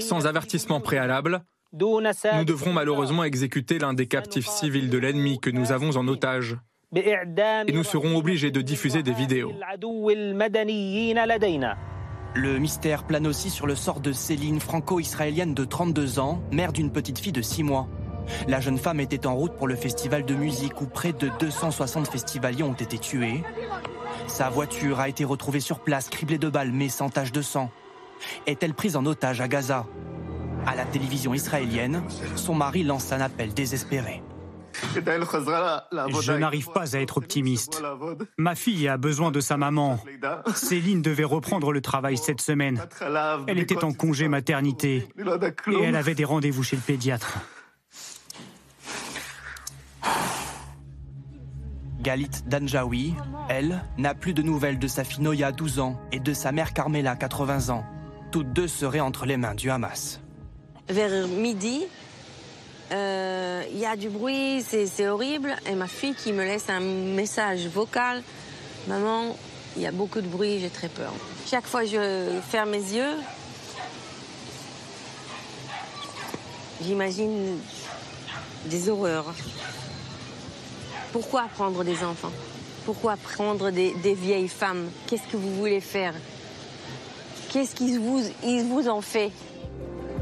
sans 0.00 0.26
avertissement 0.26 0.80
préalable, 0.80 1.42
nous 1.72 2.44
devrons 2.44 2.72
malheureusement 2.72 3.24
exécuter 3.24 3.78
l'un 3.78 3.94
des 3.94 4.06
captifs 4.06 4.48
civils 4.48 4.90
de 4.90 4.98
l'ennemi 4.98 5.38
que 5.40 5.50
nous 5.50 5.72
avons 5.72 5.96
en 5.96 6.06
otage 6.08 6.56
et 6.96 7.72
nous 7.72 7.84
serons 7.84 8.16
obligés 8.16 8.50
de 8.50 8.60
diffuser 8.60 9.02
des 9.02 9.12
vidéos. 9.12 9.52
Le 12.34 12.58
mystère 12.58 13.04
plane 13.04 13.26
aussi 13.26 13.50
sur 13.50 13.66
le 13.66 13.76
sort 13.76 14.00
de 14.00 14.12
Céline, 14.12 14.60
franco-israélienne 14.60 15.54
de 15.54 15.64
32 15.64 16.18
ans, 16.18 16.42
mère 16.50 16.72
d'une 16.72 16.90
petite 16.90 17.18
fille 17.18 17.32
de 17.32 17.42
6 17.42 17.62
mois. 17.62 17.88
La 18.48 18.60
jeune 18.60 18.78
femme 18.78 19.00
était 19.00 19.26
en 19.26 19.36
route 19.36 19.56
pour 19.56 19.68
le 19.68 19.76
festival 19.76 20.24
de 20.24 20.34
musique 20.34 20.80
où 20.80 20.86
près 20.86 21.12
de 21.12 21.30
260 21.38 22.08
festivaliers 22.08 22.62
ont 22.64 22.74
été 22.74 22.98
tués. 22.98 23.42
Sa 24.26 24.48
voiture 24.48 25.00
a 25.00 25.08
été 25.08 25.24
retrouvée 25.24 25.60
sur 25.60 25.80
place, 25.80 26.08
criblée 26.08 26.38
de 26.38 26.48
balles 26.48 26.72
mais 26.72 26.88
sans 26.88 27.08
tache 27.08 27.32
de 27.32 27.42
sang. 27.42 27.70
Est-elle 28.46 28.74
prise 28.74 28.96
en 28.96 29.06
otage 29.06 29.40
à 29.40 29.48
Gaza? 29.48 29.86
À 30.66 30.76
la 30.76 30.84
télévision 30.84 31.34
israélienne, 31.34 32.02
son 32.36 32.54
mari 32.54 32.82
lance 32.82 33.12
un 33.12 33.20
appel 33.20 33.54
désespéré. 33.54 34.22
Je 36.20 36.32
n'arrive 36.32 36.70
pas 36.70 36.96
à 36.96 37.00
être 37.00 37.18
optimiste. 37.18 37.82
Ma 38.38 38.54
fille 38.54 38.88
a 38.88 38.96
besoin 38.96 39.30
de 39.30 39.40
sa 39.40 39.56
maman. 39.56 39.98
Céline 40.54 41.02
devait 41.02 41.24
reprendre 41.24 41.72
le 41.72 41.80
travail 41.80 42.16
cette 42.16 42.40
semaine. 42.40 42.82
Elle 43.46 43.58
était 43.58 43.84
en 43.84 43.92
congé 43.92 44.28
maternité 44.28 45.08
et 45.66 45.82
elle 45.82 45.96
avait 45.96 46.14
des 46.14 46.24
rendez-vous 46.24 46.62
chez 46.62 46.76
le 46.76 46.82
pédiatre. 46.82 47.38
Galit 52.02 52.30
Danjaoui, 52.46 53.14
elle, 53.50 53.84
n'a 53.98 54.14
plus 54.14 54.32
de 54.32 54.40
nouvelles 54.40 54.78
de 54.78 54.88
sa 54.88 55.04
fille 55.04 55.22
Noya, 55.22 55.52
12 55.52 55.80
ans, 55.80 56.00
et 56.12 56.18
de 56.18 56.32
sa 56.32 56.50
mère 56.50 56.72
Carmela, 56.72 57.14
80 57.14 57.68
ans. 57.68 57.84
Toutes 58.32 58.52
deux 58.54 58.68
seraient 58.68 59.00
entre 59.00 59.26
les 59.26 59.36
mains 59.36 59.54
du 59.54 59.70
Hamas. 59.70 60.20
Vers 60.88 61.28
midi, 61.28 61.84
euh, 62.92 63.62
il 63.72 63.78
y 63.78 63.86
a 63.86 63.96
du 63.96 64.08
bruit, 64.08 64.64
c'est 64.64 65.08
horrible. 65.08 65.54
Et 65.66 65.74
ma 65.74 65.86
fille 65.86 66.14
qui 66.14 66.32
me 66.32 66.44
laisse 66.44 66.68
un 66.68 66.80
message 66.80 67.66
vocal. 67.66 68.22
Maman, 68.88 69.36
il 69.76 69.82
y 69.82 69.86
a 69.86 69.92
beaucoup 69.92 70.20
de 70.20 70.26
bruit, 70.26 70.58
j'ai 70.60 70.70
très 70.70 70.88
peur. 70.88 71.12
Chaque 71.48 71.66
fois 71.66 71.82
que 71.82 71.88
je 71.88 72.40
ferme 72.48 72.70
mes 72.70 72.78
yeux, 72.78 73.14
j'imagine 76.82 77.58
des 78.66 78.88
horreurs. 78.88 79.32
Pourquoi 81.12 81.48
prendre 81.54 81.84
des 81.84 82.02
enfants? 82.02 82.32
Pourquoi 82.84 83.16
prendre 83.16 83.70
des, 83.70 83.92
vieilles 84.14 84.48
femmes? 84.48 84.88
Qu'est-ce 85.06 85.26
que 85.30 85.36
vous 85.36 85.54
voulez 85.54 85.80
faire? 85.80 86.14
Qu'est-ce 87.52 87.74
qu'ils 87.74 87.98
vous, 87.98 88.22
vous 88.42 88.88
ont 88.88 89.00
fait? 89.00 89.30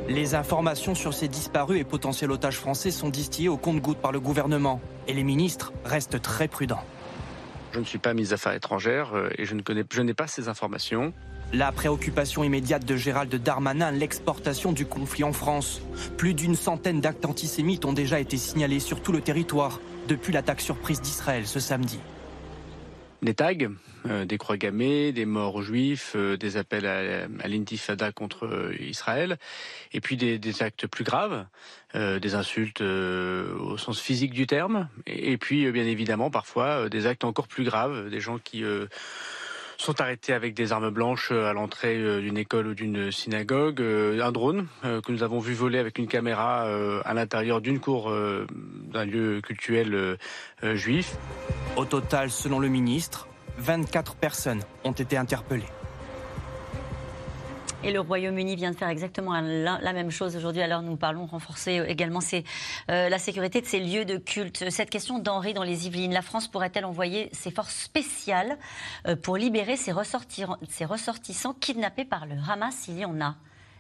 Les 0.09 0.35
informations 0.35 0.95
sur 0.95 1.13
ces 1.13 1.29
disparus 1.29 1.79
et 1.79 1.85
potentiels 1.85 2.31
otages 2.31 2.57
français 2.57 2.91
sont 2.91 3.11
distillées 3.11 3.51
au 3.51 3.59
compte-gouttes 3.59 3.99
par 3.99 4.11
le 4.11 4.21
gouvernement. 4.21 4.81
Et 5.07 5.13
les 5.13 5.23
ministres 5.23 5.71
restent 5.85 6.23
très 6.23 6.49
prudents. 6.49 6.83
Je 7.73 7.81
ne 7.81 7.85
suis 7.85 7.99
pas 7.99 8.15
mise 8.15 8.33
Affaires 8.33 8.55
étrangères 8.55 9.15
euh, 9.15 9.29
et 9.37 9.45
je 9.45 9.55
ne 9.55 9.61
connais, 9.61 9.85
je 9.93 10.01
n'ai 10.01 10.15
pas 10.15 10.27
ces 10.27 10.49
informations. 10.49 11.13
La 11.53 11.73
préoccupation 11.73 12.43
immédiate 12.43 12.87
de 12.87 12.97
Gérald 12.97 13.35
Darmanin, 13.35 13.91
l'exportation 13.91 14.73
du 14.73 14.87
conflit 14.87 15.25
en 15.25 15.35
France. 15.35 15.83
Plus 16.17 16.33
d'une 16.33 16.55
centaine 16.55 17.03
d'actes 17.03 17.27
antisémites 17.27 17.85
ont 17.85 17.93
déjà 17.93 18.19
été 18.19 18.39
signalés 18.39 18.81
sur 18.81 19.03
tout 19.03 19.13
le 19.13 19.21
territoire 19.21 19.79
depuis 20.09 20.33
l'attaque 20.33 20.63
surprise 20.63 21.03
d'Israël 21.03 21.47
ce 21.47 21.61
samedi. 21.61 22.01
Des 23.21 23.35
tags, 23.35 23.53
euh, 24.07 24.24
des 24.24 24.38
croix 24.38 24.57
gammées, 24.57 25.12
des 25.12 25.24
morts 25.24 25.62
juifs, 25.62 26.12
euh, 26.14 26.36
des 26.36 26.57
appels 26.57 26.86
à, 26.86 27.26
l'intifada 27.49 28.12
contre 28.12 28.46
euh, 28.46 28.76
Israël, 28.80 29.38
et 29.92 30.01
puis 30.01 30.16
des, 30.16 30.62
actes 30.62 30.86
plus 30.86 31.05
graves, 31.05 31.46
des 31.94 32.34
insultes 32.34 32.80
au 32.80 33.78
sens 33.78 34.01
physique 34.01 34.32
du 34.32 34.46
terme, 34.46 34.88
et 35.07 35.38
puis 35.38 35.70
bien 35.70 35.86
évidemment 35.86 36.30
parfois 36.30 36.88
des 36.88 37.07
actes 37.07 37.24
encore 37.24 37.49
plus 37.49 37.64
graves, 37.64 38.11
des 38.11 38.20
gens 38.20 38.38
qui 38.38 38.64
sont 39.78 40.01
arrêtés 40.01 40.32
avec 40.32 40.55
des 40.55 40.72
armes 40.72 40.90
blanches 40.90 41.30
à 41.30 41.53
l'entrée 41.53 42.20
d'une 42.20 42.36
école 42.36 42.68
ou 42.68 42.74
d'une 42.74 43.11
synagogue, 43.12 43.80
un 43.80 44.32
drone 44.32 44.66
que 44.82 45.12
nous 45.12 45.22
avons 45.22 45.38
vu 45.38 45.55
voler 45.55 45.78
avec 45.78 45.99
une 45.99 46.09
caméra 46.09 46.64
à 47.05 47.14
l'intérieur 47.14 47.61
d'une 47.61 47.80
cour 47.80 48.12
d'un 48.12 49.05
lieu 49.05 49.40
cultuel 49.40 50.18
juif. 50.62 51.16
Au 51.76 51.84
total, 51.84 52.30
selon 52.30 52.59
le 52.59 52.68
ministre, 52.68 53.28
24 53.59 54.15
personnes 54.15 54.63
ont 54.85 54.93
été 54.93 55.17
interpellées. 55.17 55.69
Et 57.85 57.93
le 57.93 58.01
Royaume-Uni 58.01 58.57
vient 58.57 58.73
de 58.73 58.77
faire 58.77 58.89
exactement 58.89 59.41
la, 59.41 59.93
même 59.93 60.11
chose 60.11 60.35
aujourd'hui. 60.35 60.63
Alors 60.63 60.83
nous 60.83 60.97
parlons 60.97 61.27
renforcer 61.27 61.85
également 61.87 62.19
euh, 62.91 63.09
la 63.09 63.19
sécurité 63.19 63.61
de 63.61 63.67
ces 63.67 63.79
lieux 63.79 64.05
de 64.05 64.17
culte. 64.17 64.69
Cette 64.71 64.91
question 64.91 65.21
d'Henri 65.21 65.55
dans 65.55 65.63
les 65.63 65.87
Yvelines. 65.87 66.13
La 66.13 66.23
France 66.23 66.49
pourrait-elle 66.49 66.85
envoyer 66.85 67.29
ses 67.33 67.53
forces 67.53 67.77
spéciales 67.77 68.59
euh, 69.07 69.15
pour 69.15 69.37
libérer 69.37 69.77
ses, 69.77 69.93
ressortissants 69.93 71.55
kidnappés 71.61 72.05
par 72.05 72.27
le 72.27 72.35
Hamas 72.49 72.75
s'il 72.75 72.99
y 72.99 73.05
en 73.05 73.21
a? 73.21 73.37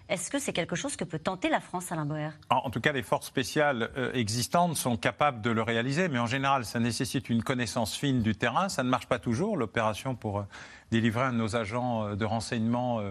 Est-ce 0.08 0.30
que 0.30 0.38
c'est 0.38 0.52
quelque 0.52 0.76
chose 0.76 0.96
que 0.96 1.04
peut 1.04 1.18
tenter 1.18 1.48
la 1.48 1.60
France, 1.60 1.92
Alain 1.92 2.06
Boer? 2.06 2.30
En 2.50 2.70
tout 2.70 2.80
cas, 2.80 2.92
les 2.92 3.02
forces 3.02 3.26
spéciales 3.26 3.90
euh, 3.96 4.12
existantes 4.12 4.76
sont 4.76 4.96
capables 4.96 5.40
de 5.40 5.50
le 5.50 5.62
réaliser, 5.62 6.08
mais 6.08 6.18
en 6.18 6.26
général, 6.26 6.64
ça 6.64 6.80
nécessite 6.80 7.28
une 7.28 7.42
connaissance 7.42 7.94
fine 7.96 8.22
du 8.22 8.34
terrain. 8.34 8.68
Ça 8.68 8.82
ne 8.82 8.88
marche 8.88 9.06
pas 9.06 9.18
toujours. 9.18 9.56
L'opération 9.56 10.14
pour 10.14 10.44
délivrer 10.90 11.24
un 11.24 11.32
de 11.32 11.38
nos 11.38 11.56
agents 11.56 12.14
de 12.14 12.24
renseignement 12.24 13.02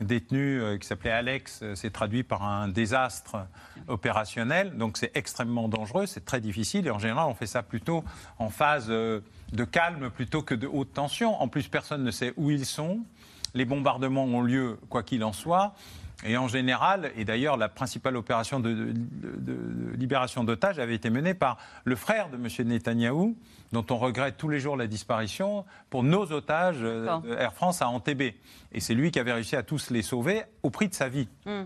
détenu 0.00 0.60
euh, 0.60 0.78
qui 0.78 0.86
s'appelait 0.86 1.10
Alex 1.10 1.60
euh, 1.62 1.74
s'est 1.74 1.90
traduit 1.90 2.22
par 2.22 2.42
un 2.42 2.68
désastre 2.68 3.46
opérationnel. 3.88 4.76
Donc 4.76 4.98
c'est 4.98 5.16
extrêmement 5.16 5.68
dangereux, 5.68 6.06
c'est 6.06 6.24
très 6.24 6.40
difficile 6.40 6.86
et 6.86 6.90
en 6.90 6.98
général 6.98 7.26
on 7.28 7.34
fait 7.34 7.46
ça 7.46 7.62
plutôt 7.62 8.04
en 8.38 8.50
phase 8.50 8.86
euh, 8.88 9.20
de 9.52 9.64
calme 9.64 10.10
plutôt 10.10 10.42
que 10.42 10.54
de 10.54 10.66
haute 10.66 10.92
tension. 10.92 11.40
En 11.40 11.48
plus 11.48 11.68
personne 11.68 12.04
ne 12.04 12.10
sait 12.10 12.34
où 12.36 12.50
ils 12.50 12.66
sont. 12.66 13.00
Les 13.54 13.64
bombardements 13.64 14.24
ont 14.24 14.42
lieu 14.42 14.78
quoi 14.90 15.02
qu'il 15.02 15.24
en 15.24 15.32
soit. 15.32 15.74
Et 16.24 16.36
en 16.36 16.48
général, 16.48 17.12
et 17.16 17.24
d'ailleurs 17.24 17.56
la 17.56 17.68
principale 17.68 18.16
opération 18.16 18.58
de, 18.58 18.94
libération 19.96 20.44
d'otages 20.44 20.78
avait 20.78 20.94
été 20.94 21.10
menée 21.10 21.34
par 21.34 21.58
le 21.84 21.94
frère 21.94 22.30
de 22.30 22.36
M. 22.36 22.68
Netanyahou, 22.68 23.36
dont 23.72 23.84
on 23.90 23.96
regrette 23.96 24.36
tous 24.36 24.48
les 24.48 24.60
jours 24.60 24.76
la 24.76 24.86
disparition, 24.86 25.64
pour 25.90 26.02
nos 26.02 26.32
otages 26.32 26.78
euh, 26.82 27.38
Air 27.38 27.52
France 27.52 27.82
à 27.82 27.88
Antébé. 27.88 28.36
Et 28.72 28.80
c'est 28.80 28.94
lui 28.94 29.10
qui 29.10 29.18
avait 29.18 29.32
réussi 29.32 29.56
à 29.56 29.62
tous 29.62 29.90
les 29.90 30.02
sauver 30.02 30.42
au 30.62 30.70
prix 30.70 30.88
de 30.88 30.94
sa 30.94 31.08
vie. 31.08 31.28
Hmm. 31.46 31.64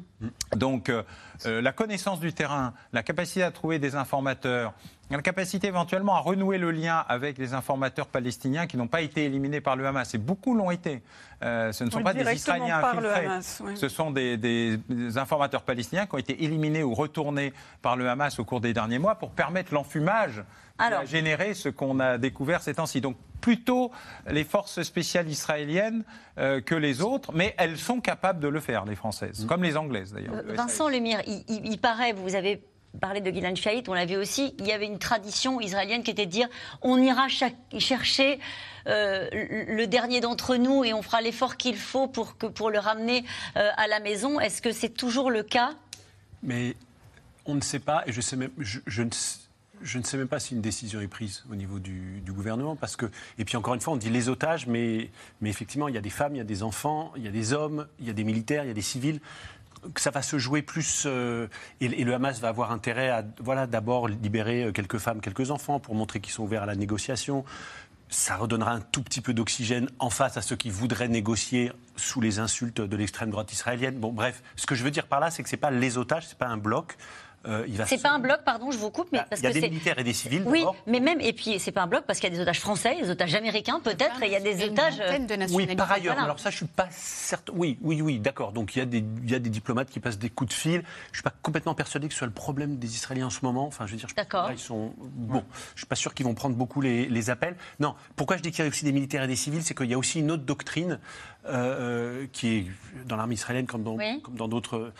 Donc 0.56 0.88
euh, 0.88 1.02
euh, 1.46 1.60
la 1.60 1.72
connaissance 1.72 2.20
du 2.20 2.32
terrain, 2.32 2.74
la 2.92 3.02
capacité 3.02 3.42
à 3.42 3.50
trouver 3.50 3.78
des 3.78 3.96
informateurs, 3.96 4.74
la 5.10 5.22
capacité 5.22 5.66
éventuellement 5.66 6.14
à 6.14 6.20
renouer 6.20 6.58
le 6.58 6.70
lien 6.70 7.04
avec 7.08 7.36
les 7.36 7.52
informateurs 7.52 8.06
palestiniens 8.06 8.68
qui 8.68 8.76
n'ont 8.76 8.86
pas 8.86 9.00
été 9.00 9.24
éliminés 9.24 9.60
par 9.60 9.74
le 9.74 9.86
Hamas. 9.86 10.14
Et 10.14 10.18
beaucoup 10.18 10.54
l'ont 10.54 10.70
été. 10.70 11.02
Euh, 11.42 11.72
ce 11.72 11.82
ne 11.82 11.90
sont 11.90 12.02
pas 12.02 12.14
des 12.14 12.30
Israéliens 12.32 12.78
infiltrés. 12.78 13.74
Ce 13.74 13.88
sont 13.88 14.12
des, 14.12 14.78
informateurs 15.16 15.62
palestiniens 15.62 16.06
qui 16.06 16.14
ont 16.14 16.18
été 16.18 16.44
éliminés 16.44 16.84
ou 16.84 16.94
retournés 16.94 17.52
par 17.82 17.96
le 17.96 18.08
Hamas 18.08 18.38
au 18.38 18.44
cours 18.44 18.60
des 18.60 18.72
derniers 18.72 19.00
mois 19.00 19.16
pour 19.16 19.30
permettre 19.30 19.74
l'enfumage 19.74 20.44
qui 20.88 20.94
a 20.94 21.04
généré 21.04 21.54
ce 21.54 21.68
qu'on 21.68 22.00
a 22.00 22.18
découvert 22.18 22.62
ces 22.62 22.74
temps-ci. 22.74 23.00
Donc 23.00 23.16
plutôt 23.40 23.90
les 24.28 24.44
forces 24.44 24.82
spéciales 24.82 25.28
israéliennes 25.28 26.04
euh, 26.38 26.60
que 26.60 26.74
les 26.74 27.00
autres, 27.00 27.32
mais 27.32 27.54
elles 27.58 27.78
sont 27.78 28.00
capables 28.00 28.40
de 28.40 28.48
le 28.48 28.60
faire, 28.60 28.84
les 28.84 28.96
Françaises, 28.96 29.44
mm. 29.44 29.46
comme 29.46 29.62
les 29.62 29.76
Anglaises 29.76 30.12
d'ailleurs. 30.12 30.34
Euh, 30.34 30.54
Vincent 30.54 30.88
Lemire, 30.88 31.22
il, 31.26 31.44
il, 31.48 31.78
paraît, 31.78 32.12
vous 32.12 32.34
avez 32.34 32.62
parler 33.00 33.20
de 33.20 33.30
Gilad 33.30 33.56
Shalit, 33.56 33.84
on 33.88 33.94
l'avait 33.94 34.16
aussi, 34.16 34.54
il 34.58 34.66
y 34.66 34.72
avait 34.72 34.86
une 34.86 34.98
tradition 34.98 35.60
israélienne 35.60 36.02
qui 36.02 36.10
était 36.10 36.26
de 36.26 36.30
dire 36.30 36.48
on 36.82 37.00
ira 37.00 37.28
chercher 37.78 38.40
euh, 38.86 39.28
le 39.32 39.86
dernier 39.86 40.20
d'entre 40.20 40.56
nous 40.56 40.84
et 40.84 40.92
on 40.92 41.02
fera 41.02 41.20
l'effort 41.20 41.56
qu'il 41.56 41.76
faut 41.76 42.08
pour, 42.08 42.36
que, 42.36 42.46
pour 42.46 42.70
le 42.70 42.78
ramener 42.78 43.24
euh, 43.56 43.70
à 43.76 43.86
la 43.86 44.00
maison. 44.00 44.40
Est-ce 44.40 44.62
que 44.62 44.72
c'est 44.72 44.88
toujours 44.88 45.30
le 45.30 45.42
cas? 45.42 45.72
Mais 46.42 46.74
on 47.46 47.54
ne 47.54 47.60
sait 47.60 47.78
pas, 47.78 48.02
et 48.06 48.12
je, 48.12 48.20
sais 48.20 48.36
même, 48.36 48.50
je, 48.58 49.02
ne, 49.02 49.10
je, 49.82 49.98
ne, 49.98 50.04
sais 50.04 50.16
même 50.16 50.28
pas 50.28 50.40
si 50.40 50.54
une 50.54 50.60
décision 50.60 51.00
est 51.00 51.08
prise 51.08 51.44
au 51.50 51.54
niveau 51.54 51.78
du, 51.78 52.22
gouvernement, 52.28 52.76
parce 52.76 52.96
que, 52.96 53.06
et 53.38 53.44
puis 53.44 53.56
encore 53.56 53.74
une 53.74 53.80
fois, 53.80 53.94
on 53.94 53.96
dit 53.96 54.10
les 54.10 54.28
otages, 54.28 54.66
mais, 54.66 55.10
mais 55.40 55.50
effectivement, 55.50 55.88
il 55.88 55.94
y 55.94 55.98
a 55.98 56.00
des 56.00 56.10
femmes, 56.10 56.34
il 56.34 56.38
y 56.38 56.42
a 56.42 56.44
des 56.44 56.62
enfants, 56.62 57.12
il 57.16 57.24
y 57.24 57.28
a 57.28 57.32
des 57.32 57.52
hommes, 57.52 57.86
il 57.98 58.06
y 58.06 58.10
a 58.10 58.12
des 58.12 58.24
militaires, 58.24 58.64
il 58.64 58.68
y 58.68 58.70
a 58.70 58.74
des 58.74 58.82
civils 58.82 59.20
ça 59.96 60.10
va 60.10 60.22
se 60.22 60.38
jouer 60.38 60.62
plus 60.62 61.04
euh, 61.06 61.48
et, 61.80 61.88
le 61.88 62.14
Hamas 62.14 62.40
va 62.40 62.48
avoir 62.48 62.70
intérêt 62.72 63.08
à 63.08 63.24
voilà 63.40 63.66
d'abord 63.66 64.08
libérer 64.08 64.64
euh, 64.64 64.72
quelques 64.72 64.98
femmes, 64.98 65.20
quelques 65.20 65.50
enfants 65.50 65.80
pour 65.80 65.94
montrer 65.94 66.20
qu'ils 66.20 66.32
sont 66.32 66.42
ouverts 66.42 66.62
à 66.62 66.66
la 66.66 66.74
négociation. 66.74 67.44
Ça 68.08 68.36
redonnera 68.36 68.72
un 68.72 68.80
tout 68.80 69.02
petit 69.02 69.20
peu 69.20 69.32
d'oxygène 69.32 69.88
en 70.00 70.10
face 70.10 70.36
à 70.36 70.42
ceux 70.42 70.56
qui 70.56 70.68
voudraient 70.68 71.08
négocier 71.08 71.70
sous 71.94 72.20
les 72.20 72.40
insultes 72.40 72.80
de 72.80 72.96
l'extrême 72.96 73.30
droite 73.30 73.52
israélienne. 73.52 73.98
Bon, 73.98 74.12
bref, 74.12 74.42
ce 74.56 74.66
que 74.66 74.74
je 74.74 74.82
veux 74.82 74.90
dire 74.90 75.06
par 75.06 75.20
là, 75.20 75.30
c'est 75.30 75.44
que 75.44 75.48
c'est 75.48 75.56
pas 75.56 75.70
les 75.70 75.96
otages, 75.96 76.26
c'est 76.26 76.38
pas 76.38 76.48
un 76.48 76.56
bloc. 76.56 76.96
Euh, 77.46 77.66
c'est 77.86 78.02
pas 78.02 78.10
un 78.10 78.18
bloc, 78.18 78.40
pardon, 78.44 78.70
je 78.70 78.76
vous 78.76 78.90
coupe, 78.90 79.08
mais 79.12 79.18
bah, 79.18 79.26
parce 79.30 79.40
il 79.40 79.44
y 79.44 79.48
a 79.48 79.52
des 79.52 79.70
militaires 79.70 79.98
et 79.98 80.04
des 80.04 80.12
civils. 80.12 80.42
Oui, 80.46 80.64
mais 80.86 81.00
même 81.00 81.20
et 81.20 81.32
puis 81.32 81.58
c'est 81.58 81.72
pas 81.72 81.82
un 81.82 81.86
bloc 81.86 82.04
parce 82.06 82.20
qu'il 82.20 82.30
y 82.30 82.32
a 82.32 82.36
des 82.36 82.42
otages 82.42 82.60
français, 82.60 83.00
des 83.00 83.08
otages 83.08 83.34
américains 83.34 83.80
peut-être, 83.82 84.22
et 84.22 84.26
il 84.26 84.32
y 84.32 84.36
a 84.36 84.40
des 84.40 84.64
otages. 84.64 84.98
De 84.98 85.54
oui, 85.54 85.66
par 85.74 85.90
ailleurs. 85.90 86.18
Alors 86.18 86.38
ça, 86.38 86.50
je 86.50 86.56
suis 86.56 86.66
pas 86.66 86.88
certain. 86.90 87.52
Oui, 87.56 87.78
oui, 87.80 88.02
oui, 88.02 88.18
d'accord. 88.18 88.52
Donc 88.52 88.76
il 88.76 88.80
y 88.80 88.82
a 88.82 88.84
des 88.84 88.98
il 88.98 89.30
y 89.30 89.34
a 89.34 89.38
des 89.38 89.50
diplomates 89.50 89.88
qui 89.88 90.00
passent 90.00 90.18
des 90.18 90.28
coups 90.28 90.50
de 90.50 90.54
fil. 90.54 90.82
Je 91.12 91.18
suis 91.18 91.22
pas 91.22 91.32
complètement 91.42 91.74
persuadé 91.74 92.08
que 92.08 92.12
ce 92.12 92.18
soit 92.18 92.26
le 92.26 92.32
problème 92.32 92.76
des 92.76 92.94
Israéliens 92.94 93.26
en 93.26 93.30
ce 93.30 93.40
moment. 93.42 93.66
Enfin, 93.66 93.86
je 93.86 93.92
veux 93.92 93.98
dire, 93.98 94.08
je 94.08 94.14
là, 94.14 94.50
ils 94.52 94.58
sont 94.58 94.92
bon. 94.98 95.44
Je 95.74 95.80
suis 95.80 95.86
pas 95.86 95.96
sûr 95.96 96.14
qu'ils 96.14 96.26
vont 96.26 96.34
prendre 96.34 96.56
beaucoup 96.56 96.80
les, 96.80 97.06
les 97.06 97.30
appels. 97.30 97.56
Non. 97.78 97.94
Pourquoi 98.16 98.36
je 98.36 98.42
dis 98.42 98.50
qu'il 98.50 98.64
y 98.64 98.68
a 98.68 98.70
aussi 98.70 98.84
des 98.84 98.92
militaires 98.92 99.22
et 99.22 99.28
des 99.28 99.36
civils, 99.36 99.62
c'est 99.62 99.74
qu'il 99.74 99.90
y 99.90 99.94
a 99.94 99.98
aussi 99.98 100.20
une 100.20 100.30
autre 100.30 100.44
doctrine 100.44 100.98
euh, 101.46 102.26
qui 102.32 102.56
est 102.56 102.66
dans 103.06 103.16
l'armée 103.16 103.34
israélienne 103.34 103.66
comme 103.66 103.82
dans 103.82 104.48
d'autres 104.48 104.92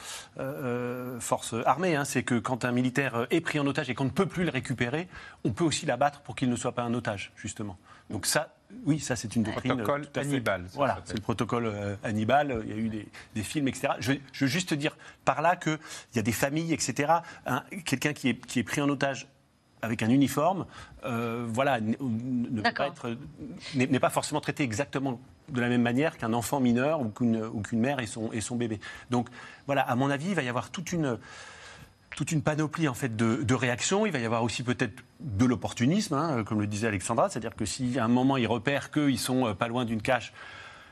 forces 1.20 1.55
armées. 1.66 1.97
Hein. 1.97 2.05
C'est 2.05 2.22
que 2.22 2.38
quand 2.38 2.64
un 2.64 2.72
militaire 2.72 3.26
est 3.30 3.41
pris 3.41 3.59
en 3.59 3.66
otage 3.66 3.91
et 3.91 3.95
qu'on 3.95 4.05
ne 4.05 4.11
peut 4.11 4.26
plus 4.26 4.45
le 4.45 4.51
récupérer, 4.51 5.09
on 5.45 5.53
peut 5.53 5.64
aussi 5.64 5.86
l'abattre 5.86 6.20
pour 6.20 6.36
qu'il 6.36 6.49
ne 6.49 6.57
soit 6.57 6.72
pas 6.72 6.82
un 6.82 6.95
otage, 6.95 7.32
justement. 7.36 7.78
Donc 8.11 8.26
ça, 8.26 8.55
oui, 8.84 8.99
ça 8.99 9.16
c'est 9.16 9.36
une 9.36 9.45
doctrine. 9.45 9.72
Protocole 9.72 10.09
Hannibal. 10.16 10.64
Voilà, 10.72 10.99
c'est 11.05 11.14
le 11.14 11.20
protocole 11.20 11.72
Hannibal. 12.03 12.62
Il 12.64 12.70
y 12.70 12.72
a 12.72 12.76
eu 12.76 13.07
des, 13.34 13.43
films, 13.43 13.68
etc. 13.68 13.95
Je, 14.01 14.12
veux 14.12 14.47
juste 14.47 14.74
dire 14.74 14.97
par 15.24 15.43
là 15.43 15.57
qu'il 15.57 15.78
y 16.16 16.18
a 16.18 16.22
des 16.22 16.32
familles, 16.32 16.72
etc. 16.72 17.12
Quelqu'un 17.84 18.12
qui 18.12 18.30
est, 18.30 18.47
qui 18.47 18.59
est 18.59 18.64
pris 18.64 18.80
en 18.80 18.88
otage 18.88 19.28
avec 19.82 20.03
un 20.03 20.11
uniforme, 20.11 20.66
euh, 21.05 21.47
voilà, 21.49 21.80
n'est 21.80 23.99
pas, 23.99 24.11
forcément 24.11 24.41
traité 24.41 24.62
exactement 24.62 25.20
de 25.51 25.61
la 25.61 25.69
même 25.69 25.83
manière 25.83 26.17
qu'un 26.19 26.33
enfant 26.33 26.61
mineur 26.61 27.01
ou 27.01 27.09
qu'une 27.11 27.81
mère 27.81 28.01
et 28.01 28.07
son, 28.07 28.33
et 28.33 28.41
son 28.41 28.57
bébé. 28.57 28.81
Donc 29.11 29.29
voilà, 29.67 29.83
à 29.83 29.95
mon 29.95 30.11
avis, 30.11 30.29
il 30.31 30.35
va 30.35 30.43
y 30.43 30.49
avoir 30.49 30.71
toute 30.71 30.93
une 30.93 31.19
toute 32.17 32.33
une 32.33 32.43
panoplie 32.43 32.89
en 32.89 32.95
fait 32.95 33.17
de, 33.17 33.55
réactions. 33.55 34.05
Il 34.07 34.13
va 34.13 34.19
y 34.19 34.27
avoir 34.27 34.43
aussi 34.43 34.63
peut-être 34.63 35.03
de 35.21 35.45
l'opportunisme, 35.45 36.15
hein, 36.15 36.45
comme 36.45 36.61
le 36.61 36.67
disait 36.67 36.89
Alexandra, 36.89 37.31
c'est-à-dire 37.31 37.55
que 37.55 37.65
si 37.65 37.99
à 37.99 38.05
un 38.05 38.09
moment 38.09 38.37
ils 38.37 38.47
repèrent 38.47 38.91
qu'ils 38.91 39.19
sont 39.19 39.47
euh, 39.47 39.55
pas 39.55 39.69
loin 39.69 39.85
d'une 39.85 40.03
cache, 40.03 40.33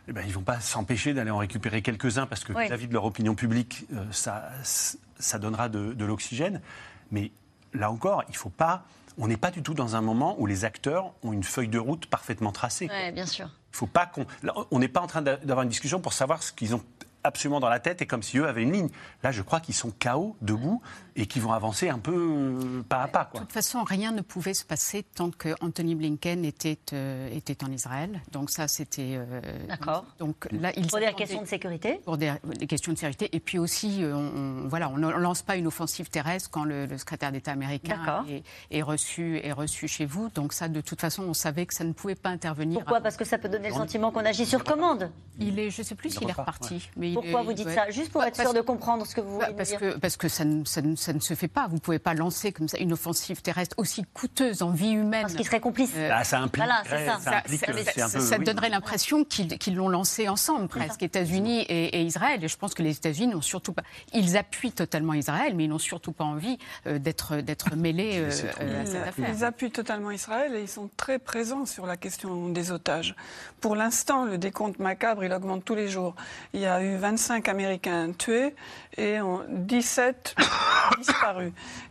eh 0.06 0.12
ben, 0.12 0.22
ils 0.22 0.28
ne 0.28 0.32
vont 0.32 0.42
pas 0.42 0.60
s'empêcher 0.60 1.12
d'aller 1.12 1.30
en 1.30 1.38
récupérer 1.38 1.82
quelques-uns 1.82 2.26
parce 2.26 2.44
que 2.44 2.52
vis-à-vis 2.52 2.88
de 2.88 2.94
leur 2.94 3.04
opinion 3.04 3.34
publique, 3.34 3.86
euh, 3.92 4.04
ça, 4.10 4.48
ça 4.62 5.38
donnera 5.38 5.68
de, 5.68 5.92
de 5.92 6.04
l'oxygène. 6.04 6.62
Mais 7.10 7.30
là 7.74 7.90
encore, 7.90 8.24
il 8.28 8.36
faut 8.36 8.50
pas. 8.50 8.84
On 9.18 9.26
n'est 9.26 9.36
pas 9.36 9.50
du 9.50 9.62
tout 9.62 9.74
dans 9.74 9.96
un 9.96 10.00
moment 10.00 10.36
où 10.38 10.46
les 10.46 10.64
acteurs 10.64 11.12
ont 11.24 11.32
une 11.32 11.42
feuille 11.42 11.68
de 11.68 11.78
route 11.78 12.06
parfaitement 12.06 12.52
tracée. 12.52 12.88
Oui, 12.90 13.12
bien 13.12 13.26
sûr. 13.26 13.50
Faut 13.78 13.86
pas 13.86 14.06
qu'on. 14.06 14.26
On 14.72 14.80
n'est 14.80 14.88
pas 14.88 15.00
en 15.00 15.06
train 15.06 15.22
d'avoir 15.22 15.62
une 15.62 15.68
discussion 15.68 16.00
pour 16.00 16.12
savoir 16.12 16.42
ce 16.42 16.50
qu'ils 16.52 16.74
ont 16.74 16.82
absolument 17.22 17.60
dans 17.60 17.68
la 17.68 17.78
tête 17.78 18.02
et 18.02 18.06
comme 18.06 18.24
si 18.24 18.38
eux 18.38 18.48
avaient 18.48 18.64
une 18.64 18.72
ligne. 18.72 18.88
Là, 19.22 19.30
je 19.30 19.42
crois 19.42 19.60
qu'ils 19.60 19.76
sont 19.76 19.92
chaos, 19.92 20.36
debout, 20.40 20.82
et 21.18 21.26
qu'ils 21.26 21.42
vont 21.42 21.52
avancer 21.52 21.88
un 21.88 21.98
peu 21.98 22.14
euh, 22.14 22.82
pas 22.88 23.02
à 23.02 23.08
pas. 23.08 23.28
De 23.34 23.40
toute 23.40 23.52
façon, 23.52 23.82
rien 23.82 24.12
ne 24.12 24.20
pouvait 24.20 24.54
se 24.54 24.64
passer 24.64 25.02
tant 25.02 25.30
que 25.30 25.48
Anthony 25.60 25.96
Blinken 25.96 26.44
était, 26.44 26.78
euh, 26.92 27.28
était 27.34 27.64
en 27.64 27.72
Israël. 27.72 28.22
Donc 28.30 28.50
ça, 28.50 28.68
c'était... 28.68 29.16
Euh, 29.16 29.40
D'accord. 29.68 30.04
Donc 30.20 30.46
là, 30.52 30.70
il 30.76 30.86
pour 30.86 31.00
des 31.00 31.12
questions 31.14 31.42
de 31.42 31.48
sécurité? 31.48 32.00
Pour 32.04 32.18
des, 32.18 32.32
questions 32.68 32.92
de 32.92 32.98
sécurité. 32.98 33.28
Et 33.32 33.40
puis 33.40 33.58
aussi, 33.58 34.02
on, 34.04 34.68
voilà, 34.68 34.88
on 34.88 34.96
ne 34.96 35.10
lance 35.10 35.42
pas 35.42 35.56
une 35.56 35.66
offensive 35.66 36.08
terrestre 36.08 36.50
quand 36.50 36.64
le, 36.64 36.86
secrétaire 36.96 37.32
d'État 37.32 37.50
américain 37.50 38.24
est, 38.28 38.44
est, 38.70 38.82
reçu, 38.82 39.40
est 39.42 39.52
reçu 39.52 39.88
chez 39.88 40.06
vous. 40.06 40.28
Donc 40.34 40.52
ça, 40.52 40.68
de 40.68 40.80
toute 40.80 41.00
façon, 41.00 41.24
on 41.24 41.34
savait 41.34 41.66
que 41.66 41.74
ça 41.74 41.84
ne 41.84 41.92
pouvait 41.92 42.14
pas 42.14 42.30
intervenir. 42.30 42.78
Pourquoi? 42.78 43.00
Parce 43.00 43.16
que 43.16 43.24
ça 43.24 43.38
peut 43.38 43.48
donner 43.48 43.70
le 43.70 43.74
sentiment 43.74 44.12
qu'on 44.12 44.24
agit 44.24 44.46
sur 44.46 44.62
commande. 44.62 45.10
Il 45.40 45.58
est, 45.58 45.70
je 45.70 45.82
ne 45.82 45.86
sais 45.86 45.94
plus 45.94 46.10
s'il 46.10 46.28
est 46.28 46.32
reparti. 46.32 46.90
Mais 46.96 47.12
Pourquoi 47.14 47.42
vous 47.42 47.52
dites 47.52 47.70
ça? 47.70 47.90
Juste 47.90 48.12
pour 48.12 48.22
être 48.22 48.40
sûr 48.40 48.54
de 48.54 48.60
comprendre 48.60 49.06
ce 49.06 49.14
que 49.14 49.20
vous 49.20 49.34
voulez 49.34 49.52
parce 49.56 49.68
dire. 49.68 49.78
Que, 49.78 49.98
parce 49.98 50.16
que 50.16 50.28
ça 50.28 50.44
ne, 50.44 50.64
ça, 50.64 51.07
ne, 51.12 51.20
se 51.20 51.34
fait 51.34 51.48
pas. 51.48 51.66
Vous 51.66 51.74
ne 51.74 51.80
pouvez 51.80 51.98
pas 51.98 52.14
lancer 52.14 52.52
comme 52.52 52.68
ça 52.68 52.78
une 52.78 52.92
offensive 52.92 53.42
terrestre 53.42 53.74
aussi 53.78 54.04
coûteuse 54.14 54.62
en 54.62 54.70
vie 54.70 54.90
humaine. 54.90 55.22
Parce 55.22 55.34
qu'ils 55.34 55.46
seraient 55.46 55.60
complices. 55.60 55.92
Euh, 55.96 56.10
ah, 56.12 56.24
ça 56.24 56.40
implique. 56.40 56.64
Voilà, 56.64 56.82
c'est 56.84 57.06
ça. 57.06 58.08
Ça, 58.08 58.20
ça, 58.20 58.38
donnerait 58.38 58.68
l'impression 58.68 59.24
qu'ils 59.24 59.74
l'ont 59.74 59.88
lancé 59.88 60.28
ensemble, 60.28 60.68
presque, 60.68 61.02
États-Unis 61.02 61.62
et, 61.62 62.02
Israël. 62.02 62.42
Et 62.42 62.48
je 62.48 62.56
pense 62.56 62.74
que 62.74 62.82
les 62.82 62.96
États-Unis 62.96 63.34
n'ont 63.34 63.40
surtout 63.40 63.72
pas. 63.72 63.82
Ils 64.12 64.36
appuient 64.36 64.72
totalement 64.72 65.14
Israël, 65.14 65.54
mais 65.54 65.64
ils 65.64 65.68
n'ont 65.68 65.78
surtout 65.78 66.12
pas 66.12 66.24
envie 66.24 66.58
euh, 66.86 66.98
d'être 66.98 67.36
mêlés 67.76 68.18
euh, 68.18 68.28
à 68.28 68.86
cette 68.86 69.06
affaire. 69.08 69.30
Ils 69.32 69.44
appuient 69.44 69.70
totalement 69.70 70.10
Israël 70.10 70.54
et 70.54 70.62
ils 70.62 70.68
sont 70.68 70.90
très 70.96 71.18
présents 71.18 71.66
sur 71.66 71.86
la 71.86 71.96
question 71.96 72.48
des 72.48 72.70
otages. 72.70 73.14
Pour 73.60 73.76
l'instant, 73.76 74.24
le 74.24 74.38
décompte 74.38 74.78
macabre, 74.78 75.24
il 75.24 75.32
augmente 75.32 75.64
tous 75.64 75.74
les 75.74 75.88
jours. 75.88 76.14
Il 76.52 76.60
y 76.60 76.66
a 76.66 76.82
eu 76.82 76.96
25 76.96 77.48
Américains 77.48 78.12
tués 78.12 78.54
et 78.96 79.18
17 79.48 80.34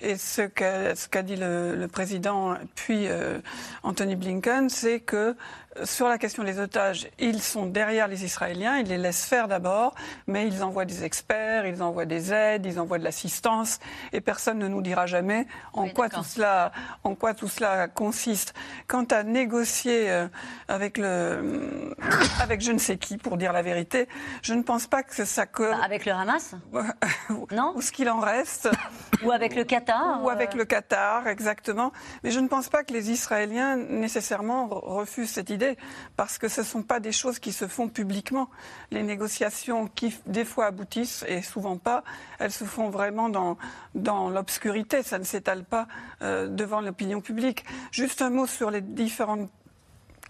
Et 0.01 0.17
ce 0.17 0.41
qu'a 0.41 1.23
dit 1.23 1.35
le, 1.35 1.87
président, 1.87 2.55
puis 2.75 3.07
euh, 3.07 3.39
Anthony 3.83 4.15
Blinken, 4.15 4.69
c'est 4.69 4.99
que 4.99 5.35
sur 5.83 6.07
la 6.07 6.17
question 6.17 6.43
des 6.43 6.59
otages, 6.59 7.09
ils 7.19 7.41
sont 7.41 7.65
derrière 7.65 8.07
les 8.07 8.23
Israéliens, 8.23 8.77
ils 8.77 8.87
les 8.87 8.97
laissent 8.97 9.25
faire 9.25 9.47
d'abord, 9.47 9.95
mais 10.27 10.47
ils 10.47 10.63
envoient 10.63 10.85
des 10.85 11.03
experts, 11.03 11.65
ils 11.65 11.81
envoient 11.83 12.05
des 12.05 12.33
aides, 12.33 12.65
ils 12.65 12.79
envoient 12.79 12.97
de 12.97 13.03
l'assistance, 13.03 13.79
et 14.13 14.21
personne 14.21 14.59
ne 14.59 14.67
nous 14.67 14.81
dira 14.81 15.05
jamais 15.05 15.47
en, 15.73 15.89
quoi, 15.89 16.09
tout 16.09 16.23
cela, 16.23 16.71
en 17.03 17.15
quoi 17.15 17.33
tout 17.33 17.47
cela 17.47 17.87
consiste. 17.87 18.53
Quant 18.87 19.05
à 19.05 19.23
négocier 19.23 20.09
euh, 20.09 20.27
avec, 20.67 20.97
le, 20.97 21.93
avec 22.41 22.61
je 22.61 22.71
ne 22.71 22.79
sais 22.79 22.97
qui, 22.97 23.17
pour 23.17 23.37
dire 23.37 23.53
la 23.53 23.61
vérité, 23.61 24.07
je 24.41 24.53
ne 24.53 24.63
pense 24.63 24.87
pas 24.87 25.03
que 25.03 25.25
ça... 25.25 25.45
Que... 25.45 25.71
Bah, 25.71 25.79
avec 25.83 26.05
le 26.05 26.11
Hamas 26.11 26.55
Non 27.51 27.73
Ou 27.75 27.81
ce 27.81 27.91
qu'il 27.91 28.09
en 28.09 28.19
reste. 28.19 28.69
ou 29.23 29.31
avec 29.31 29.55
le 29.55 29.63
Qatar 29.63 30.23
Ou 30.23 30.29
avec 30.29 30.55
euh. 30.55 30.59
le 30.59 30.65
Qatar, 30.65 31.27
exactement. 31.27 31.91
Mais 32.23 32.31
je 32.31 32.39
ne 32.39 32.47
pense 32.47 32.69
pas 32.69 32.83
que 32.83 32.93
les 32.93 33.11
Israéliens 33.11 33.75
nécessairement 33.75 34.67
refusent 34.67 35.31
cette 35.31 35.49
idée 35.49 35.66
parce 36.15 36.37
que 36.37 36.47
ce 36.47 36.61
ne 36.61 36.65
sont 36.65 36.83
pas 36.83 36.99
des 36.99 37.11
choses 37.11 37.39
qui 37.39 37.51
se 37.51 37.67
font 37.67 37.89
publiquement. 37.89 38.49
Les 38.91 39.03
négociations 39.03 39.87
qui, 39.87 40.15
des 40.25 40.45
fois, 40.45 40.67
aboutissent, 40.67 41.25
et 41.27 41.41
souvent 41.41 41.77
pas, 41.77 42.03
elles 42.39 42.51
se 42.51 42.63
font 42.63 42.89
vraiment 42.89 43.29
dans, 43.29 43.57
dans 43.95 44.29
l'obscurité. 44.29 45.03
Ça 45.03 45.19
ne 45.19 45.23
s'étale 45.23 45.63
pas 45.63 45.87
euh, 46.21 46.47
devant 46.47 46.81
l'opinion 46.81 47.21
publique. 47.21 47.65
Juste 47.91 48.21
un 48.21 48.29
mot 48.29 48.47
sur 48.47 48.71
les 48.71 48.81
différentes 48.81 49.49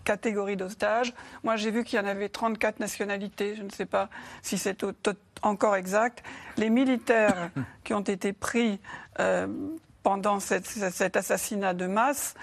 catégories 0.07 0.55
d'otages. 0.55 1.13
Moi, 1.43 1.57
j'ai 1.57 1.69
vu 1.69 1.83
qu'il 1.83 1.99
y 1.99 2.01
en 2.01 2.05
avait 2.05 2.29
34 2.29 2.79
nationalités. 2.79 3.55
Je 3.55 3.63
ne 3.63 3.69
sais 3.69 3.85
pas 3.85 4.09
si 4.41 4.57
c'est 4.57 4.85
encore 5.41 5.75
exact. 5.75 6.23
Les 6.55 6.69
militaires 6.69 7.49
qui 7.83 7.93
ont 7.93 8.01
été 8.01 8.31
pris 8.31 8.79
euh, 9.19 9.47
pendant 10.03 10.39
cet 10.39 11.17
assassinat 11.17 11.73
de 11.73 11.87
masse, 11.87 12.35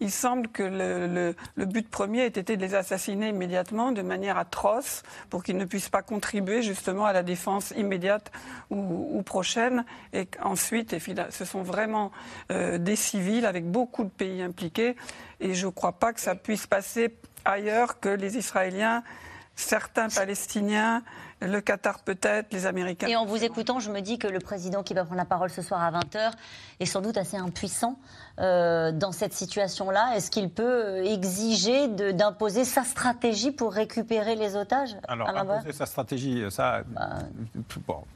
il 0.00 0.10
semble 0.10 0.48
que 0.48 0.62
le, 0.62 1.64
but 1.66 1.88
premier 1.88 2.20
ait 2.20 2.26
été 2.26 2.56
de 2.56 2.64
les 2.64 2.74
assassiner 2.74 3.28
immédiatement 3.28 3.92
de 3.92 4.02
manière 4.02 4.38
atroce 4.38 5.02
pour 5.30 5.42
qu'ils 5.42 5.56
ne 5.56 5.64
puissent 5.64 5.88
pas 5.88 6.02
contribuer 6.02 6.62
justement 6.62 7.04
à 7.04 7.12
la 7.12 7.22
défense 7.22 7.72
immédiate 7.76 8.30
ou, 8.70 9.22
prochaine. 9.22 9.84
Et 10.12 10.28
ensuite, 10.42 10.96
ce 11.30 11.44
sont 11.44 11.62
vraiment 11.62 12.12
euh, 12.50 12.78
des 12.78 12.96
civils 12.96 13.46
avec 13.46 13.68
beaucoup 13.68 14.04
de 14.04 14.10
pays 14.10 14.42
impliqués. 14.42 14.96
Et 15.40 15.54
je 15.54 15.66
ne 15.66 15.72
crois 15.72 15.92
pas 15.92 16.12
que 16.12 16.20
ça 16.20 16.34
puisse 16.34 16.66
passer 16.66 17.14
ailleurs 17.44 18.00
que 18.00 18.08
les 18.08 18.36
Israéliens, 18.36 19.02
certains 19.56 20.08
Palestiniens, 20.08 21.02
le 21.40 21.60
Qatar 21.60 22.00
peut-être, 22.00 22.52
les 22.52 22.66
Américains. 22.66 23.06
Et 23.06 23.16
en 23.16 23.24
vous 23.24 23.44
écoutant, 23.44 23.80
je 23.80 23.90
me 23.90 24.00
dis 24.00 24.18
que 24.18 24.26
le 24.26 24.40
président 24.40 24.82
qui 24.82 24.94
va 24.94 25.04
prendre 25.04 25.18
la 25.18 25.24
parole 25.24 25.50
ce 25.50 25.62
soir 25.62 25.82
à 25.82 25.90
20h 25.90 26.32
est 26.80 26.86
sans 26.86 27.00
doute 27.00 27.16
assez 27.16 27.36
impuissant 27.36 27.98
euh, 28.38 28.92
dans 28.92 29.12
cette 29.12 29.32
situation-là. 29.32 30.16
Est-ce 30.16 30.30
qu'il 30.30 30.50
peut 30.50 31.04
exiger 31.04 31.88
d'imposer 31.88 32.64
sa 32.64 32.84
stratégie 32.84 33.50
pour 33.50 33.72
récupérer 33.72 34.34
les 34.34 34.56
otages 34.56 34.96
Alors, 35.06 35.28
imposer 35.28 35.72
sa 35.72 35.86
stratégie, 35.86 36.44
ça, 36.50 36.82
bah. 36.86 37.18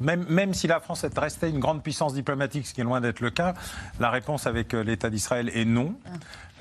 même, 0.01 0.25
même 0.29 0.55
si 0.55 0.67
la 0.67 0.81
France 0.81 1.05
est 1.05 1.19
restée 1.19 1.49
une 1.49 1.61
grande 1.61 1.83
puissance 1.83 2.15
diplomatique, 2.15 2.67
ce 2.67 2.75
qui 2.75 2.81
est 2.81 2.85
loin 2.85 3.01
d'être 3.01 3.21
le 3.21 3.31
cas, 3.31 3.55
la 4.01 4.11
réponse 4.11 4.47
avec 4.47 4.75
euh, 4.75 4.83
l'État 4.83 5.11
d'Israël 5.11 5.51
est 5.55 5.65
non. 5.65 5.95
Ah. 6.07 6.11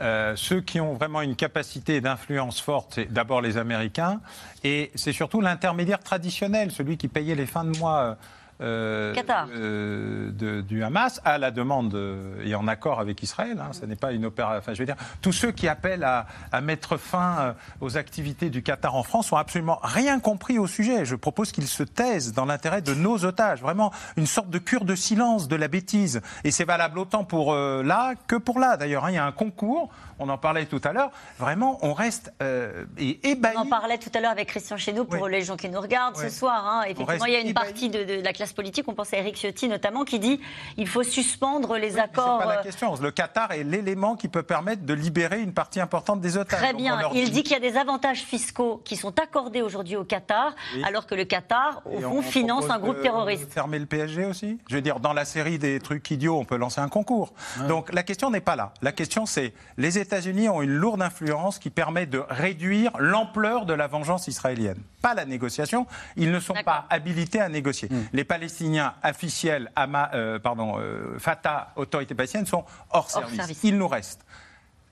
Euh, 0.01 0.35
ceux 0.35 0.61
qui 0.61 0.79
ont 0.79 0.95
vraiment 0.95 1.21
une 1.21 1.35
capacité 1.35 2.01
d'influence 2.01 2.59
forte, 2.59 2.93
c'est 2.95 3.13
d'abord 3.13 3.41
les 3.41 3.57
Américains, 3.57 4.19
et 4.63 4.91
c'est 4.95 5.13
surtout 5.13 5.41
l'intermédiaire 5.41 5.99
traditionnel, 5.99 6.71
celui 6.71 6.97
qui 6.97 7.07
payait 7.07 7.35
les 7.35 7.45
fins 7.45 7.63
de 7.63 7.77
mois 7.77 7.99
euh, 7.99 8.15
euh, 8.61 10.31
du 10.61 10.83
Hamas 10.83 11.21
à 11.25 11.37
la 11.37 11.51
demande 11.51 11.95
euh, 11.95 12.43
et 12.45 12.55
en 12.55 12.67
accord 12.67 12.99
avec 12.99 13.23
Israël. 13.23 13.59
Hein, 13.59 13.71
ce 13.73 13.85
n'est 13.85 13.95
pas 13.95 14.11
une 14.11 14.25
opération. 14.25 14.59
Enfin, 14.59 14.73
je 14.73 14.79
veux 14.79 14.85
dire, 14.85 14.95
tous 15.21 15.31
ceux 15.31 15.51
qui 15.51 15.67
appellent 15.67 16.03
à, 16.03 16.25
mettre 16.61 16.97
fin 16.97 17.55
aux 17.79 17.97
activités 17.97 18.49
du 18.49 18.61
Qatar 18.61 18.95
en 18.95 19.03
France 19.03 19.31
ont 19.31 19.37
absolument 19.37 19.79
rien 19.81 20.19
compris 20.19 20.59
au 20.59 20.67
sujet. 20.67 21.05
Je 21.05 21.15
propose 21.15 21.51
qu'ils 21.51 21.67
se 21.67 21.83
taisent 21.83 22.33
dans 22.33 22.45
l'intérêt 22.45 22.81
de 22.81 22.93
nos 22.93 23.25
otages. 23.25 23.61
Vraiment 23.61 23.91
une 24.15 24.27
sorte 24.27 24.49
de 24.49 24.59
cure 24.59 24.85
de 24.85 24.95
silence 24.95 25.47
de 25.47 25.55
la 25.55 25.67
bêtise. 25.67 26.21
Et 26.43 26.51
c'est 26.51 26.65
valable 26.65 26.99
autant 26.99 27.23
pour 27.23 27.55
là 27.55 28.13
que 28.27 28.35
pour 28.35 28.59
là. 28.59 28.77
D'ailleurs, 28.77 29.05
hein, 29.05 29.11
il 29.11 29.15
y 29.15 29.17
a 29.17 29.25
un 29.25 29.31
concours 29.31 29.91
on 30.21 30.29
en 30.29 30.37
parlait 30.37 30.67
tout 30.67 30.79
à 30.83 30.93
l'heure, 30.93 31.11
vraiment, 31.39 31.79
on 31.81 31.93
reste 31.93 32.31
euh, 32.43 32.85
ébahi. 32.97 33.55
On 33.57 33.61
en 33.61 33.65
parlait 33.65 33.97
tout 33.97 34.11
à 34.13 34.21
l'heure 34.21 34.31
avec 34.31 34.49
Christian 34.49 34.77
Chenou 34.77 35.03
pour 35.05 35.27
les 35.27 35.41
gens 35.41 35.57
qui 35.57 35.67
nous 35.67 35.81
regardent 35.81 36.15
ce 36.15 36.29
soir. 36.29 36.63
Hein. 36.63 36.83
Effectivement, 36.87 37.25
il 37.25 37.33
y 37.33 37.35
a 37.35 37.39
une 37.39 37.55
partie 37.55 37.89
de, 37.89 38.21
la 38.21 38.31
classe 38.31 38.50
classe 38.51 38.53
politique. 38.53 38.85
On 38.87 38.93
pense 38.93 39.13
à 39.13 39.17
Eric 39.17 39.35
Ciotti 39.35 39.67
notamment 39.67 40.03
qui 40.03 40.19
dit 40.19 40.39
il 40.77 40.87
faut 40.87 41.03
suspendre 41.03 41.77
les 41.77 41.97
accords. 41.97 42.39
C'est 42.41 42.47
pas 42.47 42.55
la 42.55 42.63
question. 42.63 42.95
Le 42.95 43.11
Qatar 43.11 43.51
est 43.51 43.63
l'élément 43.63 44.15
qui 44.15 44.27
peut 44.27 44.43
permettre 44.43 44.83
de 44.83 44.93
libérer 44.93 45.41
une 45.41 45.53
partie 45.53 45.79
importante 45.79 46.21
des 46.21 46.37
otages. 46.37 46.59
Très 46.59 46.73
bien. 46.73 46.99
Il 47.13 47.31
dit, 47.31 47.43
qu'il 47.43 47.53
y 47.53 47.55
a 47.55 47.59
des 47.59 47.77
avantages 47.77 48.21
fiscaux 48.21 48.81
qui 48.83 48.95
sont 48.95 49.17
accordés 49.19 49.61
aujourd'hui 49.61 49.95
au 49.95 50.03
Qatar, 50.03 50.55
alors 50.83 51.05
que 51.05 51.15
le 51.15 51.25
Qatar, 51.25 51.81
au 51.85 51.99
fond, 51.99 52.21
finance 52.21 52.69
un 52.69 52.79
groupe 52.79 53.01
terroriste. 53.01 53.51
Fermer 53.51 53.79
le 53.79 53.85
PSG 53.85 54.25
aussi 54.25 54.59
Je 54.67 54.75
veux 54.75 54.81
dire, 54.81 54.99
dans 54.99 55.13
la 55.13 55.25
série 55.25 55.57
des 55.57 55.79
trucs 55.79 56.09
idiots, 56.11 56.37
on 56.37 56.45
peut 56.45 56.57
lancer 56.57 56.81
un 56.81 56.89
concours. 56.89 57.33
Donc 57.67 57.93
la 57.93 58.03
question 58.03 58.29
n'est 58.29 58.41
pas 58.41 58.55
là. 58.55 58.73
La 58.81 58.91
question, 58.91 59.25
c'est 59.25 59.53
les 59.77 59.97
États-Unis 59.97 60.49
ont 60.49 60.61
une 60.61 60.71
lourde 60.71 61.01
influence 61.01 61.59
qui 61.59 61.69
permet 61.69 62.05
de 62.05 62.23
réduire 62.29 62.91
l'ampleur 62.99 63.65
de 63.65 63.73
la 63.73 63.87
vengeance 63.87 64.27
israélienne. 64.27 64.81
Pas 65.01 65.13
la 65.13 65.25
négociation. 65.25 65.87
Ils 66.15 66.31
ne 66.31 66.39
sont 66.39 66.53
pas 66.65 66.85
habilités 66.89 67.39
à 67.39 67.49
négocier. 67.49 67.89
Hmm. 67.89 68.03
Les 68.13 68.23
Palestiniens 68.41 68.95
officiels, 69.03 69.71
euh, 69.77 70.39
pardon, 70.39 70.79
euh, 70.79 71.19
Fatah, 71.19 71.73
autorité 71.75 72.15
palestinienne, 72.15 72.47
sont 72.47 72.65
hors, 72.89 73.07
service. 73.07 73.63
Il 73.63 73.77
nous 73.77 73.87
reste 73.87 74.25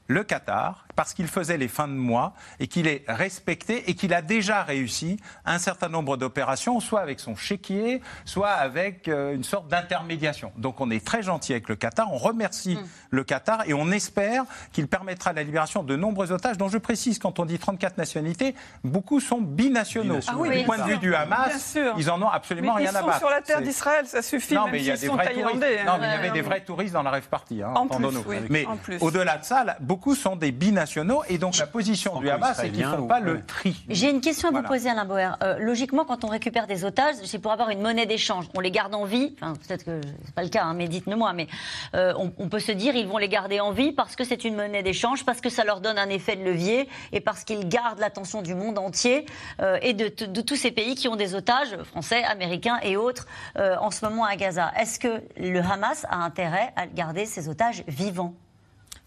le 0.06 0.24
Qatar, 0.24 0.86
parce 1.00 1.14
qu'il 1.14 1.28
faisait 1.28 1.56
les 1.56 1.70
fins 1.70 1.88
de 1.88 1.94
mois 1.94 2.34
et 2.60 2.68
qu'il 2.68 2.86
est 2.86 3.06
respecté 3.08 3.90
et 3.90 3.94
qu'il 3.94 4.14
a 4.14 4.22
déjà 4.22 4.64
réussi 4.64 5.16
un 5.46 5.58
certain 5.58 5.88
nombre 5.88 6.18
d'opérations, 6.18 6.82
soit 6.82 7.00
avec 7.00 7.22
son 7.22 7.38
chéquier, 7.38 8.02
soit 8.26 8.50
avec 8.50 9.08
euh, 9.08 9.34
une 9.34 9.46
sorte 9.46 9.70
d'intermédiation. 9.70 10.52
Donc 10.58 10.82
on 10.82 10.92
est 10.92 11.06
très 11.06 11.24
gentil 11.24 11.54
avec 11.54 11.70
le 11.70 11.78
Qatar, 11.78 12.12
on 12.12 12.18
remercie 12.18 12.76
mm. 12.76 12.88
le 13.12 13.24
Qatar 13.24 13.64
et 13.66 13.74
on 13.74 13.92
espère 13.92 14.44
qu'il 14.74 14.90
permettra 14.90 15.32
la 15.32 15.44
libération 15.44 15.84
de 15.84 15.96
nombreux 15.96 16.34
otages, 16.34 16.58
dont 16.58 16.68
je 16.68 16.78
précise, 16.78 17.18
quand 17.18 17.40
on 17.40 17.46
dit 17.46 17.60
34 17.60 17.98
nationalités, 17.98 18.54
beaucoup 18.84 19.22
sont 19.22 19.40
binationaux. 19.40 20.20
Ah 20.28 20.34
oui, 20.36 20.50
du 20.50 20.66
point 20.66 20.80
de 20.80 20.84
vue 20.84 20.98
du 20.98 21.16
Hamas, 21.16 21.78
ils 21.98 22.12
en 22.12 22.22
ont 22.22 22.28
absolument 22.28 22.74
rien 22.74 22.90
à 22.90 23.02
battre. 23.04 23.08
Ils 23.08 23.14
sont 23.14 23.20
sur 23.20 23.30
la 23.30 23.42
terre 23.42 23.62
d'Israël, 23.62 24.06
ça 24.06 24.22
suffit. 24.22 24.56
Non, 24.56 24.66
mais 24.70 24.80
il 24.80 24.86
y 24.86 24.92
a 24.92 24.98
des 24.98 25.08
vrais 25.08 25.32
touristes. 25.32 25.86
Non, 25.86 25.98
mais 25.98 26.08
il 26.08 26.12
y 26.12 26.18
avait 26.18 26.32
des 26.32 26.42
vrais 26.42 26.60
touristes 26.60 26.94
dans 26.94 27.04
la 27.04 27.12
rêve 27.12 27.30
partie. 27.30 27.64
Hein, 27.64 27.72
en 27.74 27.88
plus, 27.88 28.06
mais 28.50 28.68
au-delà 29.00 29.38
de 29.38 29.46
ça, 29.46 29.64
beaucoup 29.80 30.14
sont 30.14 30.36
des 30.36 30.52
binationaux 30.52 30.89
et 31.28 31.38
donc 31.38 31.58
la 31.58 31.68
position 31.68 32.20
du 32.20 32.30
Hamas, 32.30 32.58
c'est 32.60 32.70
qu'ils 32.70 32.86
ne 32.86 32.96
font 32.96 33.08
pas 33.08 33.20
le 33.20 33.44
tri. 33.46 33.76
J'ai 33.90 34.10
une 34.10 34.22
question 34.22 34.50
à 34.50 34.52
vous 34.52 34.68
poser, 34.68 34.90
Alain 34.90 35.06
Boer. 35.06 35.38
Euh, 35.44 35.58
logiquement, 35.60 36.06
quand 36.06 36.24
on 36.24 36.28
récupère 36.28 36.68
des 36.68 36.86
otages, 36.86 37.16
c'est 37.24 37.40
pour 37.40 37.52
avoir 37.52 37.70
une 37.70 37.82
monnaie 37.82 38.06
d'échange. 38.06 38.46
On 38.56 38.60
les 38.60 38.72
garde 38.72 38.94
en 38.96 39.06
vie. 39.06 39.36
Enfin, 39.36 39.54
peut-être 39.68 39.86
que 39.86 40.02
c'est 40.26 40.34
pas 40.34 40.44
le 40.44 40.50
cas, 40.50 40.64
hein, 40.64 40.74
mais 40.74 40.88
dites-le-moi. 40.88 41.34
Mais 41.34 41.48
euh, 41.96 42.14
on, 42.16 42.50
peut 42.50 42.60
se 42.60 42.72
dire, 42.72 42.96
ils 42.96 43.08
vont 43.08 43.18
les 43.18 43.30
garder 43.30 43.60
en 43.60 43.72
vie 43.72 43.92
parce 43.92 44.16
que 44.16 44.24
c'est 44.24 44.44
une 44.44 44.56
monnaie 44.56 44.84
d'échange, 44.84 45.26
parce 45.26 45.42
que 45.42 45.50
ça 45.50 45.64
leur 45.64 45.82
donne 45.82 45.98
un 45.98 46.10
effet 46.10 46.36
de 46.36 46.44
levier 46.44 46.90
et 47.12 47.20
parce 47.20 47.44
qu'ils 47.44 47.68
gardent 47.68 48.00
l'attention 48.00 48.42
du 48.42 48.56
monde 48.56 48.80
entier 48.80 49.26
euh, 49.62 49.78
et 49.82 49.94
de, 49.94 50.08
de, 50.26 50.42
tous 50.42 50.56
ces 50.56 50.72
pays 50.72 50.96
qui 50.96 51.08
ont 51.08 51.16
des 51.16 51.36
otages, 51.36 51.76
français, 51.84 52.24
américains 52.24 52.80
et 52.82 52.98
autres, 52.98 53.28
en 53.58 53.92
ce 53.92 54.06
moment 54.06 54.26
à 54.26 54.36
Gaza. 54.36 54.72
Est-ce 54.78 55.00
que 55.00 55.22
le 55.38 55.60
Hamas 55.60 56.06
a 56.10 56.18
intérêt 56.18 56.74
à 56.76 56.88
garder 56.88 57.26
ces 57.26 57.50
otages 57.50 57.84
vivants? 57.88 58.34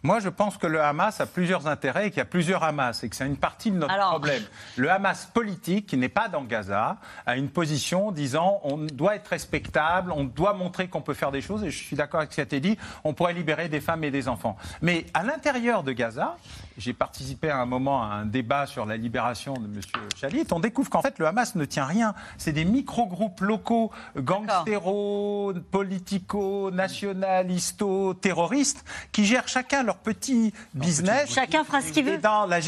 Moi, 0.03 0.19
je 0.19 0.29
pense 0.29 0.59
que 0.59 0.67
le 0.67 0.81
Hamas 0.81 1.21
a 1.21 1.27
plusieurs 1.27 1.69
intérêts 1.69 2.09
et 2.09 2.11
qu'il 2.11 2.19
y 2.19 2.23
a 2.23 2.27
plusieurs 2.27 2.65
Hamas 2.65 3.05
et 3.05 3.09
que 3.09 3.15
c'est 3.15 3.27
une 3.27 3.37
partie 3.37 3.71
de 3.71 3.77
notre 3.77 3.97
problème. 3.97 4.43
Le 4.77 4.91
Hamas 4.91 5.27
politique, 5.27 5.87
qui 5.87 5.97
n'est 5.97 6.09
pas 6.09 6.29
dans 6.29 6.43
Gaza, 6.43 6.97
a 7.25 7.37
une 7.37 7.49
position 7.49 8.11
disant 8.11 8.61
on 8.65 8.79
doit 8.79 9.15
être 9.15 9.29
respectable, 9.29 10.11
on 10.11 10.25
doit 10.25 10.55
montrer 10.55 10.89
qu'on 10.89 11.03
peut 11.03 11.15
faire 11.15 11.31
des 11.31 11.41
choses, 11.41 11.63
et 11.63 11.71
je 11.71 11.79
suis 11.79 11.97
d'accord 11.97 12.21
avec 12.21 12.33
ce 12.33 12.37
qui 12.37 12.41
a 12.41 12.45
été 12.45 12.59
dit, 12.59 12.77
on 13.05 13.15
pourrait 13.15 13.35
libérer 13.35 13.69
des 13.69 13.81
femmes 13.81 14.03
et 14.03 14.11
des 14.11 14.29
enfants. 14.29 14.57
Mais 14.81 15.07
à 15.15 15.23
l'intérieur 15.23 15.85
de 15.85 15.93
Gaza, 15.93 16.37
j'ai 16.79 16.93
participé 16.93 17.51
à 17.51 17.59
un 17.59 17.67
moment 17.67 18.03
à 18.03 18.07
un 18.07 18.27
débat 18.27 18.67
sur 18.67 18.87
la 18.87 18.97
libération 18.97 19.55
de 19.55 19.67
M. 19.67 19.81
Chalit. 20.17 20.45
On 20.51 20.61
découvre 20.61 20.91
qu'en 20.91 21.03
fait, 21.03 21.19
le 21.19 21.27
Hamas 21.27 21.55
ne 21.55 21.65
tient 21.65 21.85
rien. 21.85 22.15
C'est 22.39 22.53
des 22.53 22.65
micro-groupes 22.65 23.41
locaux, 23.41 23.91
gangstéro, 24.17 25.53
politico, 25.71 26.71
nationalisto, 26.71 28.15
terroristes, 28.15 28.85
qui 29.13 29.25
gèrent 29.25 29.49
chacun 29.49 29.83
leur 29.83 29.97
petit 29.97 30.53
business. 30.75 31.33
Chacun 31.33 31.65
fera 31.65 31.81
ce 31.81 31.93
qu'il 31.93 32.05
veut. 32.05 32.19
Dans 32.19 32.47
la, 32.47 32.61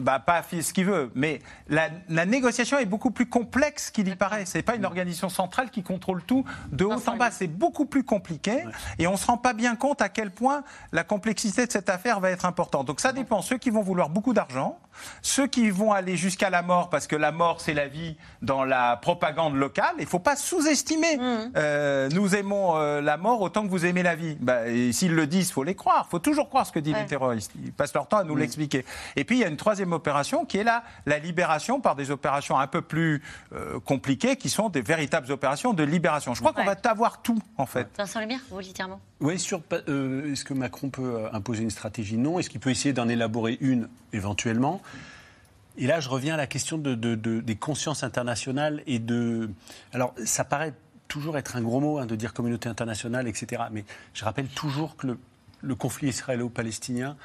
bah, 0.00 0.18
pas 0.18 0.42
ce 0.42 0.72
qu'il 0.72 0.84
veut, 0.84 1.10
mais 1.14 1.40
la, 1.68 1.90
négociation 2.26 2.78
est 2.78 2.86
beaucoup 2.86 3.10
plus 3.10 3.26
complexe 3.26 3.90
qu'il 3.90 4.08
y 4.08 4.14
paraît. 4.14 4.46
Ce 4.46 4.58
n'est 4.58 4.62
pas 4.62 4.76
une 4.76 4.84
organisation 4.84 5.28
centrale 5.28 5.70
qui 5.70 5.82
contrôle 5.82 6.22
tout 6.22 6.44
de 6.70 6.84
haut 6.84 6.92
en 6.92 7.16
bas. 7.16 7.30
C'est 7.30 7.46
beaucoup 7.46 7.86
plus 7.86 8.04
compliqué 8.04 8.64
et 8.98 9.06
on 9.06 9.12
ne 9.12 9.16
se 9.16 9.26
rend 9.26 9.38
pas 9.38 9.52
bien 9.52 9.76
compte 9.76 10.02
à 10.02 10.08
quel 10.08 10.30
point 10.30 10.62
la 10.92 11.04
complexité 11.04 11.66
de 11.66 11.72
cette 11.72 11.88
affaire 11.88 12.20
va 12.20 12.30
être 12.30 12.44
importante. 12.44 12.86
Donc 12.86 13.00
ça 13.00 13.12
dépend 13.12 13.42
ceux 13.52 13.58
qui 13.58 13.68
vont 13.68 13.82
vouloir 13.82 14.08
beaucoup 14.08 14.32
d'argent, 14.32 14.78
ceux 15.22 15.46
qui 15.46 15.70
vont 15.70 15.92
aller 15.92 16.16
jusqu'à 16.16 16.50
la 16.50 16.62
mort, 16.62 16.90
parce 16.90 17.06
que 17.06 17.16
la 17.16 17.32
mort, 17.32 17.60
c'est 17.60 17.74
la 17.74 17.88
vie 17.88 18.16
dans 18.42 18.64
la 18.64 18.96
propagande 18.96 19.54
locale. 19.54 19.94
Il 19.98 20.04
ne 20.04 20.08
faut 20.08 20.18
pas 20.18 20.36
sous-estimer. 20.36 21.16
Mmh. 21.16 21.52
Euh, 21.56 22.08
nous 22.10 22.34
aimons 22.34 22.76
euh, 22.76 23.00
la 23.00 23.16
mort 23.16 23.40
autant 23.40 23.64
que 23.64 23.70
vous 23.70 23.86
aimez 23.86 24.02
la 24.02 24.14
vie. 24.14 24.36
Bah, 24.40 24.66
s'ils 24.92 25.14
le 25.14 25.26
disent, 25.26 25.48
il 25.48 25.52
faut 25.52 25.64
les 25.64 25.74
croire. 25.74 26.04
Il 26.08 26.10
faut 26.10 26.18
toujours 26.18 26.48
croire 26.48 26.66
ce 26.66 26.72
que 26.72 26.78
disent 26.78 26.96
les 26.96 27.06
terroristes. 27.06 27.52
Ils 27.64 27.72
passent 27.72 27.94
leur 27.94 28.06
temps 28.06 28.18
à 28.18 28.24
nous 28.24 28.34
mmh. 28.34 28.38
l'expliquer. 28.38 28.84
Et 29.16 29.24
puis, 29.24 29.36
il 29.36 29.40
y 29.40 29.44
a 29.44 29.48
une 29.48 29.56
troisième 29.56 29.92
opération 29.92 30.44
qui 30.44 30.58
est 30.58 30.64
la, 30.64 30.82
la 31.06 31.18
libération 31.18 31.80
par 31.80 31.96
des 31.96 32.10
opérations 32.10 32.58
un 32.58 32.66
peu 32.66 32.82
plus 32.82 33.22
euh, 33.54 33.80
compliquées, 33.80 34.36
qui 34.36 34.50
sont 34.50 34.68
des 34.68 34.82
véritables 34.82 35.30
opérations 35.32 35.72
de 35.72 35.82
libération. 35.82 36.34
Je 36.34 36.40
crois 36.40 36.52
qu'on 36.52 36.64
va 36.64 36.76
avoir 36.84 37.22
tout, 37.22 37.38
en 37.56 37.66
fait. 37.66 37.88
Vincent 37.96 38.20
Lemire, 38.20 38.40
volontairement. 38.50 39.00
Oui, 39.20 39.38
sur 39.38 39.62
est-ce 39.70 40.44
que 40.44 40.52
Macron 40.52 40.90
peut 40.90 41.26
imposer 41.32 41.62
une 41.62 41.70
stratégie? 41.70 42.18
Non. 42.18 42.38
Est-ce 42.38 42.50
qu'il 42.50 42.60
peut 42.60 42.70
essayer 42.70 42.92
d'en 42.92 43.08
élaborer 43.08 43.56
une 43.60 43.88
éventuellement? 44.12 44.81
Et 45.78 45.86
là, 45.86 46.00
je 46.00 46.08
reviens 46.08 46.34
à 46.34 46.36
la 46.36 46.46
question 46.46 46.76
de, 46.76 46.94
des 47.14 47.56
consciences 47.56 48.02
internationales 48.02 48.82
et 48.86 48.98
de. 48.98 49.50
Alors, 49.92 50.14
ça 50.24 50.44
paraît 50.44 50.74
toujours 51.08 51.38
être 51.38 51.56
un 51.56 51.62
gros 51.62 51.80
mot 51.80 51.98
hein, 51.98 52.06
de 52.06 52.16
dire 52.16 52.32
communauté 52.32 52.68
internationale, 52.68 53.28
etc. 53.28 53.64
Mais 53.70 53.84
je 54.14 54.24
rappelle 54.24 54.48
toujours 54.48 54.96
que 54.96 55.16
le 55.60 55.74
conflit 55.74 56.08
israélo-palestinien 56.08 57.16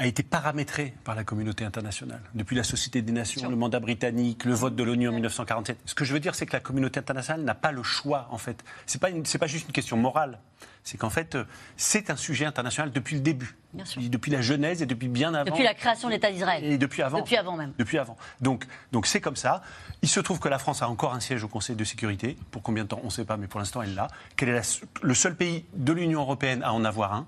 a 0.00 0.06
été 0.06 0.22
paramétré 0.22 0.94
par 1.04 1.14
la 1.14 1.24
communauté 1.24 1.62
internationale. 1.62 2.22
Depuis 2.34 2.56
la 2.56 2.64
Société 2.64 3.02
des 3.02 3.12
Nations, 3.12 3.50
le 3.50 3.54
mandat 3.54 3.80
britannique, 3.80 4.46
le 4.46 4.54
vote 4.54 4.74
de 4.74 4.82
l'ONU 4.82 5.06
en 5.08 5.12
1947. 5.12 5.76
Ce 5.84 5.94
que 5.94 6.06
je 6.06 6.14
veux 6.14 6.20
dire, 6.20 6.34
c'est 6.34 6.46
que 6.46 6.54
la 6.54 6.60
communauté 6.60 6.98
internationale 6.98 7.44
n'a 7.44 7.54
pas 7.54 7.70
le 7.70 7.82
choix, 7.82 8.26
en 8.30 8.38
fait. 8.38 8.64
Ce 8.86 8.96
n'est 8.96 9.22
pas, 9.22 9.38
pas 9.38 9.46
juste 9.46 9.66
une 9.66 9.72
question 9.72 9.98
morale. 9.98 10.38
C'est 10.84 10.96
qu'en 10.96 11.10
fait, 11.10 11.34
euh, 11.34 11.44
c'est 11.76 12.08
un 12.08 12.16
sujet 12.16 12.46
international 12.46 12.92
depuis 12.92 13.16
le 13.16 13.20
début. 13.20 13.58
Depuis 13.98 14.30
la 14.30 14.40
Genèse 14.40 14.80
et 14.80 14.86
depuis 14.86 15.08
bien 15.08 15.34
avant. 15.34 15.50
Depuis 15.50 15.64
la 15.64 15.74
création 15.74 16.08
de 16.08 16.14
l'État 16.14 16.32
d'Israël. 16.32 16.64
Et 16.64 16.78
depuis 16.78 17.02
avant. 17.02 17.18
Depuis 17.18 17.36
avant 17.36 17.58
même. 17.58 17.74
Depuis 17.78 17.98
avant. 17.98 18.16
Donc, 18.40 18.66
donc 18.92 19.06
c'est 19.06 19.20
comme 19.20 19.36
ça. 19.36 19.60
Il 20.00 20.08
se 20.08 20.20
trouve 20.20 20.40
que 20.40 20.48
la 20.48 20.58
France 20.58 20.80
a 20.80 20.88
encore 20.88 21.12
un 21.12 21.20
siège 21.20 21.44
au 21.44 21.48
Conseil 21.48 21.76
de 21.76 21.84
sécurité. 21.84 22.38
Pour 22.50 22.62
combien 22.62 22.84
de 22.84 22.88
temps 22.88 23.00
On 23.02 23.06
ne 23.06 23.10
sait 23.10 23.26
pas, 23.26 23.36
mais 23.36 23.48
pour 23.48 23.60
l'instant, 23.60 23.82
elle 23.82 23.94
l'a. 23.94 24.08
Qu'elle 24.36 24.48
est 24.48 24.82
le 25.02 25.14
seul 25.14 25.36
pays 25.36 25.66
de 25.74 25.92
l'Union 25.92 26.22
européenne 26.22 26.62
à 26.62 26.72
en 26.72 26.86
avoir 26.86 27.12
un? 27.12 27.26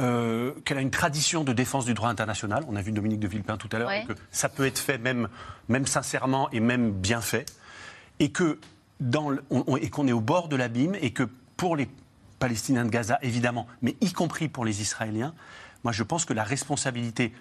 Euh, 0.00 0.50
qu'elle 0.64 0.78
a 0.78 0.80
une 0.80 0.90
tradition 0.90 1.44
de 1.44 1.52
défense 1.52 1.84
du 1.84 1.94
droit 1.94 2.08
international. 2.08 2.64
On 2.66 2.74
a 2.74 2.82
vu 2.82 2.90
Dominique 2.90 3.20
de 3.20 3.28
Villepin 3.28 3.56
tout 3.56 3.68
à 3.70 3.78
l'heure, 3.78 3.92
que 4.08 4.14
ça 4.32 4.48
peut 4.48 4.66
être 4.66 4.80
fait 4.80 4.98
même, 4.98 5.28
même 5.68 5.86
sincèrement 5.86 6.50
et 6.50 6.58
même 6.58 6.90
bien 6.90 7.20
fait, 7.20 7.46
et 8.18 8.32
que 8.32 8.58
dans 8.98 9.30
et 9.80 9.90
qu'on 9.90 10.08
est 10.08 10.12
au 10.12 10.20
bord 10.20 10.48
de 10.48 10.56
l'abîme, 10.56 10.96
et 11.00 11.12
que 11.12 11.22
pour 11.56 11.76
les 11.76 11.88
Palestiniens 12.40 12.84
de 12.84 12.90
Gaza, 12.90 13.20
évidemment, 13.22 13.68
mais 13.82 13.94
y 14.00 14.12
compris 14.12 14.48
pour 14.48 14.64
les 14.64 14.82
Israéliens, 14.82 15.32
moi 15.84 15.92
je 15.92 16.02
pense 16.02 16.24
que 16.24 16.32
la 16.32 16.42
responsabilité 16.42 17.32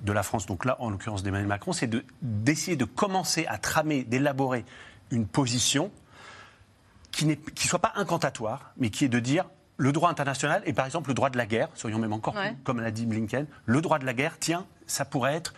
de 0.00 0.10
la 0.12 0.24
France, 0.24 0.46
donc 0.46 0.64
là 0.64 0.78
en 0.80 0.90
l'occurrence 0.90 1.22
d'Emmanuel 1.22 1.46
Macron, 1.46 1.72
c'est 1.72 1.88
d'essayer 2.20 2.76
de, 2.76 2.84
commencer 2.84 3.46
à 3.46 3.58
tramer, 3.58 4.02
d'élaborer 4.02 4.64
une 5.12 5.28
position 5.28 5.92
qui 7.12 7.26
ne 7.26 7.36
soit 7.56 7.78
pas 7.78 7.92
incantatoire, 7.94 8.72
mais 8.76 8.90
qui 8.90 9.04
est 9.04 9.08
de 9.08 9.20
dire 9.20 9.44
le 9.76 9.92
droit 9.92 10.10
international 10.10 10.62
et 10.66 10.72
par 10.72 10.86
exemple 10.86 11.08
le 11.08 11.14
droit 11.14 11.30
de 11.30 11.38
la 11.38 11.46
guerre, 11.46 11.68
soyons 11.74 11.98
même 11.98 12.12
encore 12.12 12.34
comme 12.64 12.80
l'a 12.80 12.90
dit 12.90 13.06
Blinken, 13.06 13.46
le 13.66 13.80
droit 13.80 13.98
de 13.98 14.06
la 14.06 14.14
guerre, 14.14 14.36
tiens, 14.38 14.66
ça 14.86 15.04
pourrait 15.04 15.34
être 15.34 15.54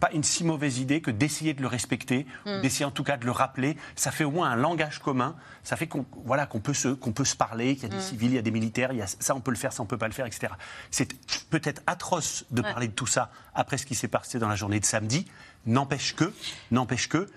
pas 0.00 0.10
une 0.12 0.24
si 0.24 0.44
mauvaise 0.44 0.78
idée 0.78 1.00
que 1.00 1.10
d'essayer 1.10 1.54
de 1.54 1.62
le 1.62 1.66
respecter, 1.66 2.26
hmm. 2.46 2.60
d'essayer 2.60 2.84
en 2.84 2.90
tout 2.90 3.04
cas 3.04 3.16
de 3.16 3.24
le 3.24 3.30
rappeler. 3.30 3.76
Ça 3.96 4.10
fait 4.10 4.24
au 4.24 4.30
moins 4.30 4.50
un 4.50 4.56
langage 4.56 4.98
commun. 4.98 5.36
Ça 5.62 5.76
fait 5.76 5.86
qu'on 5.86 6.04
voilà, 6.24 6.46
qu'on 6.46 6.60
peut, 6.60 6.74
se, 6.74 6.88
qu'on 6.88 7.12
peut 7.12 7.24
se 7.24 7.36
parler, 7.36 7.74
qu'il 7.74 7.84
y 7.84 7.86
a 7.86 7.88
des 7.88 7.96
hmm. 7.96 8.00
civils, 8.00 8.30
il 8.30 8.34
y 8.34 8.38
a 8.38 8.42
des 8.42 8.50
militaires, 8.50 8.92
il 8.92 8.98
y 8.98 9.02
a, 9.02 9.06
ça 9.06 9.34
on 9.34 9.40
peut 9.40 9.50
le 9.50 9.56
faire, 9.56 9.72
ça 9.72 9.82
on 9.82 9.86
peut 9.86 9.98
pas 9.98 10.08
le 10.08 10.12
faire, 10.12 10.26
etc. 10.26 10.52
C'est 10.90 11.14
peut-être 11.48 11.82
atroce 11.86 12.44
de 12.50 12.62
parler 12.62 12.88
de 12.88 12.92
tout 12.92 13.06
ça 13.06 13.30
après 13.54 13.78
ce 13.78 13.86
qui 13.86 13.94
s'est 13.94 14.08
passé 14.08 14.38
dans 14.38 14.48
la 14.48 14.56
journée 14.56 14.80
de 14.80 14.84
samedi. 14.84 15.26
N'empêche 15.66 16.14
que, 16.14 16.32
n'empêche 16.70 17.08
que, 17.08 17.30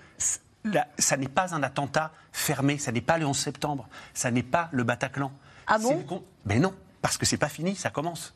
ça 0.98 1.16
n'est 1.16 1.28
pas 1.28 1.54
un 1.54 1.62
attentat 1.62 2.12
fermé, 2.32 2.78
ça 2.78 2.92
n'est 2.92 3.00
pas 3.00 3.18
le 3.18 3.26
11 3.26 3.38
septembre, 3.38 3.88
ça 4.12 4.30
n'est 4.30 4.42
pas 4.42 4.68
le 4.72 4.82
Bataclan. 4.82 5.32
Ah 5.68 5.78
bon 5.78 6.24
Mais 6.46 6.58
non, 6.58 6.74
parce 7.02 7.18
que 7.18 7.26
c'est 7.26 7.36
pas 7.36 7.48
fini, 7.48 7.76
ça 7.76 7.90
commence. 7.90 8.34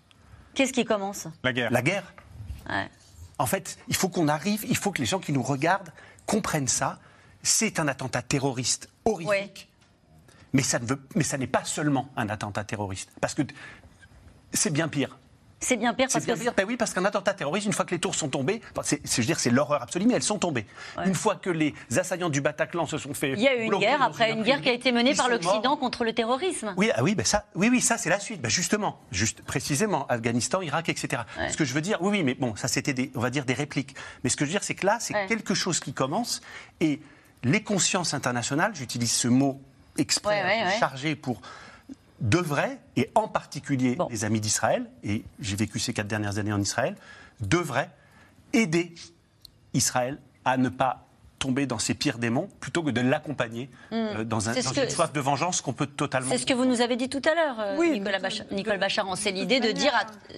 Qu'est-ce 0.55 0.73
qui 0.73 0.85
commence? 0.85 1.27
La 1.43 1.53
guerre. 1.53 1.71
La 1.73 1.83
guerre. 1.83 2.13
En 3.39 3.47
fait, 3.47 3.79
il 3.89 3.97
faut 3.97 4.09
qu'on 4.09 4.29
arrive, 4.29 4.65
il 4.69 4.77
faut 4.77 4.93
que 4.93 4.99
les 4.99 5.07
gens 5.07 5.19
qui 5.19 5.33
nous 5.33 5.43
regardent 5.43 5.93
comprennent 6.27 6.69
ça. 6.69 6.99
C'est 7.43 7.81
un 7.81 7.89
attentat 7.89 8.23
terroriste 8.23 8.89
horrifique. 9.05 9.69
Mais 10.53 10.63
ça, 10.63 10.79
ne 10.79 10.85
veut, 10.85 11.01
mais 11.17 11.25
ça 11.25 11.39
n'est 11.39 11.47
pas 11.47 11.65
seulement 11.65 12.11
un 12.15 12.29
attentat 12.29 12.63
terroriste. 12.63 13.11
Parce 13.21 13.35
que 13.35 13.43
c'est 14.53 14.71
bien 14.71 14.87
pire. 14.89 15.19
C'est 15.63 15.77
bien 15.77 15.95
pire 15.95 16.09
parce 16.13 16.25
bien 16.25 16.35
que. 16.35 16.41
Pire, 16.41 16.55
ben 16.55 16.67
oui, 16.67 16.77
parce 16.77 16.93
qu'un 16.93 17.05
attentat 17.05 17.35
terroriste, 17.35 17.67
une 17.67 17.73
fois 17.73 17.85
que 17.85 17.93
les 17.93 18.01
tours 18.01 18.15
sont 18.15 18.29
tombées, 18.29 18.61
c'est, 18.83 19.01
je 19.05 19.21
veux 19.21 19.27
dire, 19.27 19.41
c'est 19.41 19.51
l'horreur 19.51 19.83
absolue, 19.83 20.07
mais 20.07 20.15
elles 20.15 20.23
sont 20.23 20.39
tombées. 20.39 20.67
Une 21.05 21.15
fois 21.15 21.37
que 21.37 21.51
les 21.51 21.75
assaillants 21.97 22.31
du 22.31 22.41
Bataclan 22.41 22.87
se 22.87 22.99
sont 22.99 23.15
fait. 23.15 23.33
Il 23.33 23.41
y 23.41 23.49
a 23.49 23.55
eu 23.55 23.65
une 23.65 23.79
guerre, 23.79 24.03
après 24.03 24.33
une 24.33 24.43
guerre 24.43 24.61
qui 24.61 24.69
a 24.69 24.73
été 24.73 24.93
menée 24.93 25.15
par 25.15 25.29
l'Occident 25.29 25.77
contre 25.77 26.05
le 26.05 26.13
terrorisme. 26.13 26.75
Oui, 26.77 26.91
ah 26.95 27.03
oui, 27.03 27.15
ben 27.15 27.25
ça, 27.25 27.47
oui, 27.55 27.69
oui, 27.71 27.81
ça, 27.81 27.97
c'est 27.97 28.11
la 28.11 28.19
suite. 28.19 28.41
Ben 28.41 28.49
justement, 28.49 28.99
juste 29.11 29.43
précisément, 29.43 30.07
Afghanistan, 30.09 30.61
Irak, 30.61 30.89
etc. 30.89 31.23
Ce 31.49 31.57
que 31.57 31.65
je 31.65 31.73
veux 31.73 31.81
dire, 31.81 31.99
oui, 32.01 32.11
oui, 32.11 32.23
mais 32.25 32.35
bon, 32.35 32.57
ça, 32.57 32.69
c'était, 32.69 32.93
des, 32.93 33.11
on 33.15 33.21
va 33.21 33.31
dire, 33.31 33.45
des 33.45 33.55
répliques. 33.55 33.95
Mais 34.25 34.31
ce 34.31 34.37
que 34.37 34.45
je 34.45 34.51
veux 34.51 34.55
dire, 34.55 34.65
c'est 34.65 34.75
que 34.75 34.87
là, 34.87 34.99
c'est 35.01 35.15
quelque 35.27 35.55
chose 35.55 35.81
qui 35.81 35.93
commence 35.93 36.41
et 36.81 37.01
les 37.45 37.63
consciences 37.63 38.15
internationales, 38.15 38.73
j'utilise 38.75 39.13
ce 39.13 39.29
mot 39.29 39.61
exprès, 39.99 40.79
chargé 40.79 41.17
pour 41.17 41.41
devraient, 42.23 42.79
et 42.97 43.11
en 43.15 43.29
particulier 43.29 43.99
les 44.09 44.25
amis 44.25 44.41
d'Israël, 44.41 44.89
et 45.03 45.25
j'ai 45.41 45.57
vécu 45.57 45.79
ces 45.79 45.93
quatre 45.93 46.07
dernières 46.07 46.39
années 46.39 46.53
en 46.53 46.61
Israël, 46.61 46.97
devraient 47.41 47.91
aider 48.53 48.95
Israël 49.75 50.19
à 50.45 50.57
ne 50.57 50.69
pas 50.69 51.07
tomber 51.39 51.67
dans 51.67 51.81
ses 51.81 51.95
pires 51.95 52.19
démons 52.19 52.49
plutôt 52.61 52.85
que 52.85 52.91
de 52.91 53.01
l'accompagner 53.01 53.69
hmm. 53.91 53.95
euh, 53.95 54.25
dans, 54.25 54.49
un, 54.49 54.55
une 54.55 54.91
soif 54.91 55.13
de 55.13 55.21
vengeance 55.21 55.61
qu'on 55.61 55.73
peut 55.73 55.87
totalement. 55.87 56.31
C'est 56.31 56.39
ce 56.39 56.47
que 56.47 56.55
vous 56.55 56.65
nous 56.65 56.81
avez 56.81 56.95
dit 56.95 57.09
tout 57.09 57.23
à 57.25 57.35
l'heure, 57.35 57.57
euh, 57.59 57.77
oui, 57.77 57.99
Nicolas 57.99 58.21
Nicole 58.53 58.79
Bacharan. 58.79 59.17
C'est 59.17 59.33
l'idée 59.33 59.59
de 59.59 59.73
dire, 59.73 59.93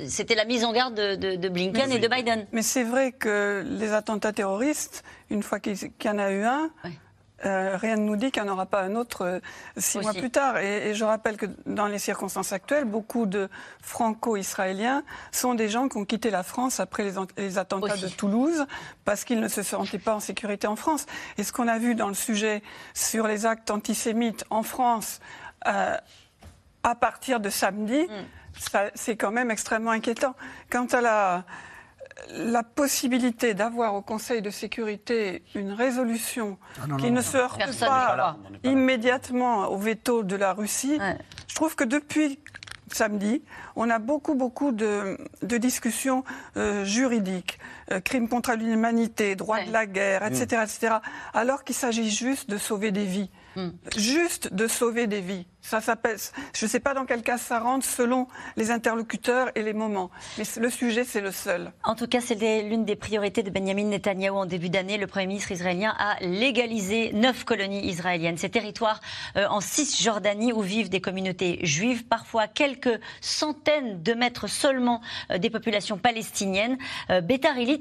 c'était 0.09 0.35
la 0.35 0.47
mise 0.47 0.65
en 0.65 0.73
garde 0.73 0.95
de, 0.95 1.49
Blinken 1.51 1.93
et 1.93 1.99
de 1.99 2.09
Biden. 2.09 2.47
Mais 2.53 2.63
c'est 2.63 2.85
vrai 2.85 3.13
que 3.13 3.63
les 3.67 3.93
attentats 3.93 4.33
terroristes, 4.33 5.05
une 5.29 5.43
fois 5.43 5.61
qu'il 5.61 5.77
y 5.77 6.09
en 6.09 6.19
a 6.19 6.31
eu 6.31 6.45
un, 6.45 6.71
euh, 7.45 7.77
rien 7.77 7.97
ne 7.97 8.03
nous 8.03 8.17
dit 8.17 8.31
qu'il 8.31 8.43
n'y 8.43 8.49
en 8.49 8.53
aura 8.53 8.67
pas 8.67 8.83
un 8.83 8.95
autre 8.95 9.25
euh, 9.25 9.41
six 9.77 9.99
mois 9.99 10.15
plus 10.15 10.31
tard. 10.31 10.59
Et, 10.59 10.95
je 10.95 11.05
rappelle 11.05 11.37
que 11.37 11.47
dans 11.67 11.87
les 11.87 11.99
circonstances 11.99 12.53
actuelles, 12.53 12.85
beaucoup 12.85 13.27
de 13.27 13.49
franco-israéliens 13.83 15.03
sont 15.33 15.55
des 15.55 15.69
gens 15.69 15.89
qui 15.89 15.99
ont 15.99 16.05
quitté 16.05 16.31
la 16.31 16.43
France 16.43 16.81
après 16.81 17.05
les, 17.37 17.59
attentats 17.59 17.97
de 17.97 18.09
Toulouse 18.09 18.67
parce 19.05 19.25
qu'ils 19.25 19.41
ne 19.41 19.49
se 19.49 19.63
sentaient 19.63 19.99
pas 19.99 20.15
en 20.15 20.21
sécurité 20.21 20.67
en 20.67 20.77
France. 20.77 21.07
Et 21.37 21.45
ce 21.45 21.53
qu'on 21.53 21.69
a 21.69 21.79
vu 21.79 21.95
dans 21.95 22.09
le 22.09 22.15
sujet 22.15 22.63
sur 22.95 23.27
les 23.27 23.47
actes 23.47 23.71
antisémites 23.71 24.45
en 24.51 24.63
France 24.63 25.21
euh, 25.67 25.97
à 26.83 26.95
partir 26.95 27.41
de 27.41 27.51
samedi, 27.51 28.03
mm. 28.03 28.79
c'est 28.95 29.17
quand 29.17 29.33
même 29.33 29.51
extrêmement 29.51 29.91
inquiétant. 29.91 30.35
Quant 30.71 30.87
à 30.87 31.01
la 31.01 31.45
la 32.31 32.63
possibilité 32.63 33.55
d'avoir 33.55 33.95
au 33.95 34.03
Conseil 34.03 34.43
de 34.43 34.51
sécurité 34.51 35.43
une 35.55 35.73
résolution 35.73 36.59
ah, 36.81 36.97
qui 36.99 37.11
ne 37.11 37.21
se 37.21 37.37
heurte 37.37 37.61
pas, 37.81 38.37
immédiatement 38.63 39.69
au 39.69 39.79
veto 39.79 40.23
de 40.23 40.37
la 40.37 40.53
Russie, 40.53 40.99
je 41.49 41.55
trouve 41.55 41.75
que 41.75 41.85
depuis 41.85 42.39
samedi, 42.93 43.43
on 43.77 43.91
a 43.91 43.99
beaucoup, 43.99 44.35
beaucoup 44.35 44.73
de, 44.73 45.19
discussions 45.43 46.25
euh, 46.57 46.85
juridiques, 46.85 47.59
euh, 47.91 48.01
crimes 48.01 48.29
contre 48.29 48.53
l'humanité, 48.55 49.37
droit 49.37 49.63
de 49.65 49.73
la 49.73 49.87
guerre, 49.87 50.25
etc., 50.25 50.47
mm. 50.59 50.65
etc., 50.65 50.95
alors 51.33 51.65
qu'il 51.65 51.75
s'agit 51.75 52.11
juste 52.11 52.49
de 52.49 52.59
sauver 52.59 52.93
des 52.93 53.05
vies. 53.05 53.31
Mm. 53.57 53.69
Juste 53.97 54.53
de 54.53 54.67
sauver 54.67 55.07
des 55.07 55.21
vies. 55.21 55.47
Ça 55.65 55.81
s'appelle. 55.81 56.19
Je 56.55 56.67
ne 56.67 56.71
sais 56.71 56.79
pas 56.79 56.93
dans 56.93 57.07
quel 57.07 57.23
cas 57.23 57.39
ça 57.39 57.59
rentre 57.59 57.87
selon 57.87 58.29
les 58.57 58.71
interlocuteurs 58.71 59.51
et 59.55 59.63
les 59.63 59.73
moments. 59.73 60.11
Mais 60.37 60.45
le 60.61 60.69
sujet, 60.69 61.05
c'est 61.05 61.23
le 61.23 61.33
seul. 61.33 61.73
En 61.85 61.95
tout 61.95 62.07
cas, 62.07 62.21
c'était 62.21 62.63
l'une 62.63 62.85
des 62.85 62.97
priorités 62.97 63.43
de 63.43 63.49
Benjamin 63.49 63.85
Netanyahou 63.85 64.37
en 64.37 64.45
début 64.45 64.69
d'année. 64.69 64.99
Le 64.99 65.07
Premier 65.07 65.27
ministre 65.27 65.53
israélien 65.53 65.97
a 65.99 66.23
légalisé 66.23 67.13
neuf 67.15 67.45
colonies 67.45 67.87
israéliennes. 67.87 68.37
Ces 68.37 68.51
territoires 68.51 69.01
euh, 69.37 69.47
en 69.49 69.63
Cisjordanie 69.63 70.53
où 70.53 70.61
vivent 70.61 70.91
des 70.91 71.01
communautés 71.01 71.61
juives, 71.63 72.05
parfois 72.05 72.47
quelques 72.47 73.01
centaines 73.23 74.03
de 74.03 74.13
mètres 74.13 74.49
seulement 74.49 75.01
euh, 75.31 75.39
des 75.39 75.49
populations 75.49 75.97
palestiniennes. 75.97 76.77
Euh, 77.09 77.23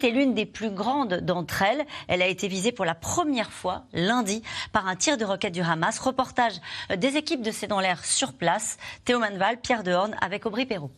est 0.03 0.11
l'une 0.11 0.33
des 0.33 0.45
plus 0.45 0.69
grandes 0.69 1.15
d'entre 1.15 1.61
elles. 1.63 1.85
Elle 2.07 2.21
a 2.21 2.27
été 2.27 2.47
visée 2.47 2.71
pour 2.71 2.85
la 2.85 2.95
première 2.95 3.51
fois 3.51 3.83
lundi 3.93 4.41
par 4.71 4.87
un 4.87 4.95
tir 4.95 5.17
de 5.17 5.25
roquette 5.25 5.53
du 5.53 5.61
Hamas. 5.61 5.99
Reportage 5.99 6.53
euh, 6.91 6.95
des 6.95 7.17
équipes 7.17 7.41
de 7.41 7.51
C'est 7.51 7.72
dans 7.73 7.79
l'air 7.79 8.05
sur 8.05 8.33
place. 8.33 8.77
Théo 9.03 9.17
Manval, 9.17 9.59
Pierre 9.59 9.81
Dehorne 9.81 10.15
avec 10.21 10.45
Aubry 10.45 10.67
Perrault. 10.67 10.91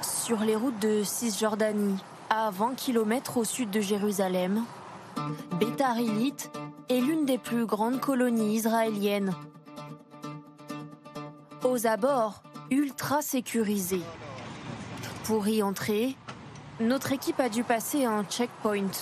Sur 0.00 0.38
les 0.38 0.54
routes 0.54 0.78
de 0.78 1.02
Cisjordanie, 1.02 1.98
à 2.28 2.50
20 2.52 2.76
km 2.76 3.38
au 3.38 3.42
sud 3.42 3.70
de 3.70 3.80
Jérusalem, 3.80 4.64
Bétar 5.58 5.96
est 5.98 7.00
l'une 7.00 7.26
des 7.26 7.38
plus 7.38 7.66
grandes 7.66 7.98
colonies 7.98 8.54
israéliennes. 8.54 9.34
Aux 11.64 11.84
abords, 11.88 12.44
ultra 12.70 13.22
sécurisés. 13.22 14.04
Pour 15.24 15.48
y 15.48 15.64
entrer, 15.64 16.14
notre 16.78 17.10
équipe 17.10 17.40
a 17.40 17.48
dû 17.48 17.64
passer 17.64 18.04
un 18.04 18.22
checkpoint 18.22 18.92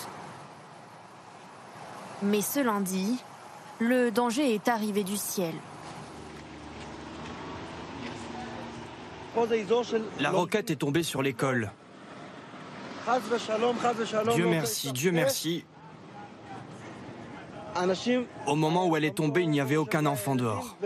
mais 2.23 2.41
ce 2.41 2.61
lundi, 2.61 3.17
le 3.81 4.11
danger 4.11 4.55
est 4.55 4.69
arrivé 4.69 5.05
du 5.05 5.17
ciel. 5.17 5.55
La 10.19 10.31
roquette 10.31 10.71
est 10.71 10.77
tombée 10.77 11.03
sur 11.03 11.23
l'école. 11.23 11.71
Dieu 14.35 14.47
merci, 14.47 14.93
Dieu 14.93 15.13
merci. 15.13 15.65
Au 18.47 18.57
moment 18.57 18.87
où 18.87 18.97
elle 18.97 19.05
est 19.05 19.15
tombée, 19.15 19.43
il 19.43 19.51
n'y 19.51 19.61
avait 19.61 19.77
aucun 19.77 20.05
enfant 20.07 20.35
dehors. 20.35 20.77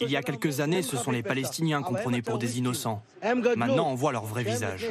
Il 0.00 0.10
y 0.10 0.16
a 0.16 0.22
quelques 0.22 0.60
années, 0.60 0.82
ce 0.82 0.96
sont 0.96 1.10
les 1.10 1.22
Palestiniens 1.22 1.82
qu'on 1.82 1.94
prenait 1.94 2.22
pour 2.22 2.38
des 2.38 2.58
innocents. 2.58 3.02
Maintenant, 3.56 3.90
on 3.90 3.94
voit 3.94 4.12
leur 4.12 4.24
vrai 4.24 4.42
visage. 4.42 4.86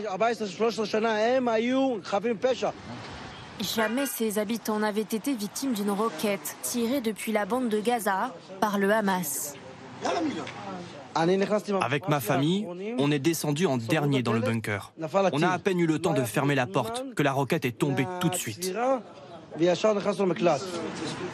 Jamais 3.59 4.05
ces 4.05 4.39
habitants 4.39 4.79
n'avaient 4.79 5.01
été 5.01 5.33
victimes 5.33 5.73
d'une 5.73 5.91
roquette 5.91 6.55
tirée 6.61 7.01
depuis 7.01 7.31
la 7.31 7.45
bande 7.45 7.69
de 7.69 7.79
Gaza 7.79 8.33
par 8.59 8.77
le 8.77 8.91
Hamas. 8.91 9.53
Avec 11.81 12.07
ma 12.07 12.19
famille, 12.19 12.65
on 12.97 13.11
est 13.11 13.19
descendu 13.19 13.65
en 13.65 13.77
dernier 13.77 14.23
dans 14.23 14.33
le 14.33 14.39
bunker. 14.39 14.93
On 15.33 15.41
a 15.41 15.49
à 15.49 15.59
peine 15.59 15.79
eu 15.79 15.87
le 15.87 15.99
temps 15.99 16.13
de 16.13 16.23
fermer 16.23 16.55
la 16.55 16.67
porte 16.67 17.03
que 17.15 17.23
la 17.23 17.33
roquette 17.33 17.65
est 17.65 17.77
tombée 17.77 18.07
tout 18.21 18.29
de 18.29 18.35
suite. 18.35 18.73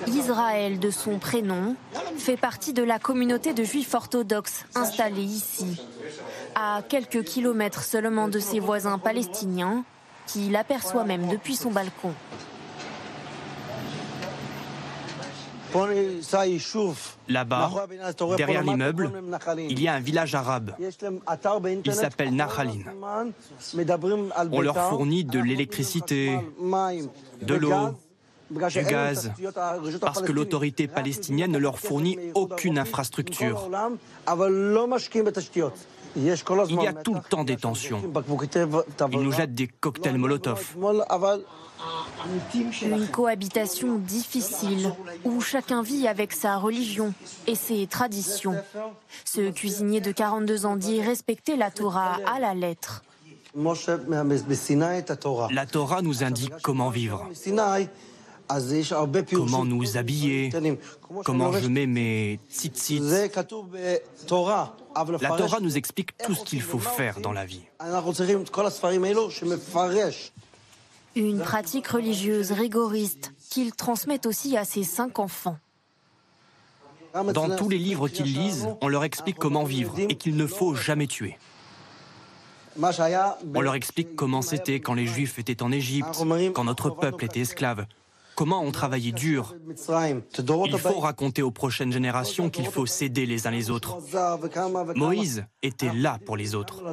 Israël, 0.08 0.80
de 0.80 0.90
son 0.90 1.20
prénom, 1.20 1.76
fait 2.18 2.38
partie 2.38 2.74
de 2.74 2.82
la 2.82 2.98
communauté 2.98 3.54
de 3.54 3.64
juifs 3.64 3.94
orthodoxes 3.94 4.66
installés 4.74 5.22
ici. 5.22 5.82
À 6.56 6.82
quelques 6.88 7.24
kilomètres 7.24 7.84
seulement 7.84 8.30
de 8.30 8.40
ses 8.40 8.60
voisins 8.60 8.98
palestiniens, 8.98 9.84
qui 10.28 10.50
l'aperçoit 10.50 11.04
même 11.04 11.28
depuis 11.28 11.56
son 11.56 11.72
balcon. 11.72 12.14
Là-bas, 17.28 17.72
derrière 18.38 18.64
l'immeuble, 18.64 19.12
il 19.58 19.82
y 19.82 19.88
a 19.88 19.94
un 19.94 20.00
village 20.00 20.36
arabe. 20.36 20.74
Il 21.86 21.94
s'appelle 21.94 22.34
Nahalin. 22.34 22.80
On 24.52 24.62
leur 24.62 24.90
fournit 24.90 25.26
de 25.26 25.40
l'électricité, 25.40 26.40
de 27.42 27.56
l'eau, 27.56 27.96
du 28.50 28.84
gaz, 28.84 29.32
parce 30.00 30.22
que 30.22 30.32
l'autorité 30.32 30.88
palestinienne 30.88 31.52
ne 31.52 31.58
leur 31.58 31.80
fournit 31.80 32.20
aucune 32.36 32.78
infrastructure. 32.78 33.70
Il 36.16 36.26
y 36.26 36.88
a 36.88 36.94
tout 36.94 37.14
le 37.14 37.22
temps 37.22 37.44
des 37.44 37.58
tensions. 37.58 38.02
Ils 39.12 39.20
nous 39.20 39.32
jettent 39.32 39.54
des 39.54 39.68
cocktails 39.68 40.18
Molotov. 40.18 40.76
Une 42.84 43.08
cohabitation 43.08 43.98
difficile 43.98 44.94
où 45.24 45.42
chacun 45.42 45.84
vit 45.84 46.08
avec 46.08 46.32
sa 46.32 46.58
religion 46.58 47.14
et 47.48 47.56
ses 47.56 47.86
traditions. 47.88 48.56
Ce 49.26 49.52
cuisinier 49.52 50.02
de 50.02 50.12
42 50.12 50.66
ans 50.66 50.76
dit 50.76 51.02
respecter 51.02 51.56
la 51.56 51.72
Torah 51.72 52.18
à 52.26 52.40
la 52.40 52.54
lettre. 52.54 53.04
La 55.52 55.66
Torah 55.66 56.02
nous 56.02 56.24
indique 56.24 56.54
comment 56.62 56.90
vivre 56.90 57.30
comment 59.32 59.66
nous 59.66 59.98
habiller, 59.98 60.52
comment 61.24 61.52
je 61.52 61.68
mets 61.68 61.88
mes 61.88 62.40
tzitzit. 62.50 63.00
La 63.00 63.30
Torah 64.28 65.60
nous 65.62 65.78
explique 65.78 66.18
tout 66.18 66.36
ce 66.36 66.44
qu'il 66.44 66.62
faut 66.62 66.80
faire 66.80 67.20
dans 67.20 67.32
la 67.32 67.46
vie. 67.46 67.64
Une 71.16 71.40
pratique 71.40 71.88
religieuse 71.88 72.52
rigoriste 72.52 73.34
qu'il 73.50 73.72
transmet 73.72 74.26
aussi 74.28 74.58
à 74.58 74.66
ses 74.66 74.84
cinq 74.84 75.20
enfants. 75.20 75.58
Dans 77.34 77.56
tous 77.56 77.70
les 77.70 77.78
livres 77.78 78.10
qu'ils 78.10 78.34
lisent, 78.34 78.68
on 78.82 78.90
leur 78.90 79.06
explique 79.06 79.38
comment 79.38 79.64
vivre 79.64 79.98
et 79.98 80.16
qu'il 80.16 80.36
ne 80.36 80.46
faut 80.46 80.76
jamais 80.76 81.08
tuer. 81.08 81.38
On 82.78 83.62
leur 83.62 83.76
explique 83.76 84.16
comment 84.16 84.42
c'était 84.42 84.82
quand 84.82 84.96
les 84.96 85.08
Juifs 85.08 85.40
étaient 85.40 85.64
en 85.64 85.72
Égypte, 85.72 86.26
quand 86.54 86.66
notre 86.66 86.90
peuple 86.90 87.24
était 87.24 87.40
esclave, 87.40 87.86
comment 88.36 88.62
ont 88.62 88.72
travaillé 88.72 89.12
dur. 89.12 89.56
Il 89.68 90.78
faut 90.78 91.00
raconter 91.00 91.42
aux 91.42 91.52
prochaines 91.52 91.92
générations 91.92 92.50
qu'il 92.50 92.68
faut 92.68 92.86
s'aider 92.86 93.26
les 93.26 93.48
uns 93.48 93.52
les 93.52 93.70
autres. 93.70 93.98
Moïse 94.96 95.46
était 95.64 95.94
là 95.94 96.20
pour 96.26 96.38
les 96.38 96.56
autres. 96.56 96.84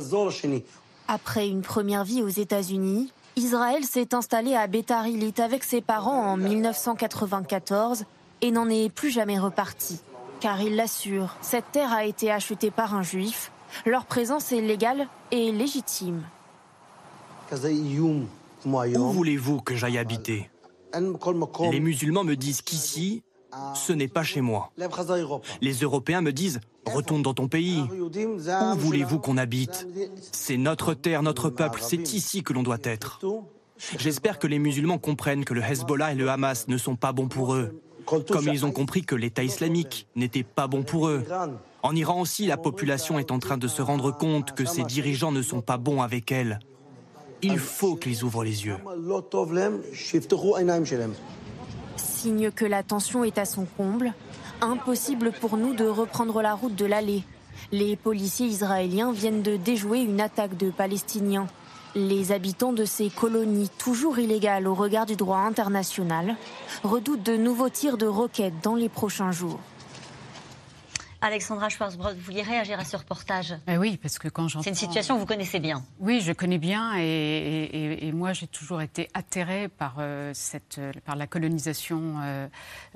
Après 1.08 1.48
une 1.48 1.62
première 1.62 2.04
vie 2.04 2.22
aux 2.22 2.28
États-Unis, 2.28 3.12
Israël 3.36 3.84
s'est 3.84 4.14
installé 4.14 4.54
à 4.54 4.66
Bethar 4.66 5.04
avec 5.38 5.64
ses 5.64 5.80
parents 5.80 6.32
en 6.32 6.36
1994 6.36 8.04
et 8.42 8.50
n'en 8.50 8.68
est 8.68 8.92
plus 8.92 9.10
jamais 9.10 9.38
reparti. 9.38 10.00
Car 10.40 10.60
il 10.60 10.76
l'assure, 10.76 11.36
cette 11.40 11.70
terre 11.72 11.92
a 11.92 12.04
été 12.04 12.30
achetée 12.30 12.70
par 12.70 12.94
un 12.94 13.02
juif. 13.02 13.52
Leur 13.86 14.04
présence 14.04 14.52
est 14.52 14.60
légale 14.60 15.08
et 15.30 15.52
légitime. 15.52 16.22
Où 18.64 19.12
voulez-vous 19.12 19.60
que 19.60 19.74
j'aille 19.74 19.98
habiter? 19.98 20.50
Les 21.70 21.80
musulmans 21.80 22.24
me 22.24 22.36
disent 22.36 22.62
qu'ici, 22.62 23.22
ce 23.74 23.92
n'est 23.92 24.08
pas 24.08 24.22
chez 24.22 24.40
moi. 24.40 24.72
Les 25.60 25.72
Européens 25.74 26.20
me 26.20 26.32
disent 26.32 26.60
Retourne 26.86 27.22
dans 27.22 27.34
ton 27.34 27.48
pays. 27.48 27.80
Où 27.80 28.78
voulez-vous 28.78 29.18
qu'on 29.18 29.36
habite? 29.36 29.86
C'est 30.32 30.56
notre 30.56 30.94
terre, 30.94 31.22
notre 31.22 31.50
peuple, 31.50 31.80
c'est 31.82 32.12
ici 32.12 32.42
que 32.42 32.52
l'on 32.52 32.62
doit 32.62 32.78
être. 32.82 33.20
J'espère 33.98 34.38
que 34.38 34.46
les 34.46 34.58
musulmans 34.58 34.98
comprennent 34.98 35.44
que 35.44 35.54
le 35.54 35.62
Hezbollah 35.62 36.12
et 36.12 36.14
le 36.14 36.28
Hamas 36.28 36.68
ne 36.68 36.76
sont 36.76 36.96
pas 36.96 37.12
bons 37.12 37.28
pour 37.28 37.54
eux, 37.54 37.80
comme 38.06 38.48
ils 38.48 38.64
ont 38.64 38.72
compris 38.72 39.02
que 39.02 39.14
l'État 39.14 39.42
islamique 39.42 40.06
n'était 40.14 40.44
pas 40.44 40.66
bon 40.66 40.82
pour 40.82 41.08
eux. 41.08 41.24
En 41.82 41.96
Iran 41.96 42.20
aussi, 42.20 42.46
la 42.46 42.56
population 42.56 43.18
est 43.18 43.32
en 43.32 43.38
train 43.38 43.58
de 43.58 43.66
se 43.66 43.82
rendre 43.82 44.16
compte 44.16 44.52
que 44.52 44.64
ses 44.64 44.84
dirigeants 44.84 45.32
ne 45.32 45.42
sont 45.42 45.62
pas 45.62 45.78
bons 45.78 46.00
avec 46.00 46.30
elle. 46.30 46.60
Il 47.42 47.58
faut 47.58 47.96
qu'ils 47.96 48.22
ouvrent 48.22 48.44
les 48.44 48.66
yeux. 48.66 48.76
Signe 51.96 52.50
que 52.50 52.64
la 52.64 52.82
tension 52.82 53.24
est 53.24 53.38
à 53.38 53.44
son 53.44 53.64
comble, 53.76 54.12
impossible 54.60 55.32
pour 55.40 55.56
nous 55.56 55.74
de 55.74 55.86
reprendre 55.86 56.40
la 56.40 56.54
route 56.54 56.76
de 56.76 56.86
l'allée. 56.86 57.24
Les 57.72 57.96
policiers 57.96 58.46
israéliens 58.46 59.12
viennent 59.12 59.42
de 59.42 59.56
déjouer 59.56 60.00
une 60.00 60.20
attaque 60.20 60.56
de 60.56 60.70
Palestiniens. 60.70 61.48
Les 61.94 62.32
habitants 62.32 62.72
de 62.72 62.84
ces 62.84 63.10
colonies, 63.10 63.70
toujours 63.76 64.18
illégales 64.18 64.66
au 64.66 64.74
regard 64.74 65.04
du 65.04 65.16
droit 65.16 65.38
international, 65.38 66.36
redoutent 66.84 67.22
de 67.22 67.36
nouveaux 67.36 67.68
tirs 67.68 67.98
de 67.98 68.06
roquettes 68.06 68.62
dans 68.62 68.76
les 68.76 68.88
prochains 68.88 69.32
jours. 69.32 69.60
Alexandra 71.24 71.68
Schwarzbrod, 71.68 72.16
vous 72.16 72.24
vouliez 72.24 72.42
réagir 72.42 72.80
à 72.80 72.84
ce 72.84 72.96
reportage? 72.96 73.54
Ben 73.64 73.78
Oui, 73.78 73.96
parce 73.96 74.18
que 74.18 74.26
quand 74.26 74.48
j'entends... 74.48 74.64
C'est 74.64 74.70
une 74.70 74.74
situation 74.74 75.14
que 75.14 75.20
vous 75.20 75.26
connaissez 75.26 75.60
bien. 75.60 75.84
Oui, 76.00 76.20
je 76.20 76.32
connais 76.32 76.58
bien 76.58 76.96
et, 76.96 78.10
moi 78.12 78.32
j'ai 78.32 78.48
toujours 78.48 78.82
été 78.82 79.08
atterrée 79.14 79.68
par, 79.68 79.96
euh, 80.00 80.32
cette, 80.34 80.80
par 81.04 81.14
la 81.14 81.28
colonisation 81.28 82.16
euh, 82.20 82.48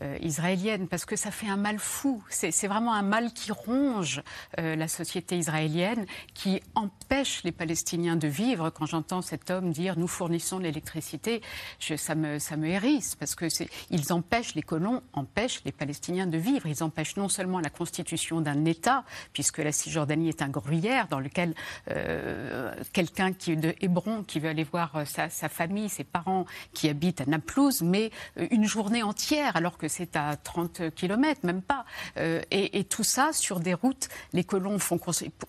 euh, 0.02 0.18
israélienne 0.22 0.88
parce 0.88 1.04
que 1.04 1.14
ça 1.14 1.30
fait 1.30 1.46
un 1.46 1.56
mal 1.56 1.78
fou. 1.78 2.20
C'est 2.28 2.66
vraiment 2.66 2.94
un 2.94 3.02
mal 3.02 3.32
qui 3.32 3.52
ronge 3.52 4.22
la 4.58 4.88
société 4.88 5.38
israélienne, 5.38 6.04
qui 6.34 6.60
empêche 6.74 7.44
les 7.44 7.52
Palestiniens 7.52 8.16
de 8.16 8.26
vivre. 8.26 8.70
Quand 8.70 8.86
j'entends 8.86 9.22
cet 9.22 9.50
homme 9.52 9.70
dire 9.70 9.96
nous 9.96 10.08
fournissons 10.08 10.58
l'électricité, 10.58 11.42
ça 11.78 12.16
me, 12.16 12.40
ça 12.40 12.56
me 12.56 12.66
hérisse 12.66 13.14
parce 13.14 13.36
que 13.36 13.46
ils 13.90 14.12
empêchent, 14.12 14.56
les 14.56 14.62
colons 14.62 15.02
empêchent 15.12 15.62
les 15.64 15.72
Palestiniens 15.72 16.26
de 16.26 16.38
vivre. 16.38 16.66
Ils 16.66 16.82
empêchent 16.82 17.16
non 17.16 17.28
seulement 17.28 17.60
la 17.60 17.70
constitution 17.70 18.15
d'un 18.16 18.64
État, 18.64 19.04
puisque 19.32 19.58
la 19.58 19.72
Cisjordanie 19.72 20.28
est 20.28 20.42
un 20.42 20.48
gruyère 20.48 21.08
dans 21.08 21.20
lequel 21.20 21.54
euh, 21.90 22.72
quelqu'un 22.92 23.32
qui 23.32 23.56
de 23.56 23.74
Hébron, 23.80 24.22
qui 24.22 24.40
veut 24.40 24.48
aller 24.48 24.64
voir 24.64 24.96
euh, 24.96 25.04
sa, 25.04 25.28
famille, 25.48 25.88
ses 25.88 26.04
parents 26.04 26.46
qui 26.72 26.88
habitent 26.88 27.20
à 27.20 27.26
Naplouse, 27.26 27.82
mais 27.82 28.10
euh, 28.38 28.46
une 28.50 28.64
journée 28.64 29.02
entière, 29.02 29.56
alors 29.56 29.78
que 29.78 29.88
c'est 29.88 30.16
à 30.16 30.36
30 30.36 30.94
km, 30.94 31.40
même 31.44 31.62
pas. 31.62 31.84
et, 32.50 32.84
tout 32.84 33.04
ça 33.04 33.32
sur 33.32 33.60
des 33.60 33.74
routes, 33.74 34.08
les 34.32 34.44
colons 34.44 34.78
font 34.78 34.98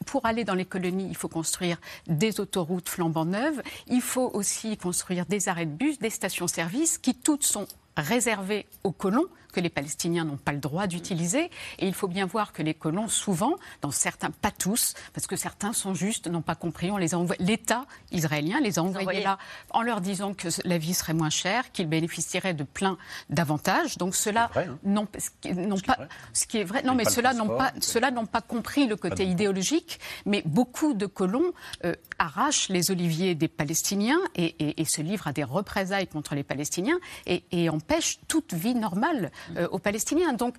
Pour 0.05 0.26
aller 0.26 0.43
dans 0.43 0.55
les 0.55 0.65
colonies, 0.65 1.07
il 1.09 1.15
faut 1.15 1.28
construire 1.28 1.78
des 2.07 2.39
autoroutes 2.39 2.89
flambant 2.89 3.26
neuves. 3.26 3.61
Il 3.88 4.01
faut 4.01 4.30
aussi 4.34 4.78
construire 4.78 5.26
des 5.26 5.49
arrêts 5.49 5.65
de 5.65 5.72
bus, 5.72 5.99
des 5.99 6.09
stations-service 6.09 6.97
qui 6.97 7.15
toutes 7.15 7.43
sont 7.43 7.68
réservées 7.95 8.65
aux 8.84 8.91
colons 8.91 9.28
que 9.54 9.60
les 9.60 9.70
Palestiniens 9.70 10.24
n'ont 10.24 10.38
pas 10.38 10.52
le 10.52 10.60
droit 10.60 10.88
d'utiliser. 10.88 11.50
Et 11.80 11.88
il 11.88 11.93
faut 11.93 12.08
bien 12.08 12.26
voir 12.26 12.54
que 12.54 12.62
les 12.62 12.74
colons, 12.74 13.08
souvent, 13.08 13.56
dans 13.82 13.91
certains, 13.91 14.32
pas 14.32 14.52
tous, 14.52 14.93
parce 15.14 15.28
que 15.28 15.36
certains 15.36 15.74
sont 15.74 15.93
juste, 15.93 16.28
n'ont 16.28 16.41
pas 16.41 16.56
compris, 16.56 16.91
on 16.91 16.98
les 16.98 17.14
a 17.14 17.18
L'État 17.39 17.86
israélien 18.12 18.60
les 18.62 18.80
a 18.80 18.84
envoyés 18.84 19.24
là 19.24 19.38
en 19.72 19.82
leur 19.82 20.02
disant 20.02 20.34
que 20.34 20.48
la 20.66 20.78
vie 20.78 20.93
serait 20.93 21.14
moins 21.14 21.30
chère, 21.30 21.72
qu'ils 21.72 21.88
bénéficieraient 21.88 22.54
de 22.54 22.64
plein 22.64 22.98
d'avantages. 23.30 23.98
Donc 23.98 24.16
cela 24.16 24.50
hein. 24.56 24.78
n'ont 24.84 25.06
pas, 25.08 25.98
ce 26.34 26.48
qui 26.48 26.58
est 26.60 26.64
vrai. 26.64 26.84
Non, 26.84 26.95
mais 26.95 27.06
cela 27.06 27.34
n'ont 27.34 27.58
pas, 27.58 27.74
cela 27.82 28.12
n'ont 28.12 28.26
pas 28.26 28.41
compris 28.41 28.88
le 28.88 28.95
côté 28.95 29.26
idéologique. 29.26 30.00
Mais 30.26 30.43
beaucoup 30.45 30.93
de 30.93 31.06
colons 31.06 31.54
euh, 31.86 31.95
arrachent 32.20 32.70
les 32.70 32.91
oliviers 32.91 33.36
des 33.36 33.48
Palestiniens 33.48 34.20
et, 34.36 34.86
se 34.86 35.02
livrent 35.02 35.28
à 35.28 35.34
des 35.34 35.43
représailles 35.43 36.08
contre 36.08 36.34
les 36.34 36.43
Palestiniens 36.43 36.98
et, 37.26 37.43
et 37.52 37.70
empêchent 37.70 38.20
toute 38.28 38.54
vie 38.54 38.74
normale 38.74 39.32
euh, 39.55 39.67
aux 39.71 39.79
Palestiniens. 39.79 40.33
Donc, 40.33 40.55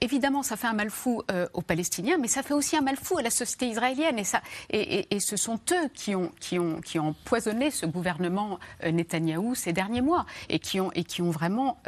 évidemment, 0.00 0.42
ça 0.42 0.56
fait 0.56 0.66
un 0.66 0.72
mal 0.72 0.90
fou 0.90 1.22
euh, 1.30 1.46
aux 1.52 1.62
Palestiniens, 1.62 2.18
mais 2.18 2.28
ça 2.28 2.42
fait 2.42 2.54
aussi 2.54 2.76
un 2.76 2.80
mal 2.80 2.96
fou 2.96 3.18
à 3.18 3.22
la 3.22 3.30
société 3.30 3.66
israélienne. 3.66 4.18
Et, 4.18 4.24
ça, 4.24 4.42
et, 4.70 5.20
ce 5.20 5.36
sont 5.36 5.60
eux 5.72 5.88
qui 5.92 6.14
ont, 6.14 6.30
qui, 6.40 6.58
ont, 6.58 6.80
qui 6.80 6.98
ont 6.98 7.08
empoisonné 7.08 7.70
ce 7.70 7.86
gouvernement 7.86 8.58
euh, 8.84 8.90
Netanyahou 8.90 9.54
ces 9.54 9.72
derniers 9.72 10.00
mois 10.00 10.26
et 10.48 10.58
qui 10.58 10.80
ont, 10.80 10.90
et 10.94 11.04
qui 11.04 11.22
ont 11.22 11.30
vraiment 11.30 11.78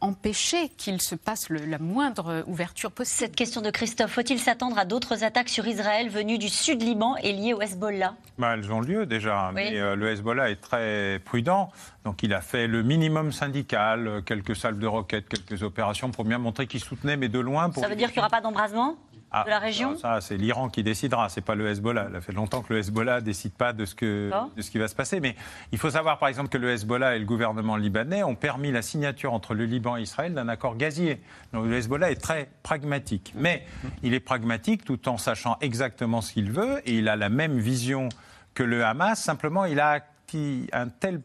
empêché 0.00 0.68
qu'il 0.76 1.00
se 1.00 1.14
passe 1.14 1.50
la 1.50 1.78
moindre 1.78 2.44
ouverture 2.46 2.90
possible. 2.90 3.18
Cette 3.18 3.36
question 3.36 3.60
de 3.60 3.70
Christophe, 3.70 4.12
faut-il 4.12 4.38
s'attendre 4.38 4.78
à 4.78 4.84
d'autres 4.84 5.24
attaques 5.24 5.48
sur 5.48 5.66
Israël 5.66 6.08
venues 6.08 6.38
du 6.38 6.48
sud 6.48 6.82
Liban 6.82 7.16
et 7.16 7.32
liées 7.32 7.54
au 7.54 7.60
Hezbollah? 7.60 8.14
Bah, 8.38 8.54
Elles 8.54 8.72
ont 8.72 8.80
lieu 8.80 9.06
déjà, 9.06 9.50
mais 9.52 9.70
le 9.70 10.10
Hezbollah 10.10 10.50
est 10.50 10.60
très 10.60 11.20
prudent. 11.24 11.70
Donc 12.04 12.22
il 12.22 12.32
a 12.32 12.40
fait 12.40 12.66
le 12.66 12.82
minimum 12.82 13.30
syndical, 13.30 14.22
quelques 14.24 14.56
salles 14.56 14.78
de 14.78 14.86
roquettes, 14.86 15.28
quelques 15.28 15.62
opérations 15.62 16.10
pour 16.10 16.24
bien 16.24 16.38
montrer 16.38 16.66
qu'il 16.66 16.80
soutenait, 16.80 17.16
mais 17.16 17.28
de 17.28 17.38
loin. 17.38 17.70
Pour 17.70 17.82
ça 17.82 17.88
veut 17.88 17.96
dire 17.96 18.08
qu'il 18.08 18.16
n'y 18.16 18.20
aura 18.20 18.30
pas 18.30 18.40
d'embrasement 18.40 18.96
ah, 19.32 19.44
de 19.44 19.50
la 19.50 19.60
région 19.60 19.96
Ça, 19.96 20.20
c'est 20.20 20.36
l'Iran 20.36 20.68
qui 20.68 20.82
décidera, 20.82 21.28
c'est 21.28 21.40
pas 21.40 21.54
le 21.54 21.68
Hezbollah. 21.68 22.08
Ça 22.12 22.20
fait 22.20 22.32
longtemps 22.32 22.62
que 22.62 22.72
le 22.72 22.80
Hezbollah 22.80 23.20
ne 23.20 23.24
décide 23.24 23.52
pas 23.52 23.72
de 23.72 23.84
ce, 23.84 23.94
que, 23.94 24.30
de 24.56 24.62
ce 24.62 24.70
qui 24.72 24.78
va 24.78 24.88
se 24.88 24.94
passer. 24.94 25.20
Mais 25.20 25.36
il 25.70 25.78
faut 25.78 25.90
savoir, 25.90 26.18
par 26.18 26.28
exemple, 26.28 26.48
que 26.48 26.58
le 26.58 26.70
Hezbollah 26.70 27.14
et 27.14 27.18
le 27.20 27.24
gouvernement 27.24 27.76
libanais 27.76 28.24
ont 28.24 28.34
permis 28.34 28.72
la 28.72 28.82
signature 28.82 29.32
entre 29.32 29.54
le 29.54 29.66
Liban 29.66 29.96
et 29.96 30.02
Israël 30.02 30.34
d'un 30.34 30.48
accord 30.48 30.76
gazier. 30.76 31.20
Donc 31.52 31.66
le 31.66 31.76
Hezbollah 31.76 32.10
est 32.10 32.20
très 32.20 32.50
pragmatique. 32.64 33.32
Mais 33.36 33.64
il 34.02 34.14
est 34.14 34.20
pragmatique 34.20 34.84
tout 34.84 35.08
en 35.08 35.16
sachant 35.16 35.56
exactement 35.60 36.22
ce 36.22 36.32
qu'il 36.32 36.50
veut 36.50 36.80
et 36.84 36.98
il 36.98 37.08
a 37.08 37.14
la 37.14 37.28
même 37.28 37.58
vision 37.58 38.08
que 38.54 38.64
le 38.64 38.84
Hamas. 38.84 39.22
Simplement, 39.22 39.64
il 39.64 39.78
a 39.78 39.90
acquis 39.90 40.66
un 40.72 40.88
tel 40.88 41.20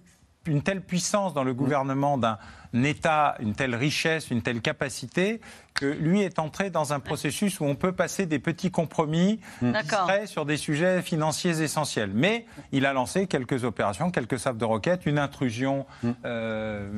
une 0.47 0.61
telle 0.61 0.81
puissance 0.81 1.33
dans 1.33 1.43
le 1.43 1.53
mm. 1.53 1.57
gouvernement 1.57 2.17
d'un 2.17 2.37
État, 2.73 3.35
une 3.39 3.53
telle 3.53 3.75
richesse, 3.75 4.31
une 4.31 4.41
telle 4.41 4.61
capacité, 4.61 5.41
que 5.73 5.85
lui 5.85 6.21
est 6.21 6.39
entré 6.39 6.69
dans 6.69 6.93
un 6.93 6.99
processus 6.99 7.59
où 7.59 7.65
on 7.65 7.75
peut 7.75 7.91
passer 7.91 8.25
des 8.25 8.39
petits 8.39 8.71
compromis 8.71 9.39
mm. 9.61 9.73
sur 10.25 10.45
des 10.45 10.57
sujets 10.57 11.01
financiers 11.01 11.61
essentiels. 11.61 12.11
Mais 12.13 12.45
il 12.71 12.85
a 12.85 12.93
lancé 12.93 13.27
quelques 13.27 13.63
opérations, 13.63 14.11
quelques 14.11 14.39
sables 14.39 14.59
de 14.59 14.65
roquettes, 14.65 15.05
une 15.05 15.19
intrusion 15.19 15.85
mm. 16.03 16.11
euh, 16.25 16.89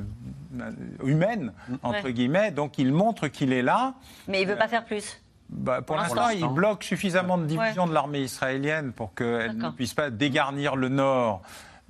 humaine, 1.03 1.53
entre 1.83 2.09
guillemets. 2.09 2.51
Donc 2.51 2.77
il 2.77 2.91
montre 2.91 3.27
qu'il 3.27 3.53
est 3.53 3.63
là. 3.63 3.95
Mais 4.27 4.41
il 4.41 4.47
ne 4.47 4.51
veut 4.51 4.57
pas 4.57 4.67
faire 4.67 4.85
plus 4.85 5.21
bah, 5.49 5.81
pour 5.81 5.95
l'instant, 5.95 6.29
il 6.29 6.47
bloque 6.47 6.83
suffisamment 6.83 7.37
de 7.37 7.45
divisions 7.45 7.87
de 7.87 7.93
l'armée 7.93 8.19
israélienne 8.19 8.91
pour 8.91 9.13
qu'elle 9.13 9.55
ne 9.55 9.69
puisse 9.69 9.93
pas 9.93 10.09
dégarnir 10.09 10.75
le 10.75 10.89
nord 10.89 11.41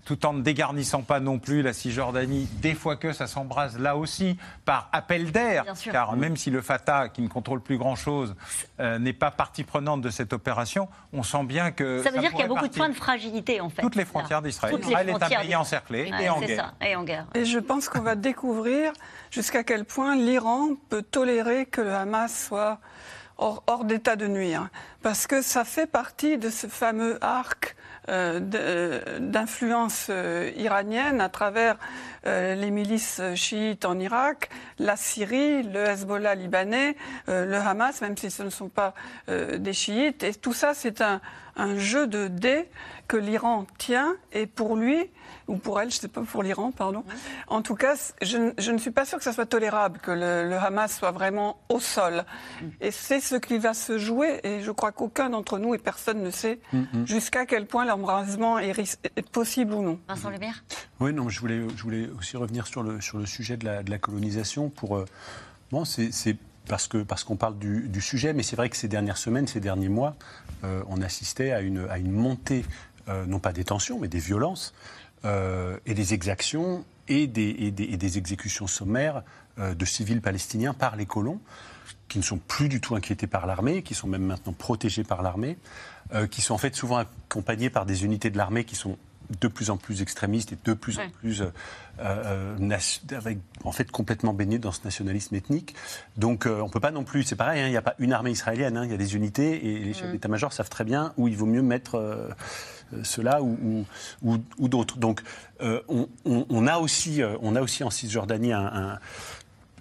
tout 0.08 0.26
en 0.26 0.32
ne 0.32 0.42
dégarnissant 0.42 1.02
pas 1.02 1.20
non 1.20 1.38
plus 1.38 1.62
la 1.62 1.74
Cisjordanie, 1.74 2.48
des 2.62 2.76
fois 2.76 2.96
que 2.96 3.12
ça 3.12 3.28
s'embrase 3.28 3.78
là 3.78 3.98
aussi 3.98 4.38
par 4.64 4.88
appel 4.94 5.34
d'air, 5.34 5.66
car 5.92 6.16
même 6.16 6.38
si 6.38 6.50
le 6.50 6.62
Fatah, 6.62 7.10
qui 7.10 7.22
ne 7.22 7.28
contrôle 7.28 7.60
plus 7.60 7.78
grand-chose, 7.78 8.34
euh, 8.80 9.00
n'est 9.00 9.12
pas 9.12 9.32
partie 9.32 9.66
prenante 9.66 10.00
de 10.00 10.10
cette 10.10 10.32
opération, 10.32 10.88
on 11.12 11.24
sent 11.24 11.44
bien 11.44 11.72
que... 11.72 12.02
Ça 12.04 12.12
veut 12.12 12.20
dire 12.20 12.32
qu'il 12.32 12.40
y 12.40 12.44
a 12.44 12.48
beaucoup 12.48 12.70
de 12.70 12.74
points 12.74 12.88
de 12.88 12.94
fragilité, 12.94 13.60
en 13.60 13.68
fait. 13.70 13.82
Toutes 13.82 13.96
les 13.98 14.06
frontières 14.06 14.42
d'Israël. 14.42 14.80
Israël 14.80 15.10
est 15.10 15.24
un 15.24 15.42
pays 15.42 15.56
encerclé 15.58 16.10
et, 16.22 16.30
en 16.30 16.40
guerre. 16.40 16.74
et 16.80 16.96
en 16.96 17.04
guerre. 17.04 17.28
Et 17.36 17.44
je 17.44 17.60
pense 17.60 17.90
qu'on 17.90 18.00
va 18.00 18.16
découvrir 18.16 18.94
jusqu'à 19.30 19.66
quel 19.66 19.84
point 19.84 20.16
l'Iran 20.16 20.70
peut 20.88 21.02
tolérer 21.02 21.66
que 21.66 21.82
le 21.82 21.94
Hamas 21.94 22.48
soit 22.48 22.80
hors, 23.38 23.84
d'état 23.84 24.16
de 24.16 24.28
nuire. 24.28 24.70
parce 25.04 25.28
que 25.28 25.42
ça 25.42 25.66
fait 25.66 25.86
partie 25.86 26.38
de 26.38 26.50
ce 26.50 26.68
fameux 26.68 27.22
arc 27.22 27.76
d'influence 28.08 30.08
euh, 30.10 30.52
iranienne 30.56 31.22
à 31.22 31.30
travers 31.30 31.78
les 32.26 32.72
milices 32.72 33.22
chiites 33.36 33.86
en 33.86 33.98
Irak, 34.00 34.50
la 34.80 34.98
Syrie, 34.98 35.64
le 35.64 35.86
Hezbollah 35.86 36.36
libanais, 36.36 36.98
le 37.28 37.56
Hamas, 37.56 38.02
même 38.02 38.18
si 38.18 38.30
ce 38.30 38.44
ne 38.44 38.50
sont 38.50 38.68
pas 38.68 38.94
des 39.30 39.72
chiites. 39.72 40.24
Et 40.24 40.34
tout 40.34 40.52
ça, 40.52 40.74
c'est 40.74 41.00
un, 41.00 41.22
un 41.58 41.78
jeu 41.78 42.08
de 42.08 42.28
dés 42.28 42.70
que 43.08 43.18
l'Iran 43.18 43.66
tient. 43.78 44.16
Et 44.32 44.48
pour 44.48 44.76
lui, 44.76 45.10
ou 45.48 45.58
pour 45.58 45.82
elle, 45.82 45.90
je 45.90 45.98
ne 45.98 46.02
sais 46.02 46.08
pas, 46.08 46.22
pour 46.22 46.44
l'Iran, 46.44 46.72
pardon. 46.72 47.04
En 47.48 47.62
tout 47.62 47.76
cas, 47.76 47.96
je, 48.22 48.72
ne 48.72 48.78
suis 48.78 48.92
pas 48.92 49.06
sûre 49.06 49.18
que 49.18 49.24
ça 49.24 49.34
soit 49.34 49.46
tolérable 49.46 50.00
que 50.00 50.12
le, 50.12 50.56
Hamas 50.58 50.98
soit 50.98 51.12
vraiment 51.12 51.60
au 51.70 51.80
sol. 51.80 52.26
Mm. 52.62 52.66
Et 52.82 52.92
c'est 52.92 53.20
ce 53.20 53.36
qui 53.36 53.58
va 53.58 53.74
se 53.74 53.98
jouer, 53.98 54.40
et 54.44 54.62
je 54.62 54.72
crois 54.72 54.92
qu'aucun 54.92 55.30
d'entre 55.30 55.58
nous 55.58 55.74
et 55.74 55.78
personne 55.78 56.22
ne 56.22 56.32
sait 56.32 56.60
mm, 56.74 56.80
mm. 56.80 57.08
jusqu'à 57.08 57.46
quel 57.46 57.66
point 57.66 57.86
l'embrasement 57.86 58.60
est, 58.60 58.74
possible 59.32 59.74
ou 59.74 59.82
non. 59.82 60.00
Vincent 60.08 60.30
Lebert 60.30 60.64
Oui, 61.00 61.14
non, 61.14 61.30
je 61.30 61.40
voulais, 61.40 61.62
je 61.76 61.84
voulais 61.84 62.10
aussi 62.18 62.38
revenir 62.38 62.68
sur 62.68 62.84
le, 62.84 63.02
sur 63.02 63.18
le 63.18 63.26
sujet 63.26 63.58
de 63.58 63.66
la, 63.66 63.84
de 63.84 63.90
la 63.90 63.98
colonisation 63.98 64.70
pour. 64.70 64.98
Euh, 64.98 65.06
bon, 65.72 65.86
c'est 65.86 66.12
parce 66.68 66.88
qu'on 66.88 67.36
parle 67.36 67.58
du, 67.58 68.02
sujet, 68.02 68.34
mais 68.34 68.44
c'est 68.44 68.56
vrai 68.56 68.70
que 68.70 68.78
ces 68.78 68.88
dernières 68.88 69.18
semaines, 69.18 69.48
ces 69.48 69.60
derniers 69.60 69.90
mois, 69.90 70.16
euh, 70.64 70.84
on 70.88 71.02
assistait 71.02 71.52
à 71.52 71.62
une, 71.62 72.12
montée, 72.12 72.66
euh, 73.10 73.26
non 73.26 73.40
pas 73.40 73.54
des 73.54 73.64
tensions, 73.64 74.00
mais 74.00 74.08
des 74.08 74.20
violences 74.20 74.74
euh, 75.26 75.78
et 75.86 75.94
des 75.94 76.14
exactions 76.14 76.86
et 77.08 77.28
des, 77.28 77.72
des, 77.72 78.18
exécutions 78.18 78.68
sommaires 78.68 79.24
de 79.58 79.86
civils 79.86 80.22
palestiniens 80.22 80.74
par 80.74 80.98
les 80.98 81.06
colons, 81.06 81.40
qui 82.10 82.18
ne 82.18 82.24
sont 82.24 82.38
plus 82.38 82.68
du 82.68 82.82
tout 82.82 82.96
inquiétés 82.96 83.28
par 83.28 83.48
l'armée, 83.48 83.82
qui 83.82 83.94
sont 83.94 84.08
même 84.08 84.24
maintenant 84.24 84.52
protégés 84.52 85.06
par 85.06 85.22
l'armée, 85.22 85.58
qui 86.30 86.42
sont 86.42 86.54
en 86.54 86.58
fait 86.58 86.76
souvent 86.76 86.98
accompagnés 86.98 87.70
par 87.70 87.86
des 87.86 88.04
unités 88.04 88.30
de 88.30 88.38
l'armée 88.38 88.66
qui 88.66 88.76
sont 88.76 88.98
de 89.42 89.48
plus 89.48 89.70
en 89.70 89.78
plus 89.78 90.02
extrémistes 90.02 90.54
et 90.54 90.58
de 90.64 90.74
plus 90.74 91.00
en 91.00 91.10
plus 91.10 91.44
en 93.64 93.72
fait 93.72 93.92
complètement 93.92 94.34
baignés 94.34 94.60
dans 94.60 94.72
ce 94.72 94.84
nationalisme 94.84 95.36
ethnique. 95.36 95.76
Donc 96.16 96.46
on 96.46 96.66
ne 96.66 96.72
peut 96.72 96.80
pas 96.80 96.92
non 96.92 97.04
plus, 97.04 97.24
c'est 97.24 97.36
pareil, 97.36 97.62
hein, 97.62 97.68
il 97.68 97.72
n'y 97.72 97.78
a 97.78 97.82
pas 97.82 97.96
une 98.00 98.14
armée 98.14 98.32
israélienne, 98.32 98.78
hein, 98.78 98.86
il 98.86 98.92
y 98.92 98.94
a 98.94 98.98
des 98.98 99.16
unités 99.16 99.66
et 99.68 99.80
les 99.80 99.94
chefs 99.94 100.10
mm. 100.10 100.12
d'état-major 100.14 100.54
savent 100.54 100.70
très 100.70 100.84
bien 100.84 101.14
où 101.18 101.28
il 101.28 101.36
vaut 101.36 101.46
mieux 101.46 101.62
mettre 101.62 101.98
euh, 102.94 103.04
cela 103.04 103.42
ou, 103.42 103.86
ou, 104.24 104.68
d'autres. 104.68 104.98
Donc 104.98 105.22
euh, 105.62 105.82
on, 106.26 106.68
a 106.68 106.78
aussi, 106.78 107.22
euh, 107.22 107.36
on 107.42 107.56
a 107.56 107.62
aussi 107.62 107.84
en 107.84 107.90
Cisjordanie 107.90 108.54
un, 108.54 109.00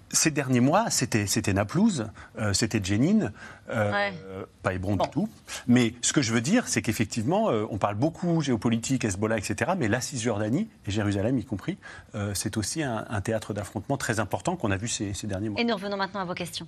ces 0.09 0.31
derniers 0.31 0.59
mois, 0.59 0.89
c'était, 0.89 1.27
c'était 1.27 1.53
Naplouse, 1.53 2.07
c'était 2.53 2.83
Jenin, 2.83 3.31
pas 3.67 4.73
Hébron 4.73 4.95
du 4.95 5.09
tout. 5.09 5.29
Mais 5.67 5.93
ce 6.01 6.13
que 6.13 6.21
je 6.21 6.33
veux 6.33 6.41
dire, 6.41 6.67
c'est 6.67 6.81
qu'effectivement, 6.81 7.47
on 7.47 7.77
parle 7.77 7.95
beaucoup 7.95 8.41
géopolitique, 8.41 9.05
Hezbollah, 9.05 9.37
etc. 9.37 9.71
Mais 9.77 9.87
la 9.87 10.01
Cisjordanie, 10.01 10.69
et 10.85 10.91
Jérusalem 10.91 11.37
y 11.37 11.45
compris, 11.45 11.77
c'est 12.33 12.57
aussi 12.57 12.83
un, 12.83 13.21
théâtre 13.21 13.53
d'affrontement 13.53 13.97
très 13.97 14.19
important 14.19 14.55
qu'on 14.55 14.71
a 14.71 14.77
vu 14.77 14.87
ces, 14.87 15.13
ces 15.13 15.27
derniers 15.27 15.49
mois. 15.49 15.59
Et 15.59 15.63
nous 15.63 15.75
revenons 15.75 15.97
maintenant 15.97 16.21
à 16.21 16.25
vos 16.25 16.33
questions. 16.33 16.67